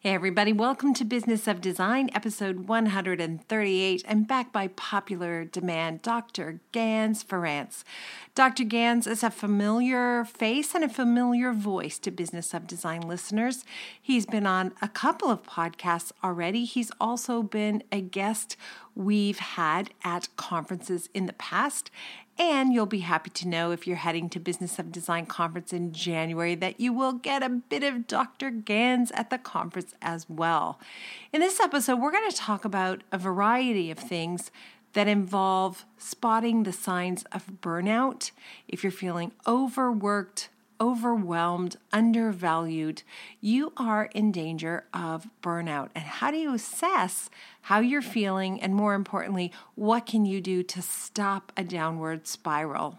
Hey, 0.00 0.14
everybody, 0.14 0.52
welcome 0.52 0.94
to 0.94 1.04
Business 1.04 1.48
of 1.48 1.60
Design, 1.60 2.08
episode 2.14 2.68
138. 2.68 4.04
I'm 4.08 4.22
back 4.22 4.52
by 4.52 4.68
popular 4.68 5.44
demand, 5.44 6.02
Dr. 6.02 6.60
Ganz 6.70 7.24
Ferrance. 7.24 7.84
Dr. 8.36 8.62
Ganz 8.62 9.08
is 9.08 9.24
a 9.24 9.30
familiar 9.30 10.24
face 10.24 10.76
and 10.76 10.84
a 10.84 10.88
familiar 10.88 11.52
voice 11.52 11.98
to 11.98 12.12
Business 12.12 12.54
of 12.54 12.68
Design 12.68 13.00
listeners. 13.00 13.64
He's 14.00 14.24
been 14.24 14.46
on 14.46 14.72
a 14.80 14.86
couple 14.86 15.32
of 15.32 15.42
podcasts 15.42 16.12
already. 16.22 16.64
He's 16.64 16.92
also 17.00 17.42
been 17.42 17.82
a 17.90 18.00
guest 18.00 18.56
we've 18.94 19.40
had 19.40 19.90
at 20.04 20.28
conferences 20.36 21.08
in 21.12 21.26
the 21.26 21.32
past. 21.32 21.90
And 22.38 22.72
you'll 22.72 22.86
be 22.86 23.00
happy 23.00 23.30
to 23.30 23.48
know 23.48 23.72
if 23.72 23.84
you're 23.84 23.96
heading 23.96 24.28
to 24.30 24.38
Business 24.38 24.78
of 24.78 24.92
Design 24.92 25.26
conference 25.26 25.72
in 25.72 25.92
January 25.92 26.54
that 26.54 26.78
you 26.78 26.92
will 26.92 27.12
get 27.12 27.42
a 27.42 27.48
bit 27.48 27.82
of 27.82 28.06
Dr. 28.06 28.50
Ganz 28.50 29.10
at 29.10 29.30
the 29.30 29.38
conference 29.38 29.92
as 30.00 30.30
well. 30.30 30.78
In 31.32 31.40
this 31.40 31.58
episode, 31.58 32.00
we're 32.00 32.12
going 32.12 32.30
to 32.30 32.36
talk 32.36 32.64
about 32.64 33.02
a 33.10 33.18
variety 33.18 33.90
of 33.90 33.98
things 33.98 34.52
that 34.92 35.08
involve 35.08 35.84
spotting 35.96 36.62
the 36.62 36.72
signs 36.72 37.24
of 37.32 37.60
burnout. 37.60 38.30
If 38.68 38.84
you're 38.84 38.92
feeling 38.92 39.32
overworked, 39.46 40.48
overwhelmed, 40.80 41.76
undervalued, 41.92 43.02
you 43.40 43.72
are 43.76 44.08
in 44.14 44.32
danger 44.32 44.84
of 44.92 45.28
burnout. 45.42 45.90
And 45.94 46.04
how 46.04 46.30
do 46.30 46.36
you 46.36 46.54
assess 46.54 47.30
how 47.62 47.80
you're 47.80 48.02
feeling? 48.02 48.60
And 48.60 48.74
more 48.74 48.94
importantly, 48.94 49.52
what 49.74 50.06
can 50.06 50.24
you 50.24 50.40
do 50.40 50.62
to 50.62 50.82
stop 50.82 51.52
a 51.56 51.64
downward 51.64 52.26
spiral? 52.26 52.98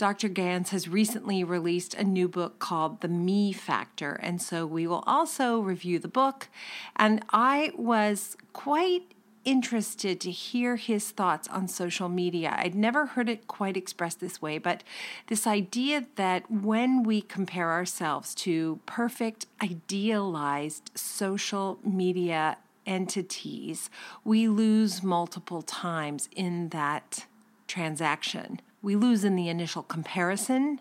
Dr. 0.00 0.28
Ganz 0.28 0.70
has 0.70 0.88
recently 0.88 1.44
released 1.44 1.92
a 1.92 2.02
new 2.02 2.26
book 2.26 2.58
called 2.58 3.02
The 3.02 3.08
Me 3.08 3.52
Factor. 3.52 4.12
And 4.12 4.40
so 4.40 4.64
we 4.64 4.86
will 4.86 5.04
also 5.06 5.60
review 5.60 5.98
the 5.98 6.08
book. 6.08 6.48
And 6.96 7.22
I 7.30 7.72
was 7.76 8.34
quite 8.54 9.12
interested 9.44 10.20
to 10.20 10.30
hear 10.30 10.76
his 10.76 11.10
thoughts 11.10 11.48
on 11.48 11.68
social 11.68 12.08
media. 12.08 12.54
I'd 12.58 12.74
never 12.74 13.06
heard 13.06 13.28
it 13.28 13.46
quite 13.46 13.76
expressed 13.76 14.20
this 14.20 14.42
way, 14.42 14.58
but 14.58 14.82
this 15.28 15.46
idea 15.46 16.06
that 16.16 16.50
when 16.50 17.02
we 17.02 17.20
compare 17.20 17.70
ourselves 17.70 18.34
to 18.36 18.80
perfect, 18.86 19.46
idealized 19.62 20.90
social 20.94 21.78
media 21.84 22.58
entities, 22.86 23.90
we 24.24 24.48
lose 24.48 25.02
multiple 25.02 25.62
times 25.62 26.28
in 26.34 26.68
that 26.70 27.26
transaction. 27.66 28.60
We 28.82 28.96
lose 28.96 29.24
in 29.24 29.36
the 29.36 29.48
initial 29.48 29.82
comparison 29.82 30.80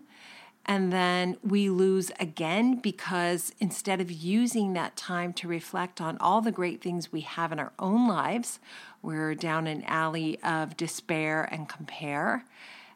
and 0.70 0.94
then 0.94 1.36
we 1.44 1.67
lose 1.67 2.12
again 2.20 2.75
because 2.75 3.52
instead 3.59 4.00
of 4.00 4.12
using 4.12 4.73
that 4.73 4.95
time 4.95 5.34
to 5.34 5.48
reflect 5.48 6.00
on 6.00 6.16
all 6.20 6.42
the 6.42 6.52
great 6.52 6.80
things 6.80 7.11
we 7.11 7.22
have 7.22 7.52
in 7.52 7.58
our 7.58 7.73
own 7.80 8.08
lives, 8.08 8.59
we're 9.02 9.34
down 9.34 9.66
an 9.66 9.84
alley 9.88 10.39
of 10.44 10.78
despair 10.78 11.50
and 11.52 11.67
compare. 11.67 12.45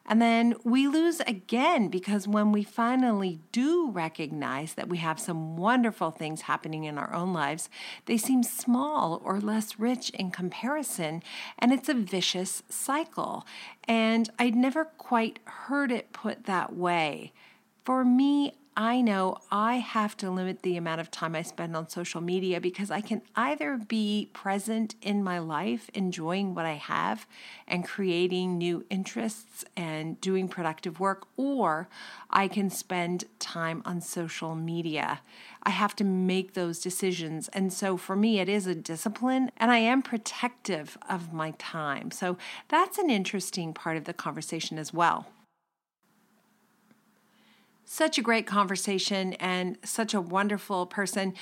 And 0.06 0.22
then 0.22 0.54
we 0.62 0.86
lose 0.86 1.18
again 1.26 1.88
because 1.88 2.28
when 2.28 2.52
we 2.52 2.62
finally 2.62 3.40
do 3.50 3.90
recognize 3.90 4.74
that 4.74 4.88
we 4.88 4.98
have 4.98 5.18
some 5.18 5.56
wonderful 5.56 6.12
things 6.12 6.42
happening 6.42 6.84
in 6.84 6.96
our 6.96 7.12
own 7.12 7.32
lives, 7.32 7.68
they 8.06 8.18
seem 8.18 8.44
small 8.44 9.20
or 9.24 9.40
less 9.40 9.80
rich 9.80 10.10
in 10.10 10.30
comparison. 10.30 11.24
And 11.58 11.72
it's 11.72 11.88
a 11.88 11.94
vicious 11.94 12.62
cycle. 12.68 13.44
And 13.88 14.30
I'd 14.38 14.54
never 14.54 14.84
quite 14.84 15.40
heard 15.44 15.90
it 15.90 16.12
put 16.12 16.44
that 16.44 16.76
way. 16.76 17.32
For 17.84 18.02
me, 18.02 18.54
I 18.76 19.02
know 19.02 19.36
I 19.52 19.76
have 19.76 20.16
to 20.16 20.30
limit 20.30 20.62
the 20.62 20.78
amount 20.78 21.02
of 21.02 21.10
time 21.10 21.36
I 21.36 21.42
spend 21.42 21.76
on 21.76 21.88
social 21.88 22.22
media 22.22 22.60
because 22.60 22.90
I 22.90 23.02
can 23.02 23.20
either 23.36 23.76
be 23.76 24.30
present 24.32 24.94
in 25.02 25.22
my 25.22 25.38
life, 25.38 25.90
enjoying 25.92 26.54
what 26.54 26.64
I 26.64 26.72
have 26.72 27.26
and 27.68 27.86
creating 27.86 28.56
new 28.56 28.84
interests 28.88 29.66
and 29.76 30.18
doing 30.20 30.48
productive 30.48 30.98
work, 30.98 31.28
or 31.36 31.88
I 32.30 32.48
can 32.48 32.70
spend 32.70 33.24
time 33.38 33.82
on 33.84 34.00
social 34.00 34.54
media. 34.54 35.20
I 35.62 35.70
have 35.70 35.94
to 35.96 36.04
make 36.04 36.54
those 36.54 36.80
decisions. 36.80 37.48
And 37.48 37.70
so 37.70 37.98
for 37.98 38.16
me, 38.16 38.40
it 38.40 38.48
is 38.48 38.66
a 38.66 38.74
discipline 38.74 39.52
and 39.58 39.70
I 39.70 39.78
am 39.78 40.00
protective 40.00 40.96
of 41.08 41.34
my 41.34 41.52
time. 41.58 42.10
So 42.10 42.38
that's 42.68 42.96
an 42.96 43.10
interesting 43.10 43.74
part 43.74 43.98
of 43.98 44.04
the 44.04 44.14
conversation 44.14 44.78
as 44.78 44.92
well. 44.92 45.26
Such 47.84 48.18
a 48.18 48.22
great 48.22 48.46
conversation 48.46 49.34
and 49.34 49.78
such 49.84 50.14
a 50.14 50.20
wonderful 50.20 50.86
person. 50.86 51.34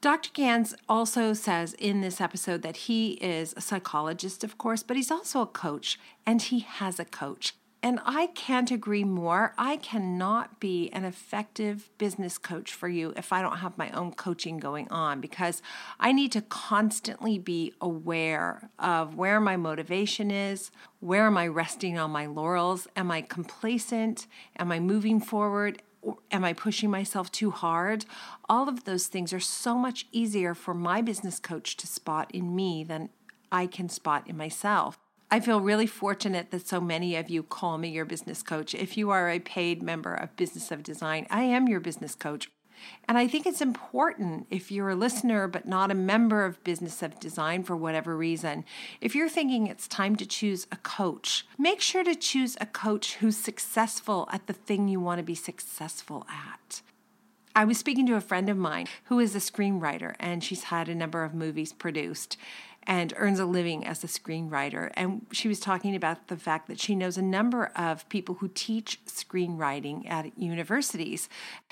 Dr. 0.00 0.30
Ganz 0.34 0.74
also 0.88 1.32
says 1.32 1.74
in 1.74 2.00
this 2.00 2.20
episode 2.20 2.62
that 2.62 2.76
he 2.76 3.12
is 3.14 3.54
a 3.56 3.60
psychologist, 3.60 4.44
of 4.44 4.58
course, 4.58 4.82
but 4.82 4.96
he's 4.96 5.10
also 5.10 5.40
a 5.40 5.46
coach 5.46 5.98
and 6.26 6.42
he 6.42 6.60
has 6.60 6.98
a 6.98 7.04
coach. 7.04 7.54
And 7.84 8.00
I 8.06 8.28
can't 8.28 8.70
agree 8.70 9.04
more. 9.04 9.52
I 9.58 9.76
cannot 9.76 10.58
be 10.58 10.88
an 10.94 11.04
effective 11.04 11.90
business 11.98 12.38
coach 12.38 12.72
for 12.72 12.88
you 12.88 13.12
if 13.14 13.30
I 13.30 13.42
don't 13.42 13.58
have 13.58 13.76
my 13.76 13.90
own 13.90 14.12
coaching 14.12 14.56
going 14.56 14.88
on 14.88 15.20
because 15.20 15.60
I 16.00 16.10
need 16.10 16.32
to 16.32 16.40
constantly 16.40 17.38
be 17.38 17.74
aware 17.82 18.70
of 18.78 19.16
where 19.16 19.38
my 19.38 19.58
motivation 19.58 20.30
is, 20.30 20.70
where 21.00 21.26
am 21.26 21.36
I 21.36 21.46
resting 21.46 21.98
on 21.98 22.10
my 22.10 22.24
laurels, 22.24 22.88
am 22.96 23.10
I 23.10 23.20
complacent, 23.20 24.28
am 24.58 24.72
I 24.72 24.80
moving 24.80 25.20
forward, 25.20 25.82
am 26.30 26.42
I 26.42 26.54
pushing 26.54 26.90
myself 26.90 27.30
too 27.30 27.50
hard? 27.50 28.06
All 28.48 28.66
of 28.66 28.84
those 28.84 29.08
things 29.08 29.30
are 29.34 29.40
so 29.40 29.76
much 29.76 30.06
easier 30.10 30.54
for 30.54 30.72
my 30.72 31.02
business 31.02 31.38
coach 31.38 31.76
to 31.76 31.86
spot 31.86 32.30
in 32.32 32.56
me 32.56 32.82
than 32.82 33.10
I 33.52 33.66
can 33.66 33.90
spot 33.90 34.26
in 34.26 34.38
myself. 34.38 34.98
I 35.34 35.40
feel 35.40 35.60
really 35.60 35.88
fortunate 35.88 36.52
that 36.52 36.68
so 36.68 36.80
many 36.80 37.16
of 37.16 37.28
you 37.28 37.42
call 37.42 37.76
me 37.76 37.88
your 37.88 38.04
business 38.04 38.40
coach. 38.40 38.72
If 38.72 38.96
you 38.96 39.10
are 39.10 39.28
a 39.28 39.40
paid 39.40 39.82
member 39.82 40.14
of 40.14 40.36
Business 40.36 40.70
of 40.70 40.84
Design, 40.84 41.26
I 41.28 41.42
am 41.42 41.66
your 41.66 41.80
business 41.80 42.14
coach. 42.14 42.52
And 43.08 43.18
I 43.18 43.26
think 43.26 43.44
it's 43.44 43.60
important 43.60 44.46
if 44.48 44.70
you're 44.70 44.90
a 44.90 44.94
listener 44.94 45.48
but 45.48 45.66
not 45.66 45.90
a 45.90 45.94
member 45.96 46.44
of 46.44 46.62
Business 46.62 47.02
of 47.02 47.18
Design 47.18 47.64
for 47.64 47.74
whatever 47.74 48.16
reason, 48.16 48.64
if 49.00 49.16
you're 49.16 49.28
thinking 49.28 49.66
it's 49.66 49.88
time 49.88 50.14
to 50.16 50.24
choose 50.24 50.68
a 50.70 50.76
coach, 50.76 51.44
make 51.58 51.80
sure 51.80 52.04
to 52.04 52.14
choose 52.14 52.56
a 52.60 52.66
coach 52.66 53.16
who's 53.16 53.36
successful 53.36 54.28
at 54.30 54.46
the 54.46 54.52
thing 54.52 54.86
you 54.86 55.00
want 55.00 55.18
to 55.18 55.24
be 55.24 55.34
successful 55.34 56.24
at. 56.30 56.80
I 57.56 57.64
was 57.64 57.78
speaking 57.78 58.06
to 58.06 58.16
a 58.16 58.20
friend 58.20 58.48
of 58.48 58.56
mine 58.56 58.88
who 59.04 59.20
is 59.20 59.36
a 59.36 59.38
screenwriter 59.38 60.16
and 60.18 60.42
she's 60.42 60.64
had 60.64 60.88
a 60.88 60.94
number 60.94 61.22
of 61.22 61.34
movies 61.34 61.72
produced 61.72 62.36
and 62.86 63.12
earns 63.16 63.38
a 63.38 63.46
living 63.46 63.86
as 63.86 64.04
a 64.04 64.06
screenwriter. 64.06 64.90
And 64.94 65.26
she 65.32 65.48
was 65.48 65.60
talking 65.60 65.94
about 65.94 66.28
the 66.28 66.36
fact 66.36 66.68
that 66.68 66.80
she 66.80 66.94
knows 66.94 67.16
a 67.16 67.22
number 67.22 67.66
of 67.76 68.08
people 68.08 68.36
who 68.36 68.48
teach 68.48 69.00
screenwriting 69.06 70.08
at 70.10 70.36
universities, 70.38 71.28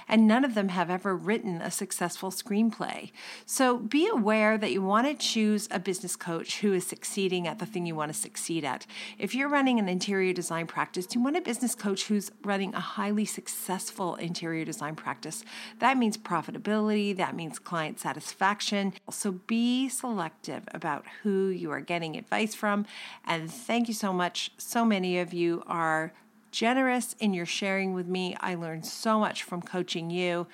and 0.09 0.27
none 0.27 0.45
of 0.45 0.55
them 0.55 0.69
have 0.69 0.91
ever 0.91 1.15
written 1.15 1.61
a 1.61 1.71
successful 1.71 2.31
screenplay. 2.31 3.12
So 3.47 3.78
be 3.78 4.09
aware 4.09 4.59
that 4.59 4.73
you 4.73 4.83
want 4.83 5.06
to 5.06 5.15
choose 5.15 5.69
a 5.71 5.78
business 5.78 6.17
coach 6.17 6.61
who 6.61 6.73
is 6.73 6.87
succeeding 6.87 7.47
at 7.47 7.59
the 7.59 7.67
thing 7.67 7.87
you 7.87 7.94
want 7.94 8.12
to 8.12 8.19
succeed 8.19 8.65
at. 8.65 8.87
If 9.19 9.34
you're 9.34 9.49
running 9.49 9.79
an 9.79 9.89
interior 9.89 10.33
design 10.33 10.67
practice, 10.67 11.06
you 11.15 11.23
want 11.23 11.37
a 11.37 11.41
business 11.41 11.75
coach 11.75 12.05
who's 12.05 12.31
running 12.43 12.75
a 12.75 12.81
highly 12.81 13.25
successful 13.25 14.17
interior 14.17 14.65
design 14.65 14.97
practice. 14.97 15.44
That 15.79 15.97
means 15.97 16.17
profitability, 16.17 17.17
that 17.17 17.37
means 17.37 17.58
client 17.58 18.00
satisfaction. 18.00 18.94
So 19.11 19.32
be 19.32 19.88
selective 19.88 20.65
about 20.73 21.01
about 21.02 21.12
who 21.22 21.49
you 21.49 21.70
are 21.70 21.81
getting 21.81 22.16
advice 22.16 22.54
from. 22.54 22.87
And 23.25 23.50
thank 23.50 23.88
you 23.88 23.94
so 23.94 24.12
much. 24.12 24.52
So 24.58 24.84
many 24.84 25.19
of 25.19 25.32
you 25.32 25.62
are 25.66 26.12
generous 26.50 27.14
in 27.19 27.32
your 27.34 27.46
sharing 27.46 27.94
with 27.94 28.06
me. 28.06 28.37
I 28.40 28.54
learned 28.54 28.87
so 28.87 29.19
much 29.19 29.43
from 29.43 29.62
coaching 29.62 30.10
you. 30.10 30.46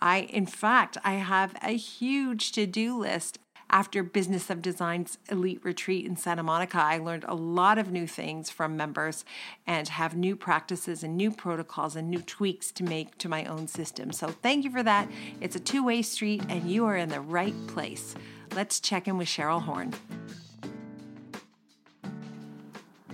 I, 0.00 0.20
in 0.20 0.46
fact, 0.46 0.96
I 1.02 1.14
have 1.14 1.56
a 1.62 1.76
huge 1.76 2.52
to 2.52 2.66
do 2.66 2.98
list. 2.98 3.38
After 3.70 4.02
Business 4.02 4.48
of 4.48 4.62
Design's 4.62 5.18
Elite 5.30 5.60
Retreat 5.62 6.06
in 6.06 6.16
Santa 6.16 6.42
Monica, 6.42 6.78
I 6.78 6.96
learned 6.96 7.26
a 7.28 7.34
lot 7.34 7.76
of 7.76 7.92
new 7.92 8.06
things 8.06 8.48
from 8.48 8.78
members 8.78 9.26
and 9.66 9.86
have 9.88 10.16
new 10.16 10.36
practices 10.36 11.02
and 11.02 11.18
new 11.18 11.30
protocols 11.30 11.94
and 11.94 12.08
new 12.08 12.22
tweaks 12.22 12.72
to 12.72 12.82
make 12.82 13.18
to 13.18 13.28
my 13.28 13.44
own 13.44 13.68
system. 13.68 14.10
So, 14.10 14.28
thank 14.28 14.64
you 14.64 14.70
for 14.70 14.82
that. 14.84 15.10
It's 15.42 15.54
a 15.54 15.60
two 15.60 15.84
way 15.84 16.00
street, 16.00 16.44
and 16.48 16.70
you 16.70 16.86
are 16.86 16.96
in 16.96 17.10
the 17.10 17.20
right 17.20 17.54
place. 17.66 18.14
Let's 18.54 18.80
check 18.80 19.06
in 19.06 19.18
with 19.18 19.28
Cheryl 19.28 19.62
Horn. 19.62 19.94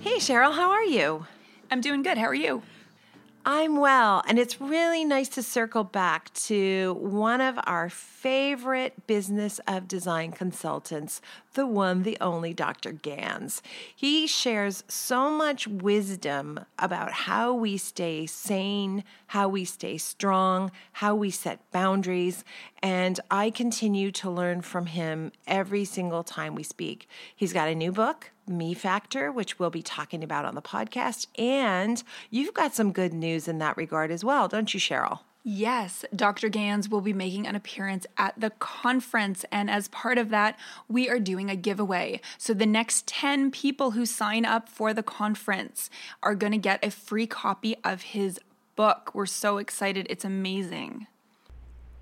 Hey, 0.01 0.17
Cheryl, 0.17 0.55
how 0.55 0.71
are 0.71 0.85
you? 0.85 1.27
I'm 1.71 1.81
doing 1.81 2.03
good. 2.03 2.19
How 2.19 2.27
are 2.27 2.35
you? 2.35 2.63
I'm 3.47 3.77
well, 3.77 4.23
and 4.27 4.39
it's 4.39 4.59
really 4.59 5.05
nice 5.05 5.29
to 5.31 5.43
circle 5.43 5.85
back 5.85 6.33
to 6.35 6.97
one 6.99 7.43
of 7.43 7.59
our 7.65 7.91
favorite 7.91 9.07
business 9.07 9.61
of 9.69 9.87
design 9.87 10.33
consultants, 10.33 11.21
the 11.53 11.67
one, 11.67 12.05
the 12.05 12.17
only 12.23 12.55
Dr. 12.55 12.93
Ganz. 12.93 13.61
He 13.95 14.27
shares 14.27 14.83
so 14.89 15.29
much 15.29 15.69
wisdom 15.69 16.61
about 16.79 17.13
how 17.13 17.53
we 17.53 17.77
stay 17.77 18.25
sane, 18.25 19.05
how 19.27 19.49
we 19.49 19.67
stay 19.67 19.99
strong, 19.99 20.71
how 20.93 21.15
we 21.15 21.29
set 21.31 21.71
boundaries, 21.71 22.45
and 22.85 23.19
I 23.31 23.49
continue 23.49 24.13
to 24.13 24.31
learn 24.31 24.61
from 24.61 24.85
him 24.85 25.33
every 25.47 25.87
single 25.87 26.23
time 26.23 26.55
we 26.55 26.63
speak. 26.63 27.09
He's 27.35 27.55
got 27.55 27.69
a 27.69 27.75
new 27.75 27.91
book 27.91 28.31
me 28.47 28.75
factor, 28.75 29.33
which 29.33 29.59
we'll 29.59 29.71
be 29.71 29.81
talking 29.81 30.23
about 30.23 30.45
on 30.45 30.55
the 30.55 30.61
podcast. 30.61 31.29
And 31.39 32.03
you've 32.29 32.53
got 32.53 32.75
some 32.75 32.93
good 32.93 33.15
news 33.15 33.49
in 33.49 33.57
that 33.57 33.79
regard 33.79 34.11
as 34.11 34.23
well, 34.23 34.49
don't 34.49 34.75
you, 34.75 34.79
Cheryl? 34.79 35.21
Yes, 35.43 36.05
Dr. 36.15 36.51
Ganz 36.51 36.91
will 36.91 37.01
be 37.01 37.15
making 37.15 37.47
an 37.47 37.57
appearance 37.57 38.07
at 38.19 38.39
the 38.39 38.51
conference. 38.51 39.47
And 39.51 39.71
as 39.71 39.89
part 39.89 40.19
of 40.19 40.29
that, 40.29 40.59
we 40.87 41.09
are 41.09 41.19
doing 41.19 41.49
a 41.49 41.57
giveaway. 41.57 42.21
So 42.37 42.53
the 42.53 42.67
next 42.67 43.07
10 43.07 43.51
people 43.51 43.93
who 43.93 44.05
sign 44.05 44.45
up 44.45 44.69
for 44.69 44.93
the 44.93 45.03
conference 45.03 45.89
are 46.23 46.35
going 46.35 46.53
to 46.53 46.59
get 46.59 46.85
a 46.85 46.91
free 46.91 47.27
copy 47.27 47.77
of 47.83 48.03
his 48.03 48.39
book. 48.77 49.11
We're 49.15 49.25
so 49.25 49.57
excited. 49.57 50.07
It's 50.11 50.27
amazing. 50.27 51.07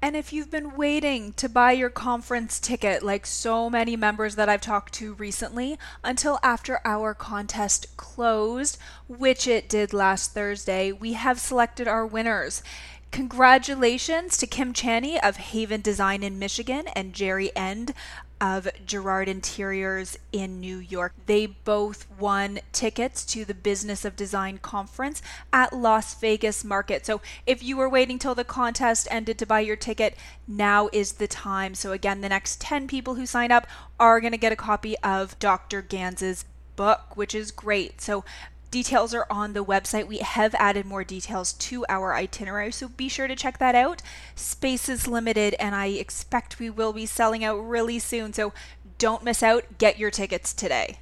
And 0.05 0.17
if 0.17 0.33
you've 0.33 0.51
been 0.51 0.75
waiting 0.75 1.33
to 1.35 1.49
buy 1.49 1.71
your 1.71 1.89
conference 1.89 2.59
ticket, 2.59 3.05
like 3.05 3.25
so 3.25 3.71
many 3.71 3.95
members 3.95 4.35
that 4.35 4.49
I've 4.49 4.61
talked 4.61 4.95
to 4.95 5.15
recently, 5.15 5.79
until 6.03 6.41
after 6.43 6.81
our 6.85 7.15
contest 7.15 7.97
closed, 7.97 8.79
which 9.07 9.47
it 9.47 9.69
did 9.69 9.93
last 9.93 10.35
Thursday, 10.35 10.91
we 10.91 11.13
have 11.13 11.39
selected 11.39 11.87
our 11.87 12.05
winners. 12.05 12.65
Congratulations 13.13 14.37
to 14.39 14.47
Kim 14.49 14.73
Chaney 14.73 15.21
of 15.21 15.37
Haven 15.37 15.83
Design 15.83 16.25
in 16.25 16.37
Michigan 16.37 16.89
and 16.97 17.13
Jerry 17.13 17.55
End 17.55 17.95
of 18.43 18.69
Gerard 18.85 19.29
Interiors 19.29 20.19
in 20.33 20.59
New 20.59 20.79
York. 20.79 21.15
They 21.27 21.47
both 21.47 22.09
won 22.19 22.59
tickets 22.73 23.25
to 23.27 23.45
the 23.45 23.55
Business 23.55 24.05
of 24.05 24.17
Design 24.17 24.59
conference 24.59 25.23
at 25.53 25.73
Las 25.73 26.19
Vegas 26.21 26.65
Market. 26.65 27.07
So 27.07 27.21
if 27.47 27.63
you 27.63 27.77
were 27.77 27.89
waiting 27.89 28.19
till 28.19 28.35
the 28.35 28.43
contest 28.43 29.07
ended 29.13 29.39
to 29.39 29.47
buy 29.47 29.61
your 29.61 29.77
ticket, 29.77 30.17
now 30.49 30.91
is 30.93 31.13
the 31.13 31.29
time. 31.29 31.77
So 31.77 31.93
again, 31.93 32.21
the 32.21 32.29
next 32.29 32.61
10 32.61 32.89
people 32.89 33.15
who 33.15 33.27
sign 33.27 33.53
up 33.53 33.69
are 34.01 34.21
going 34.21 34.33
to 34.33 34.39
get 34.39 34.53
a 34.53 34.57
copy 34.57 34.99
of 35.05 35.39
Dr. 35.39 35.81
Ganz's 35.81 36.45
book, 36.75 37.17
which 37.17 37.37
is 37.37 37.53
great. 37.53 38.01
So 38.01 38.25
Details 38.73 39.13
are 39.13 39.27
on 39.29 39.53
the 39.53 39.63
website. 39.63 40.07
We 40.07 40.19
have 40.21 40.55
added 40.55 40.87
more 40.87 41.05
details 41.05 41.53
to 41.53 41.85
our 41.91 42.15
itinerary, 42.15 42.73
so 42.73 42.89
be 42.89 43.07
sure 43.07 43.29
to 43.29 43.37
check 43.37 43.59
that 43.59 43.75
out. 43.75 44.01
Space 44.35 44.89
is 44.89 45.07
limited, 45.07 45.55
and 45.61 45.75
I 45.75 45.89
expect 45.89 46.59
we 46.59 46.71
will 46.71 46.95
be 46.95 47.05
selling 47.05 47.45
out 47.45 47.57
really 47.59 47.99
soon, 47.99 48.33
so 48.33 48.55
don't 48.97 49.25
miss 49.25 49.43
out. 49.43 49.77
Get 49.77 49.99
your 49.99 50.11
tickets 50.11 50.55
today. 50.55 51.01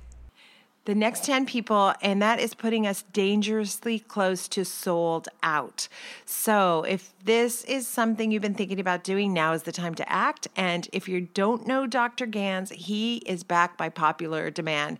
The 0.86 0.96
next 0.96 1.24
10 1.24 1.46
people, 1.46 1.94
and 2.02 2.20
that 2.20 2.40
is 2.40 2.54
putting 2.54 2.88
us 2.88 3.02
dangerously 3.12 4.00
close 4.00 4.48
to 4.48 4.64
sold 4.64 5.28
out. 5.40 5.86
So, 6.24 6.82
if 6.82 7.12
this 7.22 7.62
is 7.64 7.86
something 7.86 8.32
you've 8.32 8.42
been 8.42 8.54
thinking 8.54 8.80
about 8.80 9.04
doing, 9.04 9.32
now 9.32 9.52
is 9.52 9.62
the 9.62 9.70
time 9.70 9.94
to 9.94 10.12
act. 10.12 10.48
And 10.56 10.88
if 10.92 11.08
you 11.08 11.20
don't 11.20 11.68
know 11.68 11.86
Dr. 11.86 12.26
Ganz, 12.26 12.70
he 12.70 13.18
is 13.18 13.44
back 13.44 13.76
by 13.76 13.90
popular 13.90 14.50
demand 14.50 14.98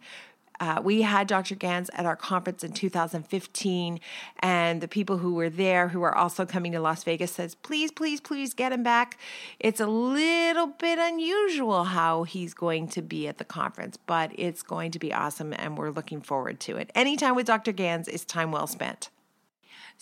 uh, 0.61 0.81
we 0.83 1.03
had 1.03 1.27
Dr. 1.27 1.55
Ganz 1.55 1.91
at 1.95 2.05
our 2.05 2.17
conference 2.17 2.63
in 2.63 2.73
2015, 2.73 3.99
and 4.41 4.81
the 4.81 4.89
people 4.89 5.19
who 5.19 5.35
were 5.35 5.49
there, 5.49 5.89
who 5.89 6.03
are 6.03 6.15
also 6.15 6.45
coming 6.45 6.73
to 6.73 6.81
Las 6.81 7.03
Vegas, 7.03 7.33
says, 7.33 7.55
"Please, 7.55 7.91
please, 7.91 8.21
please 8.21 8.53
get 8.53 8.73
him 8.73 8.83
back." 8.83 9.19
It's 9.59 9.81
a 9.81 9.87
little 9.87 10.67
bit 10.67 10.99
unusual 10.99 11.85
how 11.85 12.25
he's 12.25 12.53
going 12.53 12.89
to 12.89 13.03
be 13.03 13.27
at 13.27 13.39
the 13.39 13.45
conference, 13.45 13.97
but 13.97 14.31
it's 14.35 14.63
going 14.63 14.91
to 14.93 14.99
be 14.99 15.13
awesome, 15.13 15.55
and 15.55 15.79
we're 15.79 15.91
looking 15.91 16.21
forward 16.21 16.61
to 16.61 16.77
it. 16.77 16.91
Any 16.95 17.17
time 17.17 17.35
with 17.35 17.47
Dr. 17.47 17.73
Ganz 17.73 18.07
is 18.07 18.25
time 18.25 18.53
well 18.53 18.67
spent. 18.67 19.09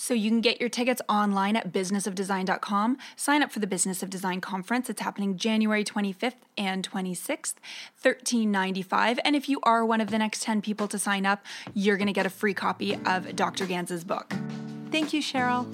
So 0.01 0.15
you 0.15 0.31
can 0.31 0.41
get 0.41 0.61
your 0.61 0.69
tickets 0.69 1.03
online 1.09 1.57
at 1.57 1.73
businessofdesign.com. 1.73 2.99
Sign 3.17 3.43
up 3.43 3.51
for 3.51 3.59
the 3.59 3.67
Business 3.67 4.01
of 4.01 4.09
Design 4.09 4.41
conference. 4.41 4.89
It's 4.89 5.03
happening 5.03 5.37
January 5.37 5.83
25th 5.83 6.35
and 6.57 6.89
26th, 6.89 7.55
1395. 8.01 9.19
And 9.25 9.35
if 9.35 9.49
you 9.49 9.59
are 9.65 9.85
one 9.85 10.01
of 10.01 10.13
the 10.13 10.19
next 10.19 10.45
10 10.45 10.63
people 10.63 10.87
to 10.87 11.01
sign 11.01 11.27
up, 11.27 11.45
you're 11.75 11.97
going 11.97 12.07
to 12.07 12.13
get 12.13 12.27
a 12.27 12.31
free 12.31 12.55
copy 12.55 12.95
of 13.07 13.35
Dr. 13.35 13.67
Ganz's 13.67 14.05
book. 14.05 14.33
Thank 14.93 15.13
you, 15.13 15.21
Cheryl. 15.21 15.67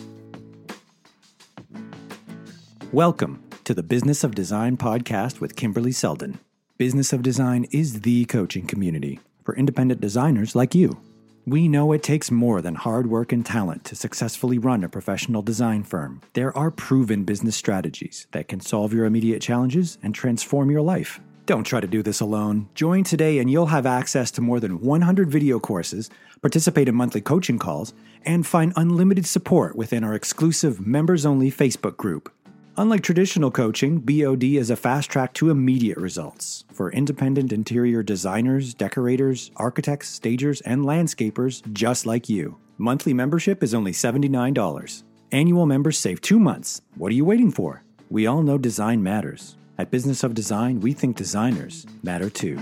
Welcome 2.93 3.43
to 3.65 3.75
the 3.75 3.83
Business 3.83 4.25
of 4.25 4.35
Design 4.35 4.79
podcast 4.79 5.41
with 5.41 5.55
Kimberly 5.55 5.93
Seldon. 5.93 6.39
Business 6.79 7.13
of 7.13 7.23
Design 7.23 7.67
is 7.73 8.01
the 8.01 8.25
coaching 8.25 8.67
community 8.67 9.21
for 9.43 9.55
independent 9.55 10.01
designers 10.01 10.57
like 10.57 10.75
you. 10.75 10.99
We 11.47 11.69
know 11.69 11.93
it 11.93 12.03
takes 12.03 12.31
more 12.31 12.63
than 12.63 12.75
hard 12.75 13.07
work 13.07 13.31
and 13.31 13.45
talent 13.45 13.85
to 13.85 13.95
successfully 13.95 14.57
run 14.57 14.83
a 14.83 14.89
professional 14.89 15.43
design 15.43 15.83
firm. 15.83 16.23
There 16.33 16.57
are 16.57 16.71
proven 16.71 17.25
business 17.25 17.55
strategies 17.55 18.27
that 18.33 18.49
can 18.49 18.61
solve 18.61 18.95
your 18.95 19.05
immediate 19.05 19.43
challenges 19.43 19.99
and 20.03 20.15
transform 20.15 20.71
your 20.71 20.81
life. 20.81 21.21
Don't 21.45 21.65
try 21.65 21.81
to 21.81 21.87
do 21.87 22.03
this 22.03 22.21
alone. 22.21 22.71
Join 22.75 23.05
today 23.05 23.41
and 23.41 23.51
you'll 23.51 23.67
have 23.67 23.85
access 23.85 24.31
to 24.31 24.41
more 24.41 24.59
than 24.59 24.81
100 24.81 25.31
video 25.31 25.61
courses, 25.61 26.09
participate 26.41 26.89
in 26.89 26.95
monthly 26.95 27.21
coaching 27.21 27.59
calls, 27.59 27.93
and 28.25 28.47
find 28.47 28.73
unlimited 28.75 29.27
support 29.27 29.77
within 29.77 30.03
our 30.03 30.15
exclusive 30.15 30.81
members 30.87 31.27
only 31.27 31.51
Facebook 31.51 31.99
group. 31.99 32.33
Unlike 32.77 33.03
traditional 33.03 33.53
coaching, 33.53 34.01
BOD 34.01 34.43
is 34.43 34.69
a 34.69 34.75
fast 34.75 35.09
track 35.09 35.33
to 35.35 35.49
immediate 35.49 35.97
results 35.97 36.65
for 36.73 36.91
independent 36.91 37.53
interior 37.53 38.03
designers, 38.03 38.75
decorators, 38.75 39.53
architects, 39.55 40.09
stagers, 40.09 40.61
and 40.63 40.83
landscapers 40.85 41.63
just 41.73 42.05
like 42.05 42.29
you. 42.29 42.57
Monthly 42.77 43.15
membership 43.15 43.63
is 43.63 43.75
only 43.75 43.93
$79. 43.93 45.05
Annual 45.31 45.67
members 45.67 45.99
save 46.01 46.21
two 46.21 46.41
months. 46.41 46.81
What 46.97 47.13
are 47.13 47.15
you 47.15 47.25
waiting 47.25 47.53
for? 47.53 47.85
We 48.11 48.27
all 48.27 48.43
know 48.43 48.59
design 48.59 49.05
matters. 49.05 49.57
At 49.79 49.93
Business 49.93 50.25
of 50.25 50.35
Design, 50.35 50.81
we 50.81 50.93
think 50.93 51.17
designers 51.17 51.87
matter 52.03 52.29
too. 52.29 52.59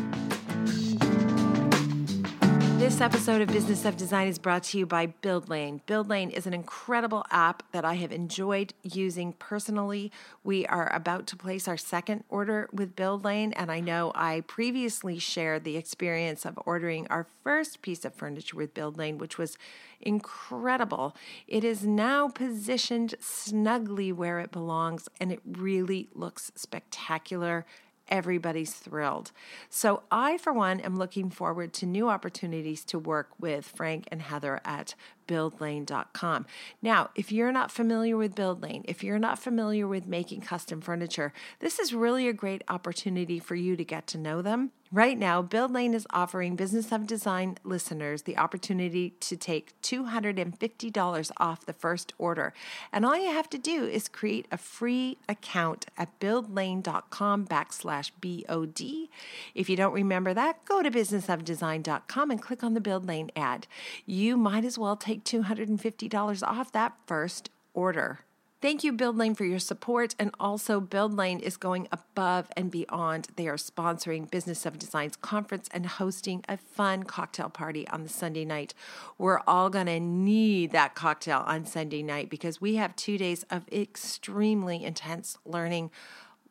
This 2.82 3.00
episode 3.00 3.40
of 3.40 3.46
Business 3.46 3.84
of 3.84 3.96
Design 3.96 4.26
is 4.26 4.40
brought 4.40 4.64
to 4.64 4.78
you 4.78 4.86
by 4.86 5.06
BuildLane. 5.22 5.82
BuildLane 5.86 6.32
is 6.32 6.48
an 6.48 6.52
incredible 6.52 7.24
app 7.30 7.62
that 7.70 7.84
I 7.84 7.94
have 7.94 8.10
enjoyed 8.10 8.74
using 8.82 9.34
personally. 9.34 10.10
We 10.42 10.66
are 10.66 10.92
about 10.92 11.28
to 11.28 11.36
place 11.36 11.68
our 11.68 11.76
second 11.76 12.24
order 12.28 12.68
with 12.72 12.96
BuildLane, 12.96 13.52
and 13.54 13.70
I 13.70 13.78
know 13.78 14.10
I 14.16 14.40
previously 14.48 15.20
shared 15.20 15.62
the 15.62 15.76
experience 15.76 16.44
of 16.44 16.58
ordering 16.66 17.06
our 17.06 17.28
first 17.44 17.82
piece 17.82 18.04
of 18.04 18.14
furniture 18.14 18.56
with 18.56 18.74
BuildLane, 18.74 19.18
which 19.18 19.38
was 19.38 19.56
incredible. 20.00 21.16
It 21.46 21.62
is 21.62 21.86
now 21.86 22.30
positioned 22.30 23.14
snugly 23.20 24.10
where 24.10 24.40
it 24.40 24.50
belongs, 24.50 25.08
and 25.20 25.30
it 25.30 25.40
really 25.46 26.08
looks 26.14 26.50
spectacular 26.56 27.64
everybody's 28.12 28.74
thrilled. 28.74 29.32
So, 29.70 30.02
I, 30.10 30.36
for 30.36 30.52
one, 30.52 30.78
am 30.80 30.96
looking 30.96 31.30
forward 31.30 31.72
to 31.74 31.86
new 31.86 32.08
opportunities 32.08 32.84
to 32.84 32.98
work 32.98 33.30
with 33.40 33.66
Frank 33.66 34.06
and 34.12 34.22
Heather 34.22 34.60
at 34.64 34.94
buildlane.com. 35.32 36.46
Now, 36.82 37.08
if 37.14 37.32
you're 37.32 37.52
not 37.52 37.70
familiar 37.70 38.18
with 38.18 38.34
BuildLane, 38.34 38.82
if 38.84 39.02
you're 39.02 39.18
not 39.18 39.38
familiar 39.38 39.88
with 39.88 40.06
making 40.06 40.42
custom 40.42 40.82
furniture, 40.82 41.32
this 41.60 41.78
is 41.78 41.94
really 41.94 42.28
a 42.28 42.34
great 42.34 42.62
opportunity 42.68 43.38
for 43.38 43.54
you 43.54 43.74
to 43.76 43.84
get 43.84 44.06
to 44.08 44.18
know 44.18 44.42
them. 44.42 44.72
Right 44.94 45.18
now, 45.18 45.42
BuildLane 45.42 45.94
is 45.94 46.06
offering 46.10 46.54
Business 46.54 46.92
of 46.92 47.06
Design 47.06 47.56
listeners 47.64 48.22
the 48.22 48.36
opportunity 48.36 49.14
to 49.20 49.38
take 49.38 49.72
$250 49.80 51.30
off 51.38 51.64
the 51.64 51.72
first 51.72 52.12
order. 52.18 52.52
And 52.92 53.06
all 53.06 53.16
you 53.16 53.30
have 53.30 53.48
to 53.50 53.58
do 53.58 53.86
is 53.86 54.06
create 54.06 54.46
a 54.52 54.58
free 54.58 55.16
account 55.30 55.86
at 55.96 56.20
buildlane.com 56.20 57.46
backslash 57.46 58.10
BOD. 58.20 59.08
If 59.54 59.70
you 59.70 59.76
don't 59.76 59.94
remember 59.94 60.34
that, 60.34 60.62
go 60.66 60.82
to 60.82 60.90
businessofdesign.com 60.90 62.30
and 62.30 62.42
click 62.42 62.62
on 62.62 62.74
the 62.74 62.80
BuildLane 62.80 63.30
ad. 63.34 63.66
You 64.04 64.36
might 64.36 64.66
as 64.66 64.76
well 64.76 64.96
take 64.96 65.21
$250 65.24 66.42
off 66.46 66.72
that 66.72 66.94
first 67.06 67.50
order. 67.74 68.20
Thank 68.62 68.84
you, 68.84 68.92
BuildLane, 68.92 69.36
for 69.36 69.44
your 69.44 69.58
support. 69.58 70.14
And 70.20 70.30
also, 70.38 70.80
BuildLane 70.80 71.40
is 71.40 71.56
going 71.56 71.88
above 71.90 72.48
and 72.56 72.70
beyond. 72.70 73.26
They 73.34 73.48
are 73.48 73.56
sponsoring 73.56 74.30
Business 74.30 74.64
of 74.64 74.78
Design's 74.78 75.16
conference 75.16 75.68
and 75.72 75.84
hosting 75.84 76.44
a 76.48 76.56
fun 76.56 77.02
cocktail 77.02 77.50
party 77.50 77.88
on 77.88 78.04
the 78.04 78.08
Sunday 78.08 78.44
night. 78.44 78.72
We're 79.18 79.40
all 79.48 79.68
going 79.68 79.86
to 79.86 79.98
need 79.98 80.70
that 80.70 80.94
cocktail 80.94 81.42
on 81.44 81.66
Sunday 81.66 82.04
night 82.04 82.30
because 82.30 82.60
we 82.60 82.76
have 82.76 82.94
two 82.94 83.18
days 83.18 83.44
of 83.50 83.68
extremely 83.72 84.84
intense 84.84 85.36
learning. 85.44 85.90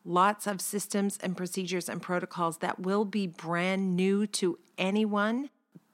Lots 0.03 0.47
of 0.47 0.59
systems 0.59 1.17
and 1.23 1.37
procedures 1.37 1.87
and 1.87 2.01
protocols 2.01 2.57
that 2.57 2.77
will 2.77 3.05
be 3.05 3.25
brand 3.25 3.95
new 3.95 4.27
to 4.27 4.59
anyone 4.77 5.49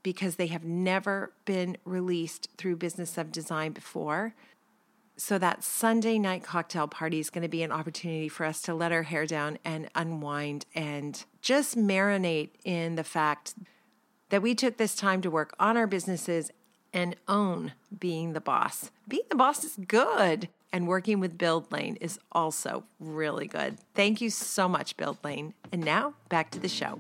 because 0.07 0.37
they 0.37 0.47
have 0.47 0.63
never 0.63 1.33
been 1.43 1.75
released 1.83 2.47
through 2.57 2.77
Business 2.77 3.17
of 3.17 3.29
Design 3.29 3.73
before. 3.73 4.33
So 5.17 5.37
that 5.37 5.65
Sunday 5.65 6.17
night 6.17 6.45
cocktail 6.45 6.87
party 6.87 7.19
is 7.19 7.29
going 7.29 7.41
to 7.41 7.49
be 7.49 7.61
an 7.61 7.73
opportunity 7.73 8.29
for 8.29 8.45
us 8.45 8.61
to 8.61 8.73
let 8.73 8.93
our 8.93 9.03
hair 9.03 9.25
down 9.25 9.59
and 9.65 9.89
unwind 9.95 10.65
and 10.73 11.21
just 11.41 11.75
marinate 11.75 12.51
in 12.63 12.95
the 12.95 13.03
fact 13.03 13.55
that 14.29 14.41
we 14.41 14.55
took 14.55 14.77
this 14.77 14.95
time 14.95 15.21
to 15.23 15.29
work 15.29 15.53
on 15.59 15.75
our 15.75 15.87
businesses 15.87 16.51
and 16.93 17.17
own 17.27 17.73
being 17.99 18.31
the 18.31 18.39
boss. 18.39 18.91
Being 19.09 19.25
the 19.29 19.35
boss 19.35 19.65
is 19.65 19.75
good, 19.75 20.47
and 20.71 20.87
working 20.87 21.19
with 21.19 21.37
Build 21.37 21.69
Lane 21.69 21.97
is 21.97 22.17
also 22.31 22.85
really 22.97 23.47
good. 23.47 23.77
Thank 23.93 24.21
you 24.21 24.29
so 24.29 24.69
much, 24.69 24.95
Build 24.95 25.17
Lane. 25.21 25.53
And 25.73 25.83
now 25.83 26.13
back 26.29 26.49
to 26.51 26.59
the 26.59 26.69
show. 26.69 26.97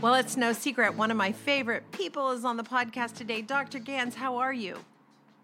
Well, 0.00 0.14
it's 0.14 0.38
no 0.38 0.54
secret. 0.54 0.94
One 0.94 1.10
of 1.10 1.18
my 1.18 1.30
favorite 1.30 1.92
people 1.92 2.30
is 2.30 2.42
on 2.42 2.56
the 2.56 2.62
podcast 2.62 3.16
today. 3.16 3.42
Dr. 3.42 3.78
Ganz, 3.78 4.14
how 4.14 4.38
are 4.38 4.52
you? 4.52 4.78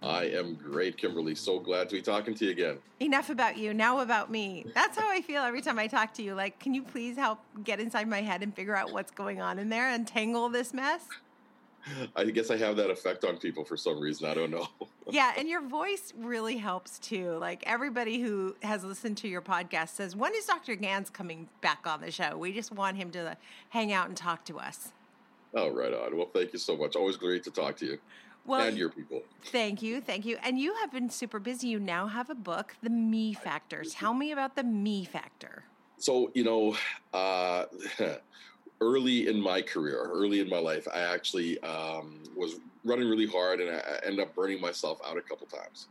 I 0.02 0.24
am 0.24 0.54
great, 0.54 0.96
Kimberly. 0.96 1.34
So 1.34 1.58
glad 1.58 1.90
to 1.90 1.96
be 1.96 2.00
talking 2.00 2.34
to 2.36 2.46
you 2.46 2.52
again. 2.52 2.78
Enough 3.00 3.28
about 3.28 3.58
you, 3.58 3.74
now 3.74 4.00
about 4.00 4.30
me. 4.30 4.64
That's 4.74 4.96
how 4.98 5.10
I 5.10 5.20
feel 5.20 5.42
every 5.42 5.60
time 5.60 5.78
I 5.78 5.88
talk 5.88 6.14
to 6.14 6.22
you. 6.22 6.34
Like, 6.34 6.58
can 6.58 6.72
you 6.72 6.82
please 6.82 7.18
help 7.18 7.40
get 7.64 7.80
inside 7.80 8.08
my 8.08 8.22
head 8.22 8.42
and 8.42 8.54
figure 8.54 8.74
out 8.74 8.92
what's 8.92 9.10
going 9.10 9.42
on 9.42 9.58
in 9.58 9.68
there 9.68 9.90
and 9.90 10.06
tangle 10.06 10.48
this 10.48 10.72
mess? 10.72 11.02
I 12.16 12.24
guess 12.24 12.50
I 12.50 12.56
have 12.56 12.76
that 12.76 12.90
effect 12.90 13.24
on 13.24 13.36
people 13.36 13.64
for 13.64 13.76
some 13.76 14.00
reason. 14.00 14.28
I 14.28 14.34
don't 14.34 14.50
know. 14.50 14.68
yeah, 15.10 15.32
and 15.36 15.48
your 15.48 15.62
voice 15.62 16.12
really 16.16 16.56
helps 16.56 16.98
too. 16.98 17.36
Like 17.38 17.62
everybody 17.66 18.20
who 18.20 18.56
has 18.62 18.84
listened 18.84 19.16
to 19.18 19.28
your 19.28 19.42
podcast 19.42 19.90
says, 19.90 20.16
when 20.16 20.34
is 20.34 20.46
Dr. 20.46 20.74
Ganz 20.74 21.10
coming 21.10 21.48
back 21.60 21.86
on 21.86 22.00
the 22.00 22.10
show? 22.10 22.36
We 22.36 22.52
just 22.52 22.72
want 22.72 22.96
him 22.96 23.10
to 23.12 23.36
hang 23.70 23.92
out 23.92 24.08
and 24.08 24.16
talk 24.16 24.44
to 24.46 24.58
us. 24.58 24.92
Oh, 25.54 25.70
right 25.70 25.92
on. 25.94 26.16
Well, 26.16 26.28
thank 26.32 26.52
you 26.52 26.58
so 26.58 26.76
much. 26.76 26.96
Always 26.96 27.16
great 27.16 27.44
to 27.44 27.50
talk 27.50 27.76
to 27.78 27.86
you. 27.86 27.98
Well, 28.46 28.66
and 28.66 28.76
your 28.76 28.90
people. 28.90 29.22
Thank 29.46 29.82
you. 29.82 30.00
Thank 30.00 30.24
you. 30.24 30.38
And 30.42 30.58
you 30.58 30.74
have 30.80 30.92
been 30.92 31.10
super 31.10 31.38
busy. 31.38 31.68
You 31.68 31.80
now 31.80 32.06
have 32.06 32.30
a 32.30 32.34
book, 32.34 32.76
The 32.82 32.90
Me 32.90 33.32
Factor. 33.32 33.82
Tell 33.84 34.14
me 34.14 34.32
about 34.32 34.54
the 34.54 34.62
Me 34.62 35.04
Factor. 35.04 35.64
So, 35.98 36.30
you 36.34 36.44
know, 36.44 36.76
uh, 37.12 37.64
early 38.80 39.28
in 39.28 39.40
my 39.40 39.62
career, 39.62 40.10
early 40.12 40.40
in 40.40 40.48
my 40.48 40.58
life, 40.58 40.86
I 40.92 41.00
actually 41.00 41.58
um, 41.60 42.22
was 42.36 42.60
running 42.84 43.08
really 43.08 43.26
hard 43.26 43.60
and 43.60 43.70
I 43.70 44.00
ended 44.04 44.20
up 44.20 44.34
burning 44.34 44.60
myself 44.60 45.00
out 45.06 45.16
a 45.16 45.22
couple 45.22 45.46
times. 45.46 45.88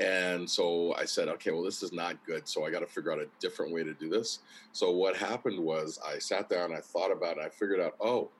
And 0.00 0.48
so 0.48 0.92
I 0.94 1.04
said, 1.04 1.28
okay, 1.28 1.52
well, 1.52 1.62
this 1.62 1.82
is 1.82 1.92
not 1.92 2.16
good. 2.26 2.48
So 2.48 2.66
I 2.66 2.70
got 2.70 2.80
to 2.80 2.86
figure 2.86 3.12
out 3.12 3.20
a 3.20 3.28
different 3.38 3.72
way 3.72 3.84
to 3.84 3.94
do 3.94 4.08
this. 4.08 4.40
So 4.72 4.90
what 4.90 5.16
happened 5.16 5.60
was 5.60 6.00
I 6.04 6.18
sat 6.18 6.48
down, 6.48 6.74
I 6.74 6.80
thought 6.80 7.12
about 7.12 7.38
it, 7.38 7.44
I 7.44 7.48
figured 7.48 7.80
out, 7.80 7.94
oh, 8.00 8.30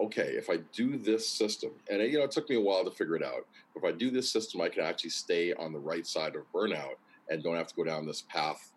okay, 0.00 0.34
if 0.36 0.50
I 0.50 0.58
do 0.72 0.98
this 0.98 1.26
system, 1.26 1.70
and 1.90 2.02
you 2.02 2.18
know, 2.18 2.24
it 2.24 2.30
took 2.30 2.48
me 2.50 2.56
a 2.56 2.60
while 2.60 2.84
to 2.84 2.90
figure 2.90 3.16
it 3.16 3.24
out. 3.24 3.46
If 3.74 3.84
I 3.84 3.92
do 3.92 4.10
this 4.10 4.30
system, 4.30 4.60
I 4.60 4.68
can 4.68 4.84
actually 4.84 5.10
stay 5.10 5.54
on 5.54 5.72
the 5.72 5.78
right 5.78 6.06
side 6.06 6.36
of 6.36 6.42
burnout 6.52 6.96
and 7.30 7.42
don't 7.42 7.56
have 7.56 7.68
to 7.68 7.74
go 7.74 7.84
down 7.84 8.06
this 8.06 8.22
path 8.22 8.72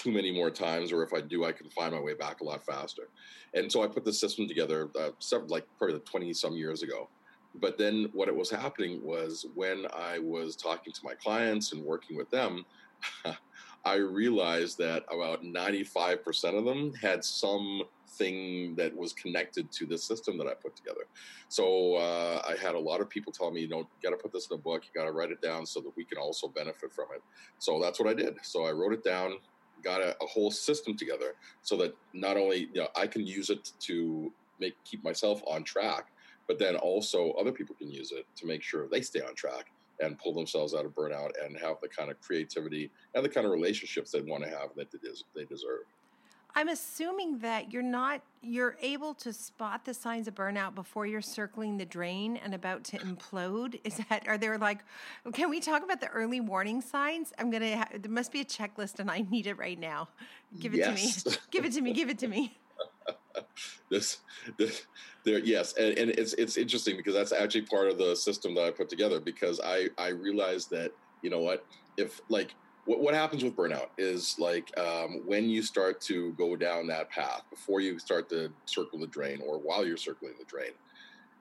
too 0.00 0.10
many 0.10 0.32
more 0.32 0.50
times, 0.50 0.92
or 0.92 1.02
if 1.02 1.12
I 1.12 1.20
do, 1.20 1.44
I 1.44 1.52
can 1.52 1.68
find 1.68 1.92
my 1.92 2.00
way 2.00 2.14
back 2.14 2.40
a 2.40 2.44
lot 2.44 2.64
faster. 2.64 3.08
And 3.52 3.70
so 3.70 3.82
I 3.82 3.86
put 3.86 4.04
the 4.04 4.12
system 4.12 4.48
together, 4.48 4.88
uh, 4.98 5.10
several, 5.18 5.50
like 5.50 5.66
probably 5.76 5.98
20 5.98 6.32
some 6.32 6.54
years 6.54 6.82
ago. 6.82 7.08
But 7.56 7.76
then 7.76 8.08
what 8.14 8.28
it 8.28 8.34
was 8.34 8.48
happening 8.48 9.04
was 9.04 9.44
when 9.54 9.86
I 9.92 10.18
was 10.18 10.56
talking 10.56 10.92
to 10.92 11.00
my 11.04 11.14
clients 11.14 11.72
and 11.72 11.84
working 11.84 12.16
with 12.16 12.30
them, 12.30 12.64
I 13.84 13.96
realized 13.96 14.78
that 14.78 15.04
about 15.10 15.42
95% 15.42 16.58
of 16.58 16.64
them 16.64 16.94
had 16.94 17.24
something 17.24 18.74
that 18.76 18.94
was 18.96 19.12
connected 19.12 19.70
to 19.72 19.86
the 19.86 19.98
system 19.98 20.38
that 20.38 20.46
I 20.46 20.54
put 20.54 20.76
together. 20.76 21.06
So 21.48 21.96
uh, 21.96 22.42
I 22.48 22.56
had 22.56 22.74
a 22.74 22.78
lot 22.78 23.00
of 23.00 23.10
people 23.10 23.32
tell 23.32 23.50
me, 23.50 23.62
you 23.62 23.68
know, 23.68 23.78
you 23.78 23.86
got 24.02 24.10
to 24.10 24.22
put 24.22 24.32
this 24.32 24.48
in 24.50 24.54
a 24.54 24.58
book, 24.58 24.84
you 24.84 24.98
got 24.98 25.06
to 25.06 25.12
write 25.12 25.30
it 25.30 25.42
down 25.42 25.66
so 25.66 25.80
that 25.80 25.94
we 25.96 26.04
can 26.04 26.18
also 26.18 26.48
benefit 26.48 26.92
from 26.92 27.06
it. 27.14 27.22
So 27.58 27.80
that's 27.80 27.98
what 27.98 28.08
I 28.08 28.14
did. 28.14 28.36
So 28.42 28.64
I 28.64 28.72
wrote 28.72 28.92
it 28.92 29.02
down, 29.02 29.38
got 29.82 30.00
a, 30.00 30.16
a, 30.22 30.26
whole 30.26 30.50
system 30.50 30.96
together 30.96 31.34
so 31.62 31.76
that 31.76 31.96
not 32.12 32.36
only 32.36 32.68
you 32.72 32.80
know 32.80 32.88
I 32.96 33.06
can 33.06 33.26
use 33.26 33.50
it 33.50 33.72
to 33.80 34.32
make 34.58 34.74
keep 34.84 35.02
myself 35.04 35.42
on 35.46 35.64
track, 35.64 36.12
but 36.46 36.58
then 36.58 36.76
also 36.76 37.32
other 37.32 37.52
people 37.52 37.74
can 37.76 37.90
use 37.90 38.12
it 38.12 38.26
to 38.36 38.46
make 38.46 38.62
sure 38.62 38.88
they 38.88 39.00
stay 39.00 39.20
on 39.20 39.34
track 39.34 39.66
and 40.00 40.18
pull 40.18 40.34
themselves 40.34 40.74
out 40.74 40.84
of 40.84 40.92
burnout 40.94 41.30
and 41.44 41.56
have 41.58 41.76
the 41.82 41.88
kind 41.88 42.10
of 42.10 42.20
creativity 42.20 42.90
and 43.14 43.24
the 43.24 43.28
kind 43.28 43.46
of 43.46 43.52
relationships 43.52 44.10
they 44.10 44.22
want 44.22 44.42
to 44.42 44.50
have 44.50 44.70
that 44.76 44.88
they 45.34 45.44
deserve. 45.44 45.84
I'm 46.54 46.68
assuming 46.68 47.38
that 47.38 47.72
you're 47.72 47.82
not 47.82 48.22
you're 48.42 48.76
able 48.80 49.12
to 49.12 49.32
spot 49.32 49.84
the 49.84 49.92
signs 49.92 50.26
of 50.26 50.34
burnout 50.34 50.74
before 50.74 51.06
you're 51.06 51.20
circling 51.20 51.76
the 51.76 51.84
drain 51.84 52.38
and 52.38 52.54
about 52.54 52.84
to 52.84 52.98
implode. 52.98 53.78
Is 53.84 54.00
that 54.08 54.26
are 54.26 54.38
there 54.38 54.58
like 54.58 54.80
can 55.32 55.50
we 55.50 55.60
talk 55.60 55.82
about 55.82 56.00
the 56.00 56.08
early 56.08 56.40
warning 56.40 56.80
signs? 56.80 57.32
I'm 57.38 57.50
going 57.50 57.62
to 57.62 57.76
ha- 57.76 57.88
there 58.00 58.10
must 58.10 58.32
be 58.32 58.40
a 58.40 58.44
checklist 58.44 58.98
and 58.98 59.10
I 59.10 59.26
need 59.30 59.46
it 59.46 59.58
right 59.58 59.78
now. 59.78 60.08
Give 60.58 60.74
it 60.74 60.78
yes. 60.78 61.22
to 61.22 61.30
me. 61.30 61.36
Give 61.50 61.64
it 61.64 61.72
to 61.72 61.80
me. 61.80 61.92
Give 61.92 62.10
it 62.10 62.18
to 62.18 62.28
me. 62.28 62.56
this, 63.90 64.18
this 64.56 64.86
there 65.24 65.38
yes 65.38 65.74
and, 65.74 65.98
and 65.98 66.10
it's 66.10 66.32
it's 66.34 66.56
interesting 66.56 66.96
because 66.96 67.14
that's 67.14 67.32
actually 67.32 67.62
part 67.62 67.88
of 67.88 67.98
the 67.98 68.16
system 68.16 68.54
that 68.54 68.64
I 68.64 68.70
put 68.70 68.88
together 68.88 69.20
because 69.20 69.60
I 69.62 69.88
I 69.98 70.08
realized 70.08 70.70
that 70.70 70.92
you 71.22 71.30
know 71.30 71.40
what 71.40 71.66
if 71.96 72.20
like 72.28 72.54
what, 72.84 73.00
what 73.00 73.14
happens 73.14 73.44
with 73.44 73.54
burnout 73.56 73.88
is 73.98 74.36
like 74.38 74.76
um, 74.78 75.22
when 75.26 75.48
you 75.48 75.62
start 75.62 76.00
to 76.02 76.32
go 76.32 76.56
down 76.56 76.86
that 76.88 77.10
path 77.10 77.42
before 77.50 77.80
you 77.80 77.98
start 77.98 78.28
to 78.30 78.50
circle 78.64 78.98
the 78.98 79.06
drain 79.06 79.40
or 79.46 79.58
while 79.58 79.86
you're 79.86 79.96
circling 79.96 80.34
the 80.38 80.44
drain 80.44 80.72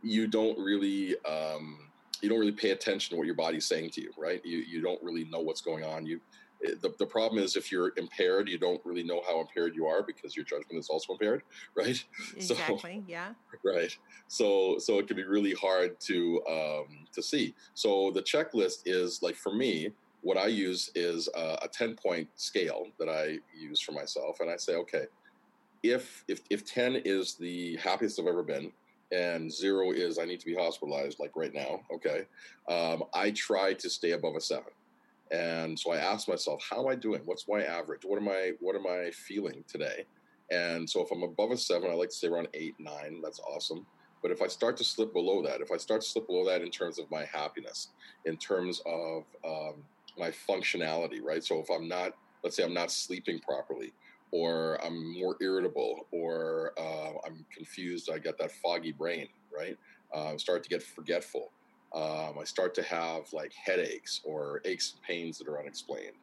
you 0.02 0.28
don't 0.28 0.58
really 0.58 1.16
um, 1.26 1.80
you 2.22 2.30
don't 2.30 2.40
really 2.40 2.52
pay 2.52 2.72
attention 2.72 3.12
to 3.12 3.18
what 3.18 3.26
your 3.26 3.36
body's 3.36 3.66
saying 3.66 3.90
to 3.92 4.02
you 4.02 4.12
right? 4.18 4.42
You, 4.46 4.60
you 4.60 4.82
don't 4.82 5.02
really 5.04 5.26
know 5.26 5.40
what's 5.40 5.62
going 5.62 5.84
on. 5.84 6.06
You 6.06 6.20
eh, 6.66 6.72
the, 6.82 6.94
the 7.00 7.06
problem 7.06 7.42
is 7.44 7.56
if 7.56 7.72
you're 7.72 7.94
impaired 7.98 8.50
you 8.50 8.58
don't 8.58 8.82
really 8.86 9.04
know 9.04 9.22
how 9.28 9.40
impaired 9.40 9.76
you 9.76 9.86
are 9.88 10.04
because 10.04 10.36
your 10.36 10.46
judgment 10.46 10.80
is 10.80 10.90
also 10.90 11.14
impaired 11.14 11.44
right? 11.76 12.04
Exactly 12.36 12.78
so, 12.80 13.04
yeah. 13.08 13.30
right. 13.64 13.96
So 14.28 14.78
so 14.80 15.00
it 15.00 15.08
can 15.08 15.18
be 15.18 15.24
really 15.24 15.54
hard 15.54 16.00
to 16.02 16.42
um, 16.50 17.08
to 17.14 17.24
see. 17.24 17.56
So 17.74 18.12
the 18.12 18.22
checklist 18.22 18.82
is 18.86 19.22
like 19.22 19.36
for 19.36 19.54
me 19.54 19.92
what 20.22 20.38
I 20.38 20.48
use 20.48 20.92
is 20.96 21.30
a 21.36 21.68
10 21.72 21.96
point 21.96 22.28
scale 22.36 22.88
that 23.00 23.10
I 23.10 23.38
use 23.58 23.80
for 23.80 23.94
myself. 23.94 24.40
And 24.40 24.50
I 24.50 24.58
say, 24.58 24.76
okay, 24.76 25.06
if, 25.84 26.24
if, 26.28 26.42
if 26.50 26.66
10 26.66 27.02
is 27.06 27.36
the 27.36 27.78
happiest 27.78 28.20
I've 28.20 28.28
ever 28.28 28.44
been 28.44 28.72
and 29.12 29.52
zero 29.52 29.92
is 29.92 30.20
I 30.20 30.26
need 30.26 30.40
to 30.42 30.46
be 30.46 30.56
hospitalized, 30.56 31.20
like 31.20 31.32
right 31.36 31.54
now, 31.54 31.82
okay, 31.94 32.26
um, 32.68 33.04
I 33.14 33.32
try 33.32 33.74
to 33.74 33.90
stay 33.90 34.12
above 34.12 34.36
a 34.36 34.42
seven. 34.42 34.72
And 35.32 35.78
so 35.80 35.92
I 35.92 35.98
ask 35.98 36.28
myself, 36.28 36.64
how 36.68 36.82
am 36.82 36.88
I 36.88 36.96
doing? 36.96 37.22
What's 37.26 37.48
my 37.48 37.64
average? 37.64 38.02
What 38.04 38.20
am 38.20 38.28
I, 38.28 38.54
what 38.60 38.76
am 38.76 38.88
I 38.88 39.12
feeling 39.12 39.64
today? 39.68 40.06
And 40.52 40.90
so 40.90 41.02
if 41.02 41.12
I'm 41.12 41.24
above 41.24 41.52
a 41.52 41.58
seven, 41.58 41.92
I 41.92 41.94
like 41.94 42.10
to 42.10 42.16
stay 42.16 42.28
around 42.28 42.48
eight, 42.54 42.76
nine. 42.80 43.22
That's 43.24 43.40
awesome. 43.40 43.86
But 44.22 44.32
if 44.32 44.42
I 44.42 44.48
start 44.48 44.76
to 44.78 44.84
slip 44.84 45.14
below 45.14 45.42
that, 45.44 45.62
if 45.62 45.72
I 45.72 45.78
start 45.78 46.02
to 46.02 46.08
slip 46.08 46.28
below 46.28 46.46
that 46.46 46.62
in 46.62 46.72
terms 46.72 47.00
of 47.00 47.10
my 47.10 47.26
happiness, 47.26 47.90
in 48.26 48.38
terms 48.38 48.82
of 48.86 49.24
um, 49.46 49.76
my 50.20 50.32
functionality, 50.32 51.22
right? 51.24 51.44
So 51.44 51.60
if 51.60 51.70
I'm 51.70 51.88
not, 51.88 52.14
let's 52.44 52.56
say 52.56 52.64
I'm 52.64 52.74
not 52.74 52.92
sleeping 52.92 53.40
properly, 53.40 53.94
or 54.32 54.84
I'm 54.86 55.20
more 55.20 55.36
irritable, 55.42 56.08
or 56.12 56.74
uh, 56.78 57.12
I'm 57.26 57.46
confused, 57.56 58.10
I 58.14 58.20
get 58.20 58.38
that 58.38 58.52
foggy 58.52 58.92
brain, 58.92 59.28
right? 59.56 59.78
Uh, 60.14 60.38
start 60.38 60.64
to 60.64 60.70
get 60.70 60.84
forgetful. 60.84 61.52
Um, 61.96 62.38
I 62.40 62.44
start 62.44 62.76
to 62.76 62.84
have 62.84 63.32
like 63.34 63.52
headaches 63.54 64.22
or 64.24 64.62
aches 64.66 64.94
and 64.94 65.02
pains 65.02 65.40
that 65.40 65.48
are 65.48 65.60
unexplained. 65.60 66.14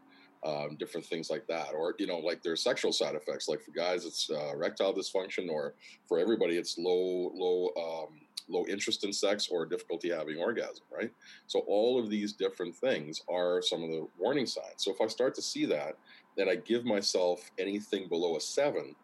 Um, 0.45 0.77
different 0.79 1.05
things 1.05 1.29
like 1.29 1.47
that, 1.49 1.73
or 1.75 1.95
you 1.99 2.07
know, 2.07 2.19
like 2.19 2.43
there's 2.43 2.63
sexual 2.63 2.93
side 2.93 3.17
effects. 3.17 3.49
Like 3.49 3.61
for 3.63 3.73
guys, 3.73 4.05
it's 4.05 4.31
uh, 4.31 4.53
erectile 4.53 4.95
dysfunction, 4.95 5.49
or 5.49 5.75
for 6.07 6.21
everybody, 6.21 6.57
it's 6.57 6.79
low 6.79 7.33
low 7.35 7.71
um, 7.77 8.21
low 8.49 8.65
interest 8.67 9.05
in 9.05 9.13
sex 9.13 9.49
or 9.51 9.67
difficulty 9.67 10.11
having 10.11 10.39
orgasm, 10.39 10.85
right? 10.91 11.11
So 11.47 11.61
all 11.67 11.99
of 11.99 12.11
these 12.11 12.33
different 12.33 12.75
things 12.75 13.23
are 13.29 13.61
some 13.63 13.83
of 13.83 13.91
the 13.91 14.07
warning 14.19 14.47
signs. 14.47 14.77
So 14.79 14.93
if 14.93 15.01
I 15.01 15.07
start 15.09 15.35
to 15.37 15.43
see 15.43 15.67
that, 15.67 15.97
then 16.37 16.49
I 16.49 16.57
give 16.57 16.85
myself 16.85 17.51
anything 17.59 18.09
below 18.09 18.37
a 18.37 18.41
seven. 18.41 18.95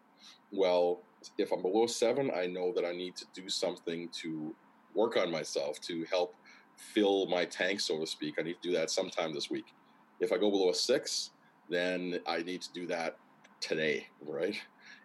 Well, 0.51 1.01
if 1.37 1.51
I'm 1.51 1.61
below 1.61 1.87
seven, 1.87 2.31
I 2.35 2.47
know 2.47 2.71
that 2.73 2.85
I 2.85 2.91
need 2.91 3.15
to 3.17 3.25
do 3.33 3.49
something 3.49 4.09
to 4.21 4.55
work 4.93 5.17
on 5.17 5.31
myself 5.31 5.79
to 5.81 6.05
help 6.05 6.35
fill 6.75 7.27
my 7.27 7.45
tank, 7.45 7.79
so 7.79 7.99
to 7.99 8.07
speak. 8.07 8.35
I 8.37 8.43
need 8.43 8.61
to 8.61 8.69
do 8.69 8.75
that 8.75 8.91
sometime 8.91 9.33
this 9.33 9.49
week. 9.49 9.65
If 10.19 10.31
I 10.31 10.37
go 10.37 10.49
below 10.51 10.69
a 10.69 10.75
six, 10.75 11.31
then 11.69 12.19
I 12.27 12.39
need 12.39 12.61
to 12.61 12.73
do 12.73 12.85
that 12.87 13.17
today, 13.59 14.07
right? 14.21 14.55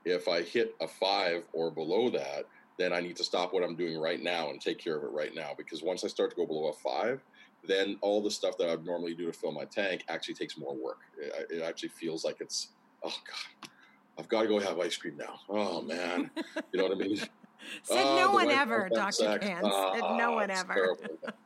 If 0.04 0.28
I 0.28 0.42
hit 0.42 0.74
a 0.80 0.88
five 0.88 1.44
or 1.52 1.70
below 1.70 2.10
that, 2.10 2.44
then 2.78 2.92
I 2.92 3.00
need 3.00 3.16
to 3.16 3.24
stop 3.24 3.52
what 3.52 3.62
I'm 3.64 3.74
doing 3.74 3.98
right 3.98 4.22
now 4.22 4.50
and 4.50 4.60
take 4.60 4.78
care 4.78 4.96
of 4.96 5.02
it 5.02 5.10
right 5.10 5.34
now. 5.34 5.50
Because 5.56 5.82
once 5.82 6.04
I 6.04 6.08
start 6.08 6.30
to 6.30 6.36
go 6.36 6.46
below 6.46 6.68
a 6.68 6.72
five, 6.72 7.22
then 7.64 7.98
all 8.00 8.22
the 8.22 8.30
stuff 8.30 8.56
that 8.58 8.70
I'd 8.70 8.84
normally 8.84 9.14
do 9.14 9.26
to 9.26 9.32
fill 9.32 9.52
my 9.52 9.64
tank 9.64 10.04
actually 10.08 10.34
takes 10.34 10.56
more 10.56 10.74
work. 10.74 11.00
It, 11.20 11.58
it 11.58 11.62
actually 11.62 11.90
feels 11.90 12.24
like 12.24 12.36
it's, 12.40 12.68
oh 13.04 13.08
God, 13.08 13.70
I've 14.18 14.28
got 14.28 14.42
to 14.42 14.48
go 14.48 14.60
have 14.60 14.78
ice 14.78 14.96
cream 14.96 15.16
now. 15.16 15.40
Oh 15.48 15.82
man, 15.82 16.30
you 16.72 16.78
know 16.80 16.84
what 16.84 16.92
I 16.92 17.00
mean? 17.00 17.16
Said 17.82 18.06
Ah, 18.06 18.16
no 18.16 18.32
one 18.32 18.50
ever, 18.50 18.88
Dr. 18.88 19.38
Ganz. 19.38 19.66
Ah, 19.66 19.92
Said 19.94 20.04
no 20.16 20.32
one 20.32 20.50
ever. 20.50 20.96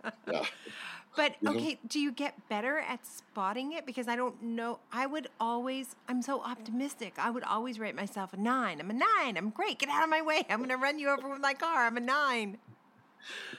But 1.14 1.36
You 1.40 1.50
know? 1.50 1.56
okay, 1.56 1.78
do 1.86 2.00
you 2.00 2.10
get 2.10 2.48
better 2.48 2.78
at 2.78 3.04
spotting 3.06 3.72
it? 3.72 3.84
Because 3.84 4.08
I 4.08 4.16
don't 4.16 4.42
know. 4.42 4.78
I 4.90 5.06
would 5.06 5.28
always, 5.38 5.94
I'm 6.08 6.22
so 6.22 6.40
optimistic. 6.40 7.14
I 7.18 7.30
would 7.30 7.44
always 7.44 7.78
rate 7.78 7.94
myself 7.94 8.32
a 8.32 8.36
nine. 8.38 8.80
I'm 8.80 8.90
a 8.90 8.94
nine. 8.94 9.36
I'm 9.36 9.50
great. 9.50 9.78
Get 9.78 9.90
out 9.90 10.02
of 10.02 10.08
my 10.08 10.22
way. 10.22 10.46
I'm 10.48 10.58
going 10.58 10.70
to 10.70 10.76
run 10.76 10.98
you 10.98 11.10
over 11.10 11.28
with 11.28 11.40
my 11.40 11.54
car. 11.54 11.86
I'm 11.86 11.96
a 11.96 12.00
nine. 12.00 12.58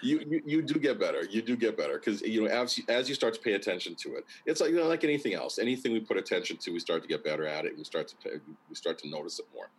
you, 0.01 0.19
you 0.29 0.41
you 0.45 0.61
do 0.61 0.79
get 0.79 0.99
better. 0.99 1.23
You 1.23 1.41
do 1.41 1.55
get 1.55 1.77
better 1.77 1.97
because 1.97 2.21
you 2.21 2.43
know 2.43 2.47
as 2.47 2.77
you, 2.77 2.83
as 2.89 3.07
you 3.07 3.15
start 3.15 3.33
to 3.35 3.39
pay 3.39 3.53
attention 3.53 3.95
to 3.95 4.15
it, 4.15 4.25
it's 4.45 4.59
like 4.59 4.71
you 4.71 4.75
know 4.77 4.87
like 4.87 5.03
anything 5.03 5.33
else. 5.33 5.57
Anything 5.59 5.93
we 5.93 5.99
put 6.01 6.17
attention 6.17 6.57
to, 6.57 6.71
we 6.71 6.79
start 6.79 7.01
to 7.03 7.07
get 7.07 7.23
better 7.23 7.45
at 7.45 7.65
it. 7.65 7.77
We 7.77 7.83
start 7.83 8.07
to 8.09 8.15
pay, 8.17 8.31
we 8.69 8.75
start 8.75 8.97
to 8.99 9.09
notice 9.09 9.39
it 9.39 9.45
more. 9.53 9.69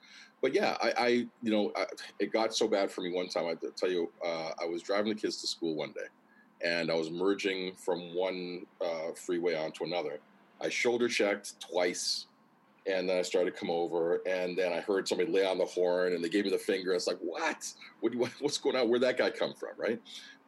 But 0.41 0.55
yeah, 0.55 0.77
I, 0.83 0.95
I 0.97 1.09
you 1.43 1.51
know 1.53 1.73
I, 1.77 1.87
it 2.19 2.33
got 2.33 2.55
so 2.55 2.69
bad 2.69 2.91
for 2.91 3.03
me 3.03 3.13
one 3.13 3.29
time. 3.29 3.47
I 3.47 3.55
tell 3.77 3.91
you, 3.91 4.11
uh, 4.25 4.51
I 4.61 4.65
was 4.67 4.83
driving 4.83 5.15
the 5.15 5.21
kids 5.21 5.41
to 5.43 5.47
school 5.47 5.75
one 5.75 5.93
day, 5.93 6.07
and 6.65 6.91
I 6.91 6.95
was 6.95 7.11
merging 7.11 7.75
from 7.77 8.15
one 8.15 8.67
uh, 8.85 9.13
freeway 9.15 9.55
onto 9.55 9.85
another. 9.85 10.19
I 10.61 10.69
shoulder 10.69 11.09
checked 11.09 11.61
twice 11.61 12.27
and 12.87 13.09
then 13.09 13.19
I 13.19 13.23
started 13.23 13.55
to 13.55 13.59
come 13.59 13.71
over, 13.71 14.21
and 14.27 14.57
then 14.57 14.73
I 14.73 14.81
heard 14.81 15.09
somebody 15.09 15.31
lay 15.31 15.47
on 15.47 15.59
the 15.59 15.65
horn, 15.65 16.13
and 16.13 16.23
they 16.23 16.29
gave 16.29 16.45
me 16.45 16.51
the 16.51 16.59
finger. 16.59 16.93
It's 16.93 17.07
like, 17.07 17.19
what? 17.21 17.73
What? 18.01 18.31
What's 18.41 18.59
going 18.59 18.77
on? 18.77 18.89
Where'd 18.89 19.03
that 19.03 19.17
guy 19.17 19.31
come 19.31 19.55
from? 19.55 19.71
Right? 19.79 20.01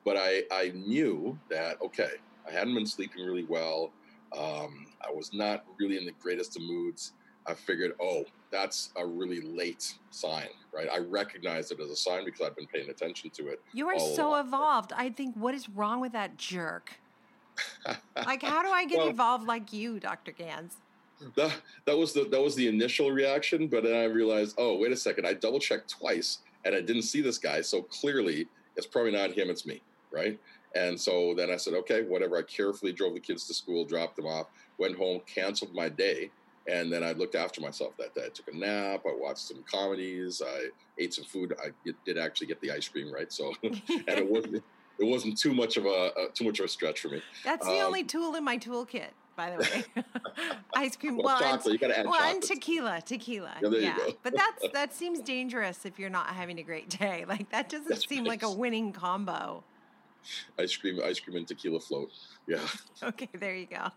But 0.05 0.17
I, 0.19 0.43
I 0.53 0.73
knew 0.75 1.39
that 1.51 1.81
okay, 1.83 2.11
I 2.47 2.53
hadn't 2.53 2.75
been 2.75 2.87
sleeping 2.87 3.25
really 3.25 3.45
well. 3.45 3.91
Um, 4.37 4.87
I 5.07 5.11
was 5.13 5.33
not 5.33 5.65
really 5.79 5.97
in 5.97 6.05
the 6.05 6.13
greatest 6.21 6.57
of 6.57 6.63
moods. 6.63 7.13
I 7.49 7.55
figured, 7.55 7.95
oh, 8.01 8.25
that's 8.51 8.91
a 8.97 9.07
really 9.07 9.41
late 9.41 9.95
sign, 10.11 10.49
right? 10.73 10.89
I 10.93 10.99
recognized 10.99 11.73
it 11.73 11.81
as 11.81 11.91
a 11.91 11.97
sign 11.97 12.25
because 12.25 12.41
I'd 12.41 12.57
been 12.57 12.67
paying 12.67 12.91
attention 12.91 13.31
to 13.31 13.49
it. 13.49 13.61
You 13.73 13.89
are 13.89 13.99
so 13.99 14.29
along. 14.29 14.47
evolved. 14.47 14.93
I 14.97 15.11
think, 15.11 15.37
what 15.37 15.55
is 15.55 15.69
wrong 15.69 16.01
with 16.01 16.13
that 16.13 16.37
jerk? 16.37 16.93
like, 18.27 18.43
how 18.43 18.63
do 18.63 18.69
I 18.69 18.85
get 18.85 18.99
Well- 18.99 19.09
evolved 19.09 19.47
like 19.47 19.73
you, 19.73 20.01
Dr. 20.01 20.33
Ganz? 20.33 20.77
that 21.35 21.51
that 21.87 21.97
was 21.97 22.13
the 22.13 22.25
that 22.25 22.43
was 22.43 22.55
the 22.57 22.69
initial 22.69 23.11
reaction, 23.11 23.69
but 23.69 23.83
then 23.83 23.97
I 23.97 24.05
realized, 24.05 24.55
oh, 24.59 24.77
wait 24.77 24.93
a 24.93 24.97
second, 24.97 25.27
I 25.27 25.33
double 25.33 25.59
checked 25.59 25.89
twice 25.89 26.41
and 26.67 26.75
I 26.75 26.83
didn't 26.83 27.03
see 27.05 27.23
this 27.23 27.39
guy, 27.39 27.63
so 27.63 27.81
clearly 27.81 28.47
it's 28.77 28.87
probably 28.87 29.13
not 29.13 29.33
him, 29.33 29.49
it's 29.49 29.65
me, 29.65 29.81
right? 30.11 30.39
And 30.75 31.01
so 31.01 31.33
then 31.35 31.51
I 31.51 31.57
said, 31.57 31.73
okay, 31.73 32.03
whatever. 32.03 32.37
I 32.37 32.43
carefully 32.43 32.93
drove 32.93 33.15
the 33.15 33.21
kids 33.21 33.47
to 33.47 33.55
school, 33.55 33.87
dropped 33.87 34.17
them 34.17 34.27
off, 34.27 34.49
went 34.77 34.95
home, 34.97 35.23
canceled 35.27 35.75
my 35.75 35.89
day, 35.89 36.31
and 36.73 36.93
then 36.93 37.03
I 37.05 37.13
looked 37.13 37.35
after 37.35 37.61
myself 37.61 37.97
that 37.99 38.15
day. 38.15 38.23
I 38.27 38.29
took 38.29 38.49
a 38.53 38.57
nap, 38.57 39.03
I 39.07 39.15
watched 39.17 39.47
some 39.49 39.63
comedies, 39.71 40.43
I 40.45 40.69
ate 40.99 41.15
some 41.15 41.25
food. 41.25 41.55
I 41.63 41.69
did- 42.05 42.19
actually 42.19 42.47
get 42.49 42.61
the 42.61 42.71
ice 42.73 42.89
cream 42.89 43.13
right, 43.13 43.33
so 43.33 43.53
and 43.63 43.75
it 44.09 44.29
wasn't 44.31 44.63
it 44.99 45.05
wasn't 45.05 45.37
too 45.39 45.53
much 45.55 45.77
of 45.77 45.85
a 45.87 45.89
uh, 45.91 46.11
too 46.35 46.45
much 46.45 46.59
of 46.59 46.65
a 46.65 46.69
stretch 46.69 47.01
for 47.01 47.09
me. 47.09 47.21
That's 47.45 47.67
the 47.67 47.73
Um, 47.81 47.87
only 47.87 48.03
tool 48.05 48.35
in 48.35 48.45
my 48.45 48.57
toolkit, 48.59 49.11
by 49.37 49.51
the 49.51 49.59
way. 49.59 50.05
Ice 50.77 50.97
cream. 50.97 51.17
Well, 51.19 51.39
Well, 51.39 51.55
and- 51.55 51.65
you 51.81 52.11
well, 52.11 52.23
and 52.23 52.43
tequila, 52.43 53.03
tequila. 53.05 53.55
Yeah, 53.63 53.97
go. 53.97 54.13
but 54.23 54.35
that's 54.35 54.73
that 54.73 54.95
seems 54.95 55.21
dangerous 55.21 55.85
if 55.85 55.99
you're 55.99 56.11
not 56.11 56.29
having 56.29 56.59
a 56.59 56.63
great 56.63 56.89
day. 56.89 57.25
Like 57.29 57.51
that 57.51 57.69
doesn't 57.69 57.89
That's 57.89 58.09
seem 58.09 58.25
like 58.25 58.43
a 58.43 58.51
winning 58.51 58.93
combo. 58.93 59.63
Ice 60.59 60.77
cream, 60.77 61.01
ice 61.05 61.21
cream, 61.21 61.37
and 61.37 61.47
tequila 61.47 61.81
float. 61.81 62.11
Yeah, 62.47 62.67
Okay, 63.03 63.29
there 63.35 63.55
you 63.55 63.67
go. 63.67 63.89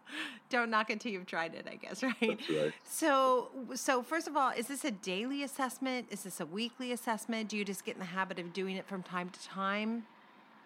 Don't 0.49 0.69
knock 0.69 0.89
it 0.89 0.99
till 0.99 1.11
you've 1.11 1.25
tried 1.25 1.55
it, 1.55 1.67
I 1.71 1.75
guess, 1.75 2.03
right? 2.03 2.15
that's 2.21 2.49
right. 2.49 2.73
So, 2.83 3.49
so 3.75 4.01
first 4.01 4.27
of 4.27 4.35
all, 4.35 4.51
is 4.51 4.67
this 4.67 4.83
a 4.85 4.91
daily 4.91 5.43
assessment? 5.43 6.07
Is 6.09 6.23
this 6.23 6.39
a 6.39 6.45
weekly 6.45 6.91
assessment? 6.91 7.49
Do 7.49 7.57
you 7.57 7.65
just 7.65 7.85
get 7.85 7.95
in 7.95 7.99
the 7.99 8.05
habit 8.05 8.39
of 8.39 8.53
doing 8.53 8.75
it 8.75 8.87
from 8.87 9.03
time 9.03 9.29
to 9.29 9.43
time? 9.47 10.03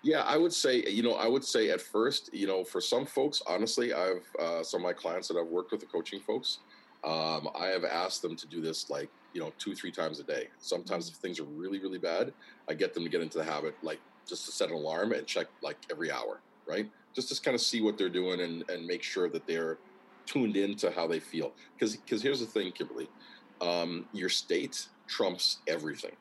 Yeah, 0.01 0.21
I 0.23 0.37
would 0.37 0.51
say, 0.53 0.83
you 0.83 1.01
know, 1.01 1.13
I 1.13 1.27
would 1.27 1.45
say 1.45 1.69
at 1.69 1.79
first, 1.79 2.33
you 2.33 2.45
know, 2.45 2.63
for 2.63 2.81
some 2.81 3.05
folks, 3.05 3.41
honestly, 3.47 3.93
I've 3.93 4.27
uh, 4.37 4.61
some 4.63 4.81
of 4.81 4.83
my 4.83 4.91
clients 4.93 5.29
that 5.29 5.37
I've 5.37 5.47
worked 5.47 5.71
with, 5.71 5.79
the 5.79 5.85
coaching 5.85 6.19
folks, 6.19 6.59
um, 7.05 7.49
I 7.55 7.67
have 7.67 7.85
asked 7.85 8.21
them 8.21 8.35
to 8.35 8.47
do 8.47 8.61
this 8.61 8.89
like, 8.89 9.09
you 9.33 9.39
know, 9.41 9.53
two, 9.57 9.73
three 9.75 9.91
times 9.91 10.19
a 10.19 10.23
day. 10.23 10.49
Sometimes 10.59 11.09
if 11.09 11.15
things 11.15 11.39
are 11.39 11.45
really, 11.45 11.79
really 11.79 11.97
bad, 11.97 12.33
I 12.69 12.73
get 12.73 12.93
them 12.93 13.03
to 13.03 13.09
get 13.09 13.21
into 13.21 13.37
the 13.37 13.43
habit, 13.45 13.75
like 13.81 13.99
just 14.27 14.45
to 14.45 14.51
set 14.51 14.69
an 14.69 14.75
alarm 14.75 15.11
and 15.11 15.25
check 15.25 15.47
like 15.61 15.77
every 15.91 16.11
hour, 16.11 16.41
right? 16.65 16.89
Just 17.13 17.33
to 17.33 17.41
kind 17.41 17.55
of 17.55 17.61
see 17.61 17.81
what 17.81 17.97
they're 17.97 18.09
doing 18.09 18.41
and, 18.41 18.63
and 18.69 18.85
make 18.85 19.03
sure 19.03 19.29
that 19.29 19.45
they're 19.47 19.77
tuned 20.25 20.57
into 20.57 20.91
how 20.91 21.07
they 21.07 21.19
feel. 21.19 21.53
Because 21.77 21.95
because 21.97 22.21
here's 22.21 22.39
the 22.39 22.45
thing, 22.45 22.71
Kimberly, 22.71 23.09
um, 23.61 24.05
your 24.13 24.29
state 24.29 24.87
trumps 25.07 25.59
everything. 25.67 26.15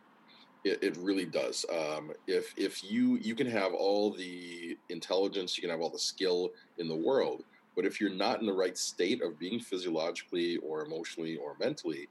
It, 0.65 0.83
it 0.83 0.97
really 0.99 1.25
does. 1.25 1.65
Um, 1.73 2.13
if 2.27 2.55
if 2.57 2.85
you 2.85 3.17
you 3.17 3.35
can 3.35 3.49
have 3.49 3.75
all 3.75 4.13
the 4.13 4.77
intelligence, 4.91 5.57
you 5.57 5.63
can 5.63 5.71
have 5.71 5.81
all 5.81 5.91
the 5.91 5.99
skill 5.99 6.51
in 6.79 6.89
the 6.89 6.97
world, 6.97 7.45
but 7.75 7.85
if 7.85 8.01
you're 8.01 8.11
not 8.11 8.41
in 8.41 8.47
the 8.47 8.53
right 8.53 8.77
state 8.77 9.23
of 9.23 9.39
being 9.39 9.59
physiologically 9.59 10.59
or 10.59 10.85
emotionally 10.85 11.37
or 11.37 11.57
mentally, 11.59 12.09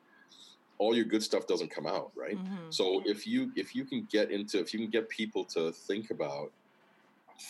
all 0.82 0.96
your 0.98 1.06
good 1.06 1.24
stuff 1.24 1.48
doesn't 1.48 1.72
come 1.72 1.88
out, 1.88 2.12
right? 2.18 2.40
Mhm. 2.40 2.72
So 2.72 3.04
if 3.06 3.28
you 3.28 3.54
if 3.56 3.76
you 3.76 3.86
can 3.86 4.08
get 4.12 4.32
into 4.32 4.60
if 4.60 4.74
you 4.74 4.82
can 4.82 4.92
get 4.92 5.10
people 5.10 5.46
to 5.56 5.74
think 5.74 6.12
about 6.12 6.54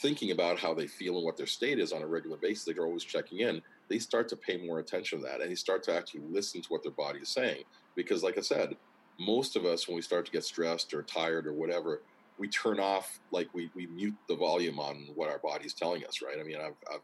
thinking 0.02 0.32
about 0.32 0.60
how 0.60 0.74
they 0.74 0.88
feel 0.88 1.15
and 1.17 1.26
what 1.26 1.38
their 1.38 1.48
state 1.48 1.80
is 1.80 1.91
on 1.91 2.02
a 2.02 2.08
regular 2.08 2.38
basis, 2.38 2.65
they're 2.65 2.86
always 2.86 3.04
checking 3.04 3.39
in. 3.39 3.62
They 3.89 4.00
start 4.00 4.30
to 4.30 4.38
pay 4.38 4.58
more 4.65 4.80
attention 4.80 5.20
to 5.20 5.26
that, 5.26 5.41
and 5.41 5.52
they 5.52 5.56
start 5.56 5.84
to 5.84 5.94
actually 5.96 6.22
listen 6.22 6.62
to 6.62 6.67
what 6.70 6.84
their 6.84 6.94
body 6.94 7.20
is 7.22 7.34
saying. 7.34 7.65
Because, 7.96 8.24
like 8.24 8.38
I 8.38 8.41
said, 8.41 8.78
most 9.20 9.56
of 9.56 9.65
us 9.65 9.88
when 9.88 9.96
we 9.96 10.02
start 10.02 10.26
to 10.26 10.32
get 10.32 10.46
stressed 10.46 10.94
or 10.94 11.04
tired 11.04 11.46
or 11.48 11.54
whatever, 11.54 12.04
we 12.38 12.48
turn 12.50 12.80
off 12.80 13.20
like 13.32 13.54
we 13.54 13.72
we 13.76 13.88
mute 13.88 14.17
the 14.30 14.36
volume 14.38 14.80
on 14.80 15.08
what 15.15 15.30
our 15.30 15.39
body's 15.39 15.74
telling 15.76 16.06
us, 16.06 16.22
right? 16.22 16.39
I 16.39 16.44
mean, 16.44 16.58
I've 16.62 16.78
I've 16.91 17.02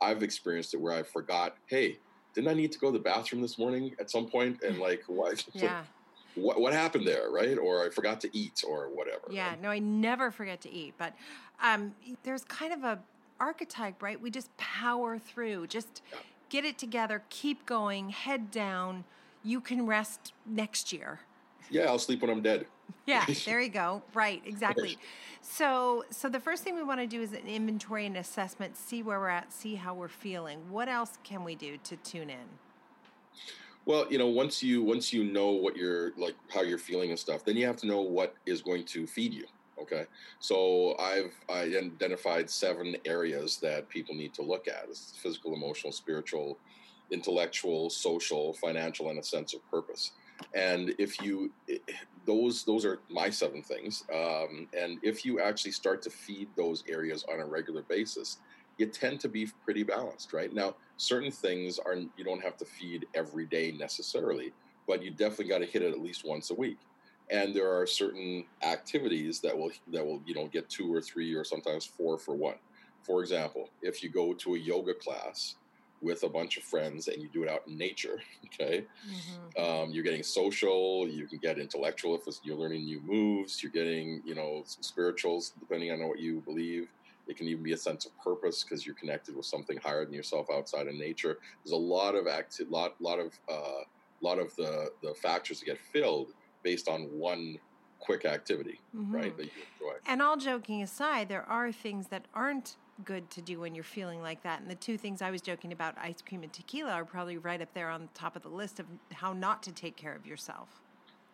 I've 0.00 0.22
experienced 0.22 0.74
it 0.74 0.80
where 0.80 0.92
I 0.94 1.02
forgot, 1.04 1.56
hey, 1.68 2.00
didn't 2.36 2.48
I 2.48 2.54
need 2.54 2.70
to 2.72 2.78
go 2.78 2.92
to 2.92 2.98
the 2.98 3.02
bathroom 3.02 3.40
this 3.40 3.58
morning 3.58 3.96
at 3.98 4.10
some 4.10 4.26
point? 4.26 4.62
And 4.62 4.78
like, 4.78 5.02
why? 5.08 5.34
Yeah. 5.54 5.82
what 6.36 6.60
what 6.60 6.72
happened 6.74 7.06
there, 7.06 7.30
right? 7.30 7.58
Or 7.58 7.84
I 7.84 7.88
forgot 7.88 8.20
to 8.20 8.36
eat 8.36 8.62
or 8.66 8.88
whatever. 8.94 9.22
Yeah, 9.30 9.50
right? 9.50 9.62
no, 9.62 9.70
I 9.70 9.78
never 9.78 10.30
forget 10.30 10.60
to 10.60 10.70
eat, 10.70 10.94
but 10.98 11.14
um, 11.62 11.94
there's 12.22 12.44
kind 12.44 12.74
of 12.74 12.84
a 12.84 12.98
archetype, 13.40 14.02
right? 14.02 14.20
We 14.20 14.30
just 14.30 14.54
power 14.58 15.18
through, 15.18 15.68
just 15.68 16.02
get 16.50 16.64
it 16.64 16.78
together, 16.78 17.22
keep 17.30 17.64
going, 17.66 18.10
head 18.10 18.50
down. 18.50 19.04
You 19.42 19.60
can 19.60 19.86
rest 19.86 20.34
next 20.44 20.92
year. 20.92 21.20
Yeah, 21.70 21.84
I'll 21.84 21.98
sleep 21.98 22.20
when 22.20 22.30
I'm 22.30 22.42
dead. 22.42 22.66
Yeah, 23.06 23.24
there 23.44 23.60
you 23.60 23.68
go. 23.68 24.02
Right, 24.14 24.42
exactly. 24.44 24.98
So, 25.40 26.04
so 26.10 26.28
the 26.28 26.40
first 26.40 26.64
thing 26.64 26.74
we 26.74 26.82
want 26.82 27.00
to 27.00 27.06
do 27.06 27.22
is 27.22 27.32
an 27.32 27.46
inventory 27.46 28.06
and 28.06 28.16
assessment, 28.16 28.76
see 28.76 29.02
where 29.02 29.20
we're 29.20 29.28
at, 29.28 29.52
see 29.52 29.76
how 29.76 29.94
we're 29.94 30.08
feeling. 30.08 30.70
What 30.70 30.88
else 30.88 31.18
can 31.22 31.44
we 31.44 31.54
do 31.54 31.78
to 31.84 31.96
tune 31.96 32.30
in? 32.30 32.46
Well, 33.84 34.06
you 34.10 34.18
know, 34.18 34.26
once 34.26 34.64
you 34.64 34.82
once 34.82 35.12
you 35.12 35.22
know 35.22 35.50
what 35.50 35.76
you're 35.76 36.10
like 36.18 36.34
how 36.52 36.62
you're 36.62 36.76
feeling 36.76 37.10
and 37.10 37.18
stuff, 37.18 37.44
then 37.44 37.56
you 37.56 37.64
have 37.66 37.76
to 37.76 37.86
know 37.86 38.00
what 38.00 38.34
is 38.44 38.60
going 38.60 38.84
to 38.86 39.06
feed 39.06 39.32
you. 39.32 39.46
Okay, 39.80 40.06
so 40.40 40.96
I've 40.98 41.32
I 41.48 41.62
identified 42.00 42.50
seven 42.50 42.96
areas 43.04 43.58
that 43.58 43.88
people 43.88 44.16
need 44.16 44.34
to 44.34 44.42
look 44.42 44.66
at: 44.66 44.86
it's 44.88 45.14
physical, 45.22 45.54
emotional, 45.54 45.92
spiritual, 45.92 46.58
intellectual, 47.12 47.88
social, 47.88 48.54
financial, 48.54 49.10
and 49.10 49.20
a 49.20 49.22
sense 49.22 49.54
of 49.54 49.60
purpose. 49.70 50.10
And 50.52 50.94
if 50.98 51.22
you 51.22 51.52
eh, 51.68 51.78
those 52.26 52.64
those 52.64 52.84
are 52.84 53.00
my 53.08 53.30
seven 53.30 53.62
things, 53.62 54.04
um, 54.12 54.68
and 54.76 54.98
if 55.02 55.24
you 55.24 55.40
actually 55.40 55.72
start 55.72 56.02
to 56.02 56.10
feed 56.10 56.48
those 56.56 56.84
areas 56.88 57.24
on 57.32 57.40
a 57.40 57.46
regular 57.46 57.82
basis, 57.82 58.38
you 58.78 58.86
tend 58.86 59.20
to 59.20 59.28
be 59.28 59.46
pretty 59.64 59.82
balanced, 59.82 60.32
right? 60.32 60.52
Now, 60.52 60.74
certain 60.96 61.30
things 61.30 61.78
are 61.78 61.94
you 61.94 62.24
don't 62.24 62.42
have 62.42 62.56
to 62.58 62.64
feed 62.64 63.06
every 63.14 63.46
day 63.46 63.72
necessarily, 63.72 64.52
but 64.86 65.02
you 65.02 65.10
definitely 65.10 65.48
got 65.48 65.58
to 65.58 65.66
hit 65.66 65.82
it 65.82 65.92
at 65.92 66.00
least 66.00 66.24
once 66.26 66.50
a 66.50 66.54
week. 66.54 66.78
And 67.30 67.54
there 67.54 67.72
are 67.72 67.86
certain 67.86 68.44
activities 68.62 69.40
that 69.40 69.56
will 69.56 69.70
that 69.92 70.04
will 70.04 70.22
you 70.26 70.34
know 70.34 70.46
get 70.46 70.68
two 70.68 70.92
or 70.92 71.00
three 71.00 71.34
or 71.34 71.44
sometimes 71.44 71.84
four 71.84 72.18
for 72.18 72.34
one. 72.34 72.56
For 73.02 73.20
example, 73.22 73.70
if 73.82 74.02
you 74.02 74.08
go 74.08 74.32
to 74.34 74.54
a 74.56 74.58
yoga 74.58 74.94
class 74.94 75.56
with 76.00 76.22
a 76.22 76.28
bunch 76.28 76.56
of 76.56 76.62
friends 76.62 77.08
and 77.08 77.22
you 77.22 77.28
do 77.28 77.42
it 77.42 77.48
out 77.48 77.62
in 77.66 77.76
nature, 77.76 78.20
okay, 78.46 78.84
um, 79.58 79.90
you're 79.90 80.04
getting 80.04 80.22
social. 80.22 81.08
You 81.08 81.26
can 81.26 81.38
get 81.38 81.58
intellectual 81.58 82.14
if 82.14 82.26
it's, 82.26 82.40
you're 82.44 82.56
learning 82.56 82.84
new 82.84 83.00
moves. 83.00 83.62
You're 83.62 83.72
getting 83.72 84.22
you 84.24 84.34
know 84.34 84.62
some 84.66 84.82
spirituals 84.82 85.52
depending 85.58 85.90
on 85.90 86.06
what 86.06 86.18
you 86.18 86.40
believe. 86.40 86.88
It 87.26 87.36
can 87.36 87.48
even 87.48 87.64
be 87.64 87.72
a 87.72 87.76
sense 87.76 88.06
of 88.06 88.16
purpose 88.22 88.62
because 88.62 88.86
you're 88.86 88.94
connected 88.94 89.34
with 89.34 89.46
something 89.46 89.78
higher 89.78 90.04
than 90.04 90.14
yourself 90.14 90.46
outside 90.52 90.86
of 90.86 90.94
nature. 90.94 91.38
There's 91.64 91.72
a 91.72 91.76
lot 91.76 92.14
of 92.14 92.26
acti- 92.26 92.64
lot 92.64 93.00
lot 93.00 93.18
of 93.18 93.38
uh, 93.50 93.82
lot 94.20 94.38
of 94.38 94.54
the 94.56 94.92
the 95.02 95.14
factors 95.14 95.60
that 95.60 95.66
get 95.66 95.78
filled 95.92 96.32
based 96.62 96.88
on 96.88 97.02
one 97.02 97.58
quick 97.98 98.24
activity, 98.24 98.80
right? 98.92 99.36
That 99.36 99.46
you 99.46 99.62
enjoy. 99.80 99.96
And 100.06 100.22
all 100.22 100.36
joking 100.36 100.82
aside, 100.82 101.28
there 101.28 101.48
are 101.48 101.72
things 101.72 102.08
that 102.08 102.26
aren't 102.34 102.76
good 103.04 103.28
to 103.30 103.42
do 103.42 103.60
when 103.60 103.74
you're 103.74 103.84
feeling 103.84 104.22
like 104.22 104.42
that. 104.42 104.60
And 104.60 104.70
the 104.70 104.74
two 104.74 104.96
things 104.96 105.22
I 105.22 105.30
was 105.30 105.40
joking 105.40 105.72
about, 105.72 105.96
ice 105.98 106.22
cream 106.26 106.42
and 106.42 106.52
tequila, 106.52 106.92
are 106.92 107.04
probably 107.04 107.38
right 107.38 107.60
up 107.60 107.72
there 107.74 107.90
on 107.90 108.02
the 108.02 108.08
top 108.14 108.36
of 108.36 108.42
the 108.42 108.48
list 108.48 108.80
of 108.80 108.86
how 109.12 109.32
not 109.32 109.62
to 109.64 109.72
take 109.72 109.96
care 109.96 110.14
of 110.14 110.26
yourself. 110.26 110.80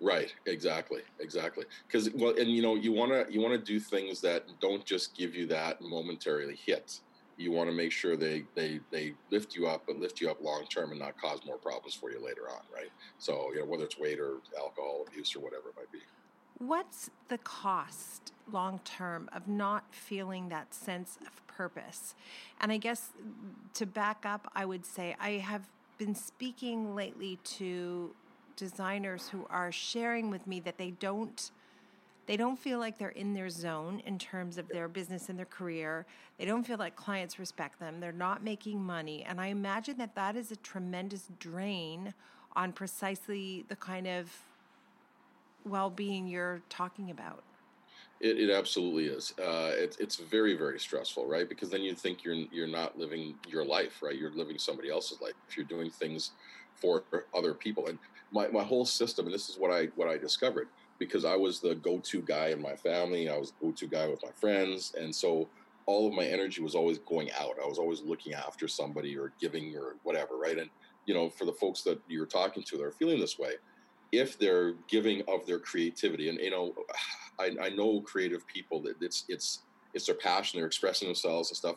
Right. 0.01 0.35
Exactly. 0.47 1.03
Exactly. 1.21 1.65
Because 1.87 2.11
well, 2.15 2.35
and 2.37 2.49
you 2.49 2.61
know, 2.61 2.75
you 2.75 2.93
want 2.93 3.13
to 3.13 3.33
you 3.33 3.41
want 3.41 3.53
to 3.53 3.65
do 3.65 3.79
things 3.79 4.21
that 4.23 4.45
don't 4.61 4.85
just 4.85 5.17
give 5.17 5.35
you 5.35 5.47
that 5.47 5.81
momentarily 5.81 6.57
hit. 6.57 7.01
You 7.37 7.53
want 7.53 7.71
to 7.71 7.75
make 7.75 7.93
sure 7.93 8.17
they 8.17 8.45
they 8.57 8.81
they 8.91 9.15
lift 9.31 9.55
you 9.55 9.69
up, 9.69 9.85
but 9.87 9.97
lift 9.97 10.21
you 10.21 10.29
up 10.29 10.43
long 10.43 10.65
term 10.67 10.91
and 10.91 10.99
not 10.99 11.21
cause 11.21 11.41
more 11.47 11.57
problems 11.57 11.95
for 11.95 12.11
you 12.11 12.23
later 12.25 12.49
on. 12.51 12.63
Right. 12.75 12.91
So 13.19 13.53
you 13.53 13.61
know, 13.61 13.67
whether 13.67 13.85
it's 13.85 13.99
weight 13.99 14.19
or 14.19 14.39
alcohol 14.59 15.05
abuse 15.07 15.37
or 15.37 15.41
whatever 15.41 15.69
it 15.69 15.77
might 15.77 15.93
be. 15.93 16.01
What's 16.65 17.11
the 17.27 17.39
cost 17.39 18.33
long 18.53 18.79
term 18.85 19.29
of 19.33 19.49
not 19.49 19.85
feeling 19.91 20.49
that 20.51 20.73
sense 20.73 21.19
of 21.27 21.45
purpose? 21.49 22.15
And 22.61 22.71
I 22.71 22.77
guess 22.77 23.11
to 23.75 23.85
back 23.85 24.25
up, 24.25 24.49
I 24.55 24.65
would 24.65 24.87
say 24.87 25.17
I 25.19 25.31
have 25.33 25.69
been 25.99 26.15
speaking 26.15 26.95
lately 26.95 27.41
to 27.57 28.15
designers 28.55 29.29
who 29.29 29.45
are 29.51 29.73
sharing 29.73 30.31
with 30.31 30.47
me 30.47 30.61
that 30.61 30.79
they 30.79 30.93
don't 30.93 31.51
they 32.27 32.37
don't 32.37 32.57
feel 32.57 32.79
like 32.79 32.97
they're 32.97 33.09
in 33.09 33.35
their 33.35 33.51
zone 33.51 34.01
in 34.07 34.17
terms 34.17 34.57
of 34.57 34.69
their 34.69 34.87
business 34.87 35.29
and 35.29 35.37
their 35.37 35.47
career. 35.47 36.07
They 36.39 36.45
don't 36.45 36.65
feel 36.65 36.79
like 36.79 36.95
clients 36.95 37.41
respect 37.41 37.81
them. 37.81 37.99
They're 37.99 38.13
not 38.13 38.45
making 38.45 38.81
money. 38.81 39.25
And 39.25 39.41
I 39.41 39.49
imagine 39.49 39.99
that 39.99 40.15
that 40.15 40.37
is 40.37 40.53
a 40.53 40.57
tremendous 40.57 41.29
drain 41.41 42.15
on 42.55 42.71
precisely 42.73 43.65
the 43.69 43.75
kind 43.75 44.07
of 44.07 44.31
well 45.65 45.91
being 45.91 46.27
you're 46.27 46.63
talking 46.69 47.11
about. 47.11 47.43
It, 48.21 48.39
it 48.39 48.51
absolutely 48.51 49.07
is. 49.07 49.35
Uh, 49.39 49.73
it, 49.75 49.97
it's 49.99 50.17
very, 50.17 50.57
very 50.57 50.79
stressful, 50.79 51.27
right? 51.27 51.49
Because 51.49 51.71
then 51.71 51.83
you 51.83 51.95
think 51.95 52.25
you're 52.25 52.35
you're 52.35 52.69
not 52.69 52.99
living 52.99 53.35
your 53.49 53.65
life, 53.65 54.03
right? 54.03 54.17
You're 54.17 54.33
living 54.33 54.59
somebody 54.59 54.91
else's 54.91 55.21
life. 55.21 55.35
If 55.49 55.57
you're 55.57 55.67
doing 55.67 55.91
things 55.91 56.33
for 56.75 57.05
other 57.35 57.55
people, 57.55 57.89
and 57.89 57.99
my, 58.33 58.49
my 58.49 58.63
whole 58.63 58.85
system, 58.85 59.27
and 59.27 59.35
this 59.35 59.49
is 59.49 59.59
what 59.59 59.73
I 59.73 59.87
what 59.97 60.09
I 60.09 60.19
discovered 60.19 60.69
because 60.99 61.25
I 61.25 61.35
was 61.35 61.59
the 61.59 61.75
go-to 61.75 62.23
guy 62.23 62.49
in 62.49 62.63
my 62.63 62.77
family. 62.77 63.29
I 63.29 63.37
was 63.37 63.53
the 63.53 63.67
go-to 63.67 63.89
guy 63.89 64.07
with 64.07 64.23
my 64.23 64.31
friends, 64.41 64.95
and 64.99 65.15
so 65.15 65.49
all 65.87 66.07
of 66.07 66.15
my 66.15 66.25
energy 66.25 66.63
was 66.63 66.77
always 66.77 66.99
going 66.99 67.31
out. 67.33 67.57
I 67.63 67.67
was 67.67 67.79
always 67.79 68.03
looking 68.03 68.35
after 68.35 68.69
somebody 68.69 69.19
or 69.19 69.33
giving 69.41 69.77
or 69.77 69.97
whatever, 70.05 70.37
right? 70.37 70.59
And 70.59 70.71
you 71.07 71.15
know, 71.15 71.29
for 71.29 71.45
the 71.45 71.53
folks 71.53 71.83
that 71.83 72.01
you're 72.07 72.27
talking 72.27 72.63
to 72.63 72.77
that 72.77 72.85
are 72.85 72.93
feeling 72.93 73.19
this 73.19 73.39
way, 73.39 73.55
if 74.13 74.39
they're 74.39 74.75
giving 74.89 75.23
of 75.27 75.47
their 75.47 75.59
creativity, 75.59 76.29
and 76.29 76.39
you 76.39 76.51
know, 76.51 76.75
I, 77.41 77.51
I 77.61 77.69
know 77.71 78.01
creative 78.03 78.47
people 78.47 78.81
that 78.83 78.97
it's 79.01 79.25
it's 79.29 79.61
it's 79.95 80.07
their 80.07 80.15
passion, 80.15 80.59
they're 80.59 80.67
expressing 80.67 81.09
themselves 81.09 81.51
and 81.51 81.57
stuff. 81.57 81.77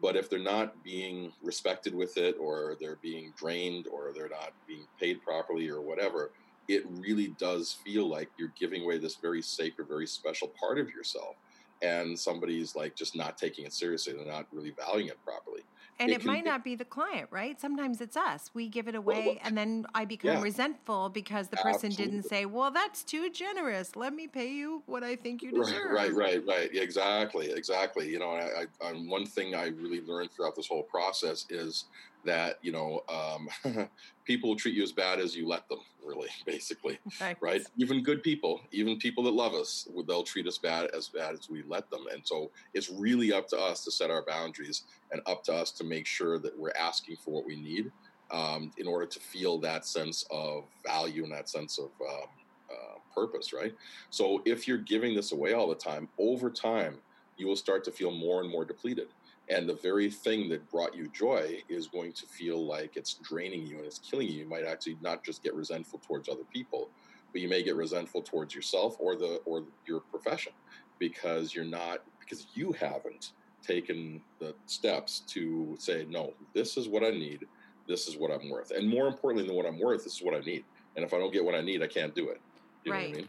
But 0.00 0.16
if 0.16 0.28
they're 0.28 0.38
not 0.38 0.82
being 0.82 1.32
respected 1.42 1.94
with 1.94 2.16
it, 2.16 2.36
or 2.40 2.76
they're 2.80 2.98
being 3.00 3.32
drained, 3.38 3.86
or 3.86 4.12
they're 4.14 4.28
not 4.28 4.52
being 4.66 4.86
paid 4.98 5.22
properly, 5.22 5.68
or 5.68 5.80
whatever, 5.80 6.32
it 6.68 6.84
really 6.98 7.28
does 7.38 7.76
feel 7.84 8.08
like 8.08 8.28
you're 8.36 8.52
giving 8.58 8.82
away 8.82 8.98
this 8.98 9.16
very 9.16 9.40
sacred, 9.40 9.86
very 9.86 10.06
special 10.06 10.50
part 10.58 10.78
of 10.78 10.90
yourself. 10.90 11.36
And 11.82 12.18
somebody's 12.18 12.74
like 12.74 12.96
just 12.96 13.14
not 13.14 13.36
taking 13.38 13.66
it 13.66 13.72
seriously. 13.72 14.14
They're 14.14 14.26
not 14.26 14.46
really 14.52 14.70
valuing 14.72 15.08
it 15.08 15.18
properly. 15.24 15.62
And 16.00 16.10
it, 16.10 16.22
it 16.22 16.26
might 16.26 16.44
not 16.44 16.64
be 16.64 16.74
the 16.74 16.84
client, 16.84 17.28
right? 17.30 17.60
Sometimes 17.60 18.00
it's 18.00 18.16
us. 18.16 18.50
We 18.52 18.68
give 18.68 18.88
it 18.88 18.96
away, 18.96 19.26
well, 19.26 19.36
and 19.42 19.56
then 19.56 19.86
I 19.94 20.04
become 20.04 20.32
yeah. 20.32 20.42
resentful 20.42 21.08
because 21.08 21.48
the 21.48 21.56
person 21.56 21.90
Absolutely. 21.90 22.16
didn't 22.16 22.28
say, 22.28 22.46
"Well, 22.46 22.72
that's 22.72 23.04
too 23.04 23.30
generous. 23.30 23.94
Let 23.94 24.12
me 24.12 24.26
pay 24.26 24.50
you 24.50 24.82
what 24.86 25.04
I 25.04 25.14
think 25.14 25.42
you 25.42 25.52
deserve." 25.52 25.92
Right, 25.92 26.12
right, 26.12 26.16
right. 26.16 26.46
right. 26.46 26.70
Exactly, 26.74 27.52
exactly. 27.52 28.08
You 28.08 28.18
know, 28.18 28.30
I, 28.30 28.64
I, 28.82 28.92
one 29.06 29.24
thing 29.24 29.54
I 29.54 29.66
really 29.66 30.00
learned 30.00 30.32
throughout 30.32 30.56
this 30.56 30.66
whole 30.66 30.82
process 30.82 31.46
is 31.48 31.84
that 32.24 32.58
you 32.62 32.72
know 32.72 33.02
um, 33.08 33.88
people 34.24 34.56
treat 34.56 34.74
you 34.74 34.82
as 34.82 34.92
bad 34.92 35.20
as 35.20 35.36
you 35.36 35.46
let 35.46 35.68
them 35.68 35.78
really 36.04 36.28
basically 36.46 36.98
right. 37.20 37.36
right? 37.40 37.62
Even 37.76 38.02
good 38.02 38.22
people 38.22 38.60
even 38.72 38.98
people 38.98 39.24
that 39.24 39.34
love 39.34 39.54
us 39.54 39.88
they'll 40.06 40.22
treat 40.22 40.46
us 40.46 40.58
bad 40.58 40.90
as 40.96 41.08
bad 41.08 41.34
as 41.34 41.48
we 41.48 41.62
let 41.66 41.90
them. 41.90 42.04
And 42.12 42.22
so 42.24 42.50
it's 42.72 42.90
really 42.90 43.32
up 43.32 43.48
to 43.48 43.58
us 43.58 43.84
to 43.84 43.90
set 43.90 44.10
our 44.10 44.24
boundaries 44.24 44.84
and 45.12 45.20
up 45.26 45.44
to 45.44 45.52
us 45.52 45.70
to 45.72 45.84
make 45.84 46.06
sure 46.06 46.38
that 46.38 46.58
we're 46.58 46.72
asking 46.78 47.16
for 47.16 47.32
what 47.32 47.46
we 47.46 47.56
need 47.56 47.90
um, 48.30 48.72
in 48.78 48.86
order 48.86 49.06
to 49.06 49.20
feel 49.20 49.58
that 49.58 49.86
sense 49.86 50.24
of 50.30 50.64
value 50.84 51.24
and 51.24 51.32
that 51.32 51.48
sense 51.48 51.78
of 51.78 51.90
um, 52.00 52.28
uh, 52.70 52.98
purpose 53.14 53.52
right? 53.52 53.74
So 54.10 54.42
if 54.44 54.66
you're 54.66 54.78
giving 54.78 55.14
this 55.14 55.32
away 55.32 55.52
all 55.52 55.68
the 55.68 55.74
time 55.74 56.08
over 56.18 56.50
time 56.50 56.98
you 57.36 57.48
will 57.48 57.56
start 57.56 57.82
to 57.84 57.90
feel 57.90 58.10
more 58.10 58.40
and 58.40 58.50
more 58.50 58.64
depleted 58.64 59.08
and 59.48 59.68
the 59.68 59.74
very 59.74 60.10
thing 60.10 60.48
that 60.48 60.68
brought 60.70 60.94
you 60.94 61.08
joy 61.08 61.62
is 61.68 61.86
going 61.86 62.12
to 62.12 62.26
feel 62.26 62.66
like 62.66 62.96
it's 62.96 63.14
draining 63.14 63.66
you 63.66 63.76
and 63.76 63.86
it's 63.86 63.98
killing 63.98 64.28
you. 64.28 64.40
You 64.40 64.48
might 64.48 64.64
actually 64.64 64.96
not 65.02 65.22
just 65.22 65.42
get 65.42 65.54
resentful 65.54 66.00
towards 66.06 66.28
other 66.28 66.44
people 66.52 66.90
but 67.34 67.42
you 67.42 67.48
may 67.48 67.62
get 67.62 67.74
resentful 67.74 68.22
towards 68.22 68.54
yourself 68.54 68.96
or 68.98 69.16
the 69.16 69.40
or 69.44 69.64
your 69.86 70.00
profession 70.00 70.52
because 70.98 71.54
you're 71.54 71.64
not 71.64 71.98
because 72.20 72.46
you 72.54 72.72
haven't 72.72 73.32
taken 73.60 74.22
the 74.38 74.54
steps 74.66 75.20
to 75.26 75.74
say 75.78 76.06
no 76.08 76.32
this 76.54 76.78
is 76.78 76.88
what 76.88 77.04
i 77.04 77.10
need. 77.10 77.44
This 77.86 78.08
is 78.08 78.16
what 78.16 78.30
i'm 78.30 78.48
worth. 78.48 78.70
And 78.70 78.88
more 78.88 79.08
importantly 79.08 79.46
than 79.46 79.56
what 79.56 79.66
i'm 79.66 79.78
worth 79.78 80.04
this 80.04 80.14
is 80.14 80.22
what 80.22 80.34
i 80.34 80.40
need. 80.40 80.64
And 80.96 81.04
if 81.04 81.12
i 81.12 81.18
don't 81.18 81.32
get 81.32 81.44
what 81.44 81.54
i 81.54 81.60
need 81.60 81.82
i 81.82 81.88
can't 81.88 82.14
do 82.14 82.28
it. 82.28 82.40
You 82.84 82.92
right 82.92 83.08
I 83.08 83.12
mean? 83.12 83.28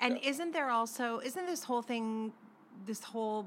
and 0.00 0.18
yeah. 0.22 0.30
isn't 0.30 0.52
there 0.52 0.70
also 0.70 1.18
isn't 1.20 1.46
this 1.46 1.64
whole 1.64 1.82
thing 1.82 2.32
this 2.84 3.02
whole 3.02 3.46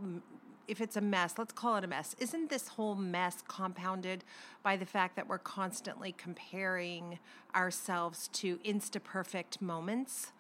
if 0.70 0.80
it's 0.82 0.96
a 0.96 1.02
mess, 1.02 1.36
let's 1.38 1.52
call 1.52 1.76
it 1.78 1.84
a 1.84 1.88
mess. 1.88 2.16
Isn't 2.20 2.50
this 2.50 2.68
whole 2.68 2.96
mess 2.96 3.44
compounded 3.48 4.24
by 4.64 4.78
the 4.78 4.86
fact 4.86 5.16
that 5.16 5.28
we're 5.28 5.40
constantly 5.40 6.14
comparing 6.14 7.20
ourselves 7.56 8.30
to 8.34 8.58
insta 8.58 9.04
perfect 9.04 9.62
moments? 9.62 10.32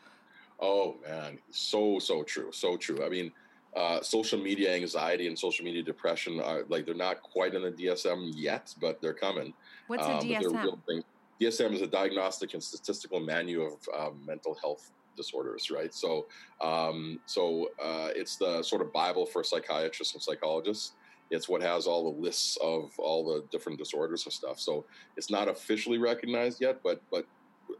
Oh 0.59 0.97
man, 1.07 1.39
so 1.49 1.99
so 1.99 2.23
true, 2.23 2.51
so 2.51 2.77
true. 2.77 3.03
I 3.03 3.09
mean, 3.09 3.31
uh, 3.75 4.01
social 4.01 4.39
media 4.39 4.75
anxiety 4.75 5.27
and 5.27 5.37
social 5.37 5.65
media 5.65 5.81
depression 5.81 6.39
are 6.39 6.63
like 6.69 6.85
they're 6.85 6.95
not 6.95 7.21
quite 7.23 7.55
in 7.55 7.63
the 7.63 7.71
DSM 7.71 8.31
yet, 8.35 8.73
but 8.79 9.01
they're 9.01 9.13
coming. 9.13 9.53
What's 9.87 10.05
um, 10.05 10.11
a 10.11 10.19
DSM? 10.19 11.03
DSM 11.41 11.73
is 11.73 11.81
a 11.81 11.87
diagnostic 11.87 12.53
and 12.53 12.61
statistical 12.61 13.21
manual 13.21 13.79
of 13.93 14.07
um, 14.07 14.21
mental 14.25 14.57
health 14.61 14.91
disorders, 15.19 15.69
right? 15.69 15.93
So, 15.93 16.27
um, 16.61 17.19
so 17.25 17.69
uh, 17.83 18.09
it's 18.15 18.37
the 18.37 18.63
sort 18.63 18.81
of 18.81 18.93
Bible 18.93 19.25
for 19.25 19.43
psychiatrists 19.43 20.13
and 20.13 20.23
psychologists. 20.23 20.93
It's 21.29 21.47
what 21.47 21.61
has 21.61 21.85
all 21.85 22.11
the 22.11 22.19
lists 22.19 22.57
of 22.61 22.91
all 22.97 23.21
the 23.23 23.45
different 23.51 23.77
disorders 23.77 24.25
and 24.25 24.33
stuff. 24.33 24.59
So 24.59 24.85
it's 25.17 25.29
not 25.29 25.47
officially 25.47 25.99
recognized 25.99 26.61
yet, 26.61 26.79
but 26.83 27.01
but 27.11 27.25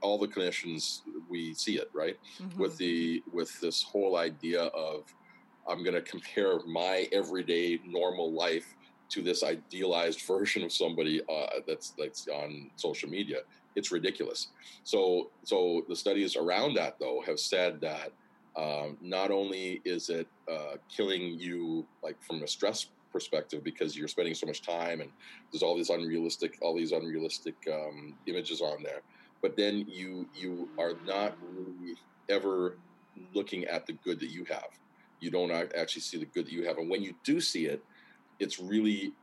all 0.01 0.17
the 0.19 0.27
clinicians 0.27 1.01
we 1.29 1.53
see 1.53 1.77
it 1.77 1.89
right 1.93 2.17
mm-hmm. 2.39 2.61
with 2.61 2.77
the 2.77 3.23
with 3.31 3.59
this 3.59 3.81
whole 3.81 4.17
idea 4.17 4.63
of 4.87 5.03
I'm 5.67 5.83
going 5.83 5.95
to 5.95 6.01
compare 6.01 6.59
my 6.65 7.07
everyday 7.11 7.79
normal 7.85 8.31
life 8.31 8.75
to 9.09 9.21
this 9.21 9.43
idealized 9.43 10.21
version 10.27 10.63
of 10.63 10.71
somebody 10.71 11.21
uh, 11.29 11.59
that's 11.67 11.93
that's 11.97 12.27
on 12.27 12.71
social 12.75 13.09
media 13.09 13.39
it's 13.75 13.91
ridiculous. 13.91 14.47
So, 14.83 15.29
so 15.43 15.85
the 15.87 15.95
studies 15.95 16.35
around 16.35 16.75
that 16.75 16.99
though 16.99 17.21
have 17.25 17.39
said 17.39 17.81
that 17.81 18.11
um, 18.55 18.97
not 19.01 19.31
only 19.31 19.81
is 19.85 20.09
it 20.09 20.27
uh, 20.51 20.75
killing 20.89 21.39
you 21.39 21.85
like 22.03 22.21
from 22.21 22.43
a 22.43 22.47
stress 22.47 22.87
perspective 23.11 23.63
because 23.63 23.97
you're 23.97 24.07
spending 24.07 24.33
so 24.33 24.45
much 24.45 24.61
time 24.61 25.01
and 25.01 25.09
there's 25.51 25.63
all 25.63 25.75
these 25.75 25.89
unrealistic 25.89 26.57
all 26.61 26.75
these 26.75 26.91
unrealistic 26.91 27.55
um, 27.71 28.15
images 28.27 28.61
on 28.61 28.83
there, 28.83 29.01
but 29.41 29.55
then 29.55 29.85
you 29.87 30.27
you 30.35 30.69
are 30.77 30.93
not 31.05 31.37
really 31.55 31.95
ever 32.29 32.77
looking 33.33 33.65
at 33.65 33.85
the 33.85 33.93
good 33.93 34.19
that 34.19 34.29
you 34.29 34.45
have. 34.45 34.69
You 35.19 35.31
don't 35.31 35.51
actually 35.51 36.01
see 36.01 36.17
the 36.17 36.25
good 36.25 36.45
that 36.45 36.51
you 36.51 36.65
have, 36.65 36.77
and 36.77 36.89
when 36.89 37.01
you 37.01 37.13
do 37.23 37.41
see 37.41 37.65
it, 37.65 37.83
it's 38.39 38.59
really 38.59 39.13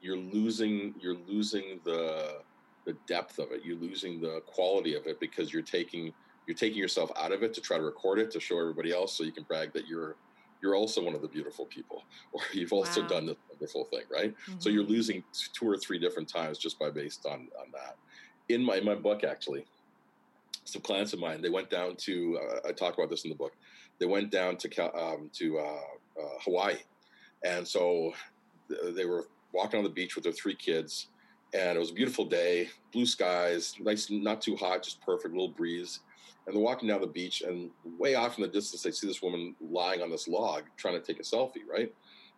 you're 0.00 0.16
losing 0.18 0.94
you're 1.00 1.16
losing 1.26 1.80
the 1.84 2.40
the 2.84 2.96
depth 3.06 3.38
of 3.38 3.52
it. 3.52 3.62
You're 3.64 3.78
losing 3.78 4.20
the 4.20 4.40
quality 4.46 4.94
of 4.94 5.06
it 5.06 5.20
because 5.20 5.52
you're 5.52 5.62
taking 5.62 6.12
you're 6.46 6.56
taking 6.56 6.78
yourself 6.78 7.10
out 7.16 7.32
of 7.32 7.42
it 7.42 7.54
to 7.54 7.60
try 7.60 7.76
to 7.78 7.82
record 7.82 8.18
it 8.18 8.30
to 8.30 8.40
show 8.40 8.58
everybody 8.58 8.92
else 8.92 9.16
so 9.16 9.24
you 9.24 9.32
can 9.32 9.44
brag 9.44 9.72
that 9.72 9.86
you're 9.86 10.16
you're 10.62 10.74
also 10.74 11.02
one 11.02 11.14
of 11.14 11.22
the 11.22 11.28
beautiful 11.28 11.66
people 11.66 12.04
or 12.32 12.40
you've 12.52 12.72
also 12.72 13.02
wow. 13.02 13.08
done 13.08 13.26
this 13.26 13.36
wonderful 13.50 13.84
thing 13.84 14.02
right 14.12 14.32
mm-hmm. 14.32 14.58
so 14.58 14.68
you're 14.68 14.84
losing 14.84 15.22
two 15.52 15.68
or 15.68 15.76
three 15.76 15.98
different 15.98 16.28
times 16.28 16.58
just 16.58 16.78
by 16.78 16.90
based 16.90 17.26
on 17.26 17.48
on 17.58 17.70
that 17.72 17.96
in 18.48 18.62
my 18.62 18.76
in 18.76 18.84
my 18.84 18.94
book 18.94 19.24
actually 19.24 19.64
some 20.64 20.82
clients 20.82 21.12
of 21.12 21.20
mine 21.20 21.40
they 21.40 21.50
went 21.50 21.70
down 21.70 21.96
to 21.96 22.38
uh, 22.42 22.68
i 22.68 22.72
talk 22.72 22.94
about 22.94 23.10
this 23.10 23.24
in 23.24 23.30
the 23.30 23.36
book 23.36 23.52
they 23.98 24.06
went 24.06 24.30
down 24.30 24.56
to 24.56 24.68
um, 24.96 25.30
to 25.32 25.58
uh, 25.58 26.22
uh, 26.22 26.38
hawaii 26.40 26.76
and 27.44 27.66
so 27.66 28.12
they 28.94 29.04
were 29.04 29.28
walking 29.52 29.78
on 29.78 29.84
the 29.84 29.90
beach 29.90 30.14
with 30.14 30.24
their 30.24 30.32
three 30.32 30.54
kids 30.54 31.08
and 31.54 31.76
it 31.76 31.78
was 31.78 31.90
a 31.90 31.94
beautiful 31.94 32.24
day, 32.24 32.68
blue 32.92 33.06
skies, 33.06 33.74
nice, 33.78 34.10
not 34.10 34.42
too 34.42 34.56
hot, 34.56 34.82
just 34.82 35.00
perfect, 35.00 35.32
little 35.34 35.48
breeze. 35.48 36.00
And 36.46 36.54
they're 36.54 36.62
walking 36.62 36.88
down 36.88 37.00
the 37.00 37.06
beach, 37.06 37.42
and 37.42 37.70
way 37.98 38.16
off 38.16 38.36
in 38.36 38.42
the 38.42 38.48
distance, 38.48 38.82
they 38.82 38.90
see 38.90 39.06
this 39.06 39.22
woman 39.22 39.54
lying 39.60 40.02
on 40.02 40.10
this 40.10 40.28
log 40.28 40.64
trying 40.76 40.94
to 40.94 41.00
take 41.00 41.20
a 41.20 41.22
selfie, 41.22 41.66
right? 41.70 41.94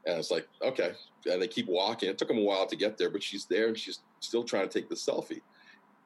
And 0.07 0.19
it's 0.19 0.31
like, 0.31 0.47
okay. 0.63 0.93
And 1.29 1.43
they 1.43 1.49
keep 1.49 1.67
walking. 1.67 2.09
It 2.09 2.19
took 2.19 2.29
them 2.29 2.39
a 2.39 2.43
while 2.43 2.67
to 2.67 2.77
get 2.77 2.97
there, 2.97 3.11
but 3.11 3.23
she's 3.23 3.47
there 3.47 3.69
and 3.69 3.77
she's 3.77 4.01
still 4.21 4.45
trying 4.45 4.69
to 4.69 4.73
take 4.73 4.89
the 4.89 4.95
selfie. 4.95 5.41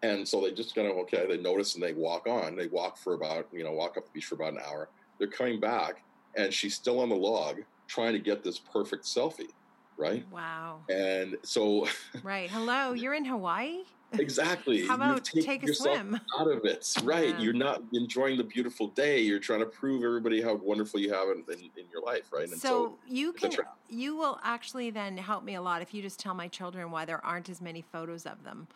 And 0.02 0.26
so 0.26 0.40
they 0.40 0.52
just 0.52 0.74
kind 0.74 0.88
of 0.88 0.96
okay, 0.98 1.26
they 1.28 1.36
notice 1.36 1.74
and 1.74 1.82
they 1.82 1.92
walk 1.92 2.26
on. 2.26 2.56
They 2.56 2.68
walk 2.68 2.96
for 2.96 3.12
about 3.12 3.48
you 3.52 3.64
know 3.64 3.72
walk 3.72 3.98
up 3.98 4.06
the 4.06 4.12
beach 4.12 4.24
for 4.24 4.36
about 4.36 4.54
an 4.54 4.60
hour. 4.66 4.88
They're 5.18 5.28
coming 5.28 5.60
back, 5.60 6.02
and 6.36 6.54
she's 6.54 6.74
still 6.74 7.00
on 7.00 7.10
the 7.10 7.16
log 7.16 7.58
trying 7.86 8.14
to 8.14 8.18
get 8.18 8.42
this 8.42 8.58
perfect 8.58 9.04
selfie, 9.04 9.50
right? 10.00 10.26
Wow. 10.32 10.80
And 10.88 11.36
so, 11.42 11.86
right. 12.22 12.50
Hello, 12.50 12.92
you're 12.92 13.14
in 13.14 13.24
Hawaii. 13.24 13.84
Exactly. 14.12 14.86
How 14.86 14.96
about 14.96 15.24
take 15.24 15.62
a 15.62 15.72
swim? 15.72 16.18
Out 16.38 16.50
of 16.50 16.64
it, 16.64 16.92
right? 17.04 17.28
Yeah. 17.28 17.40
You're 17.40 17.52
not 17.52 17.82
enjoying 17.92 18.38
the 18.38 18.44
beautiful 18.44 18.88
day. 18.88 19.20
You're 19.20 19.38
trying 19.38 19.60
to 19.60 19.66
prove 19.66 20.02
everybody 20.02 20.42
how 20.42 20.56
wonderful 20.56 20.98
you 20.98 21.12
have 21.12 21.28
in, 21.28 21.44
in, 21.52 21.70
in 21.76 21.84
your 21.92 22.02
life, 22.02 22.32
right? 22.32 22.48
And 22.48 22.60
so, 22.60 22.98
you 23.06 23.32
can 23.32 23.52
you 23.88 24.16
will 24.16 24.38
actually 24.42 24.90
then 24.90 25.16
help 25.16 25.44
me 25.44 25.54
a 25.54 25.62
lot 25.62 25.82
if 25.82 25.94
you 25.94 26.02
just 26.02 26.18
tell 26.18 26.34
my 26.34 26.48
children 26.48 26.90
why 26.90 27.04
there 27.04 27.24
aren't 27.24 27.48
as 27.48 27.60
many 27.60 27.82
photos 27.82 28.26
of 28.26 28.42
them. 28.42 28.66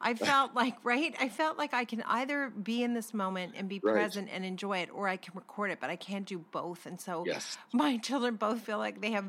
I 0.00 0.14
felt 0.14 0.54
like 0.54 0.76
right. 0.84 1.14
I 1.20 1.28
felt 1.28 1.58
like 1.58 1.74
I 1.74 1.84
can 1.84 2.02
either 2.02 2.50
be 2.50 2.82
in 2.82 2.94
this 2.94 3.12
moment 3.12 3.54
and 3.56 3.68
be 3.68 3.80
Right. 3.82 3.92
present 3.92 4.28
and 4.32 4.44
enjoy 4.44 4.78
it, 4.78 4.90
or 4.92 5.08
I 5.08 5.16
can 5.18 5.34
record 5.34 5.70
it, 5.70 5.80
but 5.80 5.90
I 5.90 5.96
can't 5.96 6.24
do 6.24 6.38
both. 6.38 6.86
And 6.86 7.00
so 7.00 7.24
Yes. 7.26 7.58
my 7.72 7.98
children 7.98 8.36
both 8.36 8.62
feel 8.62 8.78
like 8.78 9.00
they 9.00 9.10
have 9.10 9.26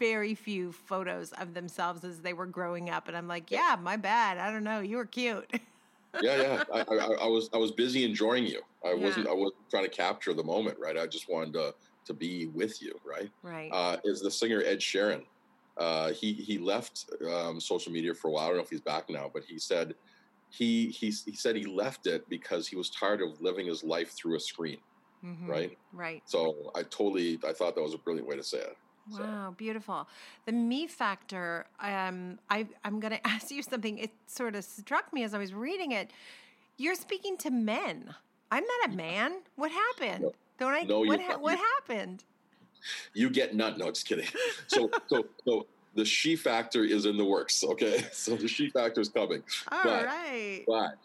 very 0.00 0.34
few 0.34 0.72
photos 0.72 1.32
of 1.34 1.54
themselves 1.54 2.04
as 2.04 2.22
they 2.22 2.32
were 2.34 2.46
growing 2.46 2.90
up, 2.90 3.08
and 3.08 3.16
I'm 3.16 3.28
like, 3.28 3.52
yeah, 3.52 3.76
my 3.80 3.96
bad. 3.98 4.38
I 4.38 4.52
don't 4.52 4.64
know. 4.64 4.80
You 4.80 4.96
were 4.98 5.06
cute. 5.06 5.52
yeah, 6.18 6.36
yeah. 6.36 6.60
I, 6.72 6.80
I, 6.80 6.94
I 7.22 7.26
was 7.26 7.48
I 7.54 7.56
was 7.56 7.72
busy 7.72 8.04
enjoying 8.04 8.46
you. 8.46 8.62
I 8.84 8.94
Yeah. 8.94 9.00
wasn't 9.00 9.28
I 9.28 9.32
wasn't 9.32 9.70
trying 9.70 9.84
to 9.84 9.90
capture 9.90 10.34
the 10.34 10.44
moment, 10.44 10.78
right? 10.78 10.98
I 10.98 11.06
just 11.06 11.28
wanted 11.28 11.54
to 11.54 11.74
to 12.06 12.14
be 12.14 12.46
with 12.46 12.80
you, 12.82 12.98
right? 13.04 13.30
right. 13.42 13.74
Uh, 13.74 13.96
is 14.04 14.20
the 14.20 14.30
singer 14.30 14.62
Ed 14.64 14.78
Sheeran? 14.80 15.24
Uh, 15.78 16.12
he 16.12 16.34
he 16.34 16.58
left 16.58 17.06
um, 17.30 17.60
social 17.60 17.92
media 17.92 18.14
for 18.14 18.28
a 18.28 18.32
while. 18.32 18.44
I 18.44 18.48
don't 18.48 18.56
know 18.58 18.62
if 18.62 18.70
he's 18.70 18.82
back 18.82 19.04
now, 19.08 19.30
but 19.32 19.44
he 19.44 19.58
said 19.58 19.94
he 20.50 20.90
he 20.90 21.06
he 21.10 21.34
said 21.36 21.56
he 21.56 21.64
left 21.64 22.06
it 22.06 22.28
because 22.28 22.68
he 22.68 22.76
was 22.76 22.90
tired 22.90 23.22
of 23.22 23.40
living 23.40 23.66
his 23.66 23.82
life 23.84 24.14
through 24.16 24.36
a 24.36 24.40
screen, 24.40 24.80
Mhm. 25.22 25.46
right? 25.46 25.78
Right. 25.92 26.22
So 26.24 26.70
I 26.76 26.82
totally 26.84 27.40
I 27.46 27.52
thought 27.52 27.74
that 27.76 27.82
was 27.82 27.94
a 27.94 27.98
brilliant 27.98 28.28
way 28.28 28.36
to 28.36 28.44
say 28.44 28.58
it. 28.60 28.76
So- 29.10 29.22
Wow, 29.22 29.54
beautiful. 29.56 30.08
The 30.46 30.52
me 30.52 30.86
factor, 30.86 31.66
um, 31.80 32.38
I, 32.48 32.66
I'm 32.84 33.00
going 33.00 33.12
to 33.18 33.26
ask 33.26 33.50
you 33.50 33.62
something. 33.62 33.98
It 33.98 34.10
sort 34.26 34.54
of 34.54 34.64
struck 34.64 35.12
me 35.12 35.24
as 35.24 35.34
I 35.34 35.38
was 35.38 35.52
reading 35.52 35.92
it. 35.92 36.10
You're 36.76 36.94
speaking 36.94 37.36
to 37.38 37.50
men. 37.50 38.14
I'm 38.50 38.64
not 38.64 38.92
a 38.92 38.96
man. 38.96 39.40
What 39.56 39.70
happened? 39.70 40.24
No. 40.24 40.32
Don't 40.58 40.74
I? 40.74 40.82
No, 40.82 41.00
what, 41.00 41.20
ha- 41.20 41.38
what 41.38 41.58
happened? 41.58 42.24
You 43.14 43.30
get 43.30 43.54
none. 43.54 43.78
No, 43.78 43.88
just 43.90 44.06
kidding. 44.06 44.26
So 44.66 44.90
so 45.08 45.24
so 45.44 45.66
the 45.94 46.04
she 46.04 46.36
factor 46.36 46.84
is 46.84 47.04
in 47.06 47.16
the 47.16 47.24
works. 47.24 47.62
Okay, 47.64 48.04
so 48.12 48.36
the 48.36 48.48
she 48.48 48.70
factor 48.70 49.00
is 49.00 49.08
coming. 49.08 49.42
All 49.70 49.80
But- 49.84 50.06
right. 50.06 50.64
But 50.66 50.98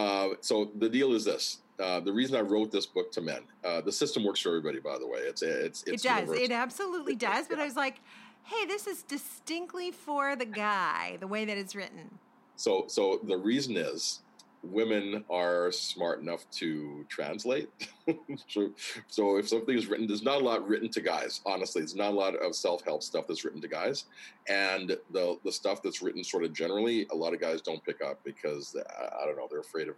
uh, 0.00 0.28
so 0.40 0.70
the 0.78 0.88
deal 0.88 1.12
is 1.14 1.24
this: 1.24 1.58
uh, 1.80 2.00
the 2.00 2.12
reason 2.12 2.36
I 2.36 2.40
wrote 2.40 2.70
this 2.70 2.86
book 2.86 3.12
to 3.12 3.20
men, 3.20 3.42
uh, 3.64 3.80
the 3.80 3.92
system 3.92 4.24
works 4.24 4.40
for 4.40 4.48
everybody. 4.48 4.80
By 4.80 4.98
the 4.98 5.06
way, 5.06 5.20
it's 5.20 5.42
it's 5.42 5.82
It 5.84 6.02
does. 6.02 6.20
universal. 6.20 6.44
It 6.44 6.50
absolutely 6.50 7.16
does. 7.16 7.46
But 7.48 7.60
I 7.60 7.64
was 7.64 7.76
like, 7.76 8.00
hey, 8.44 8.66
this 8.66 8.86
is 8.86 9.02
distinctly 9.02 9.90
for 9.90 10.36
the 10.36 10.46
guy, 10.46 11.18
the 11.20 11.26
way 11.26 11.44
that 11.44 11.56
it's 11.56 11.74
written. 11.74 12.18
So 12.56 12.84
so 12.88 13.20
the 13.24 13.36
reason 13.36 13.76
is 13.76 14.20
women 14.62 15.24
are 15.30 15.70
smart 15.70 16.20
enough 16.20 16.48
to 16.50 17.04
translate. 17.08 17.68
so, 18.48 18.72
so 19.06 19.36
if 19.36 19.48
something 19.48 19.76
is 19.76 19.86
written, 19.86 20.06
there's 20.06 20.22
not 20.22 20.40
a 20.40 20.44
lot 20.44 20.66
written 20.66 20.88
to 20.90 21.00
guys. 21.00 21.40
Honestly, 21.46 21.80
there's 21.80 21.94
not 21.94 22.12
a 22.12 22.16
lot 22.16 22.34
of 22.34 22.54
self-help 22.54 23.02
stuff 23.02 23.26
that's 23.28 23.44
written 23.44 23.60
to 23.60 23.68
guys, 23.68 24.06
and 24.48 24.96
the 25.12 25.38
the 25.44 25.52
stuff 25.52 25.82
that's 25.82 26.02
written 26.02 26.24
sort 26.24 26.44
of 26.44 26.52
generally, 26.52 27.06
a 27.12 27.14
lot 27.14 27.34
of 27.34 27.40
guys 27.40 27.60
don't 27.60 27.82
pick 27.84 28.02
up 28.02 28.18
because 28.24 28.76
I, 28.98 29.22
I 29.22 29.26
don't 29.26 29.36
know, 29.36 29.46
they're 29.50 29.60
afraid 29.60 29.88
of 29.88 29.94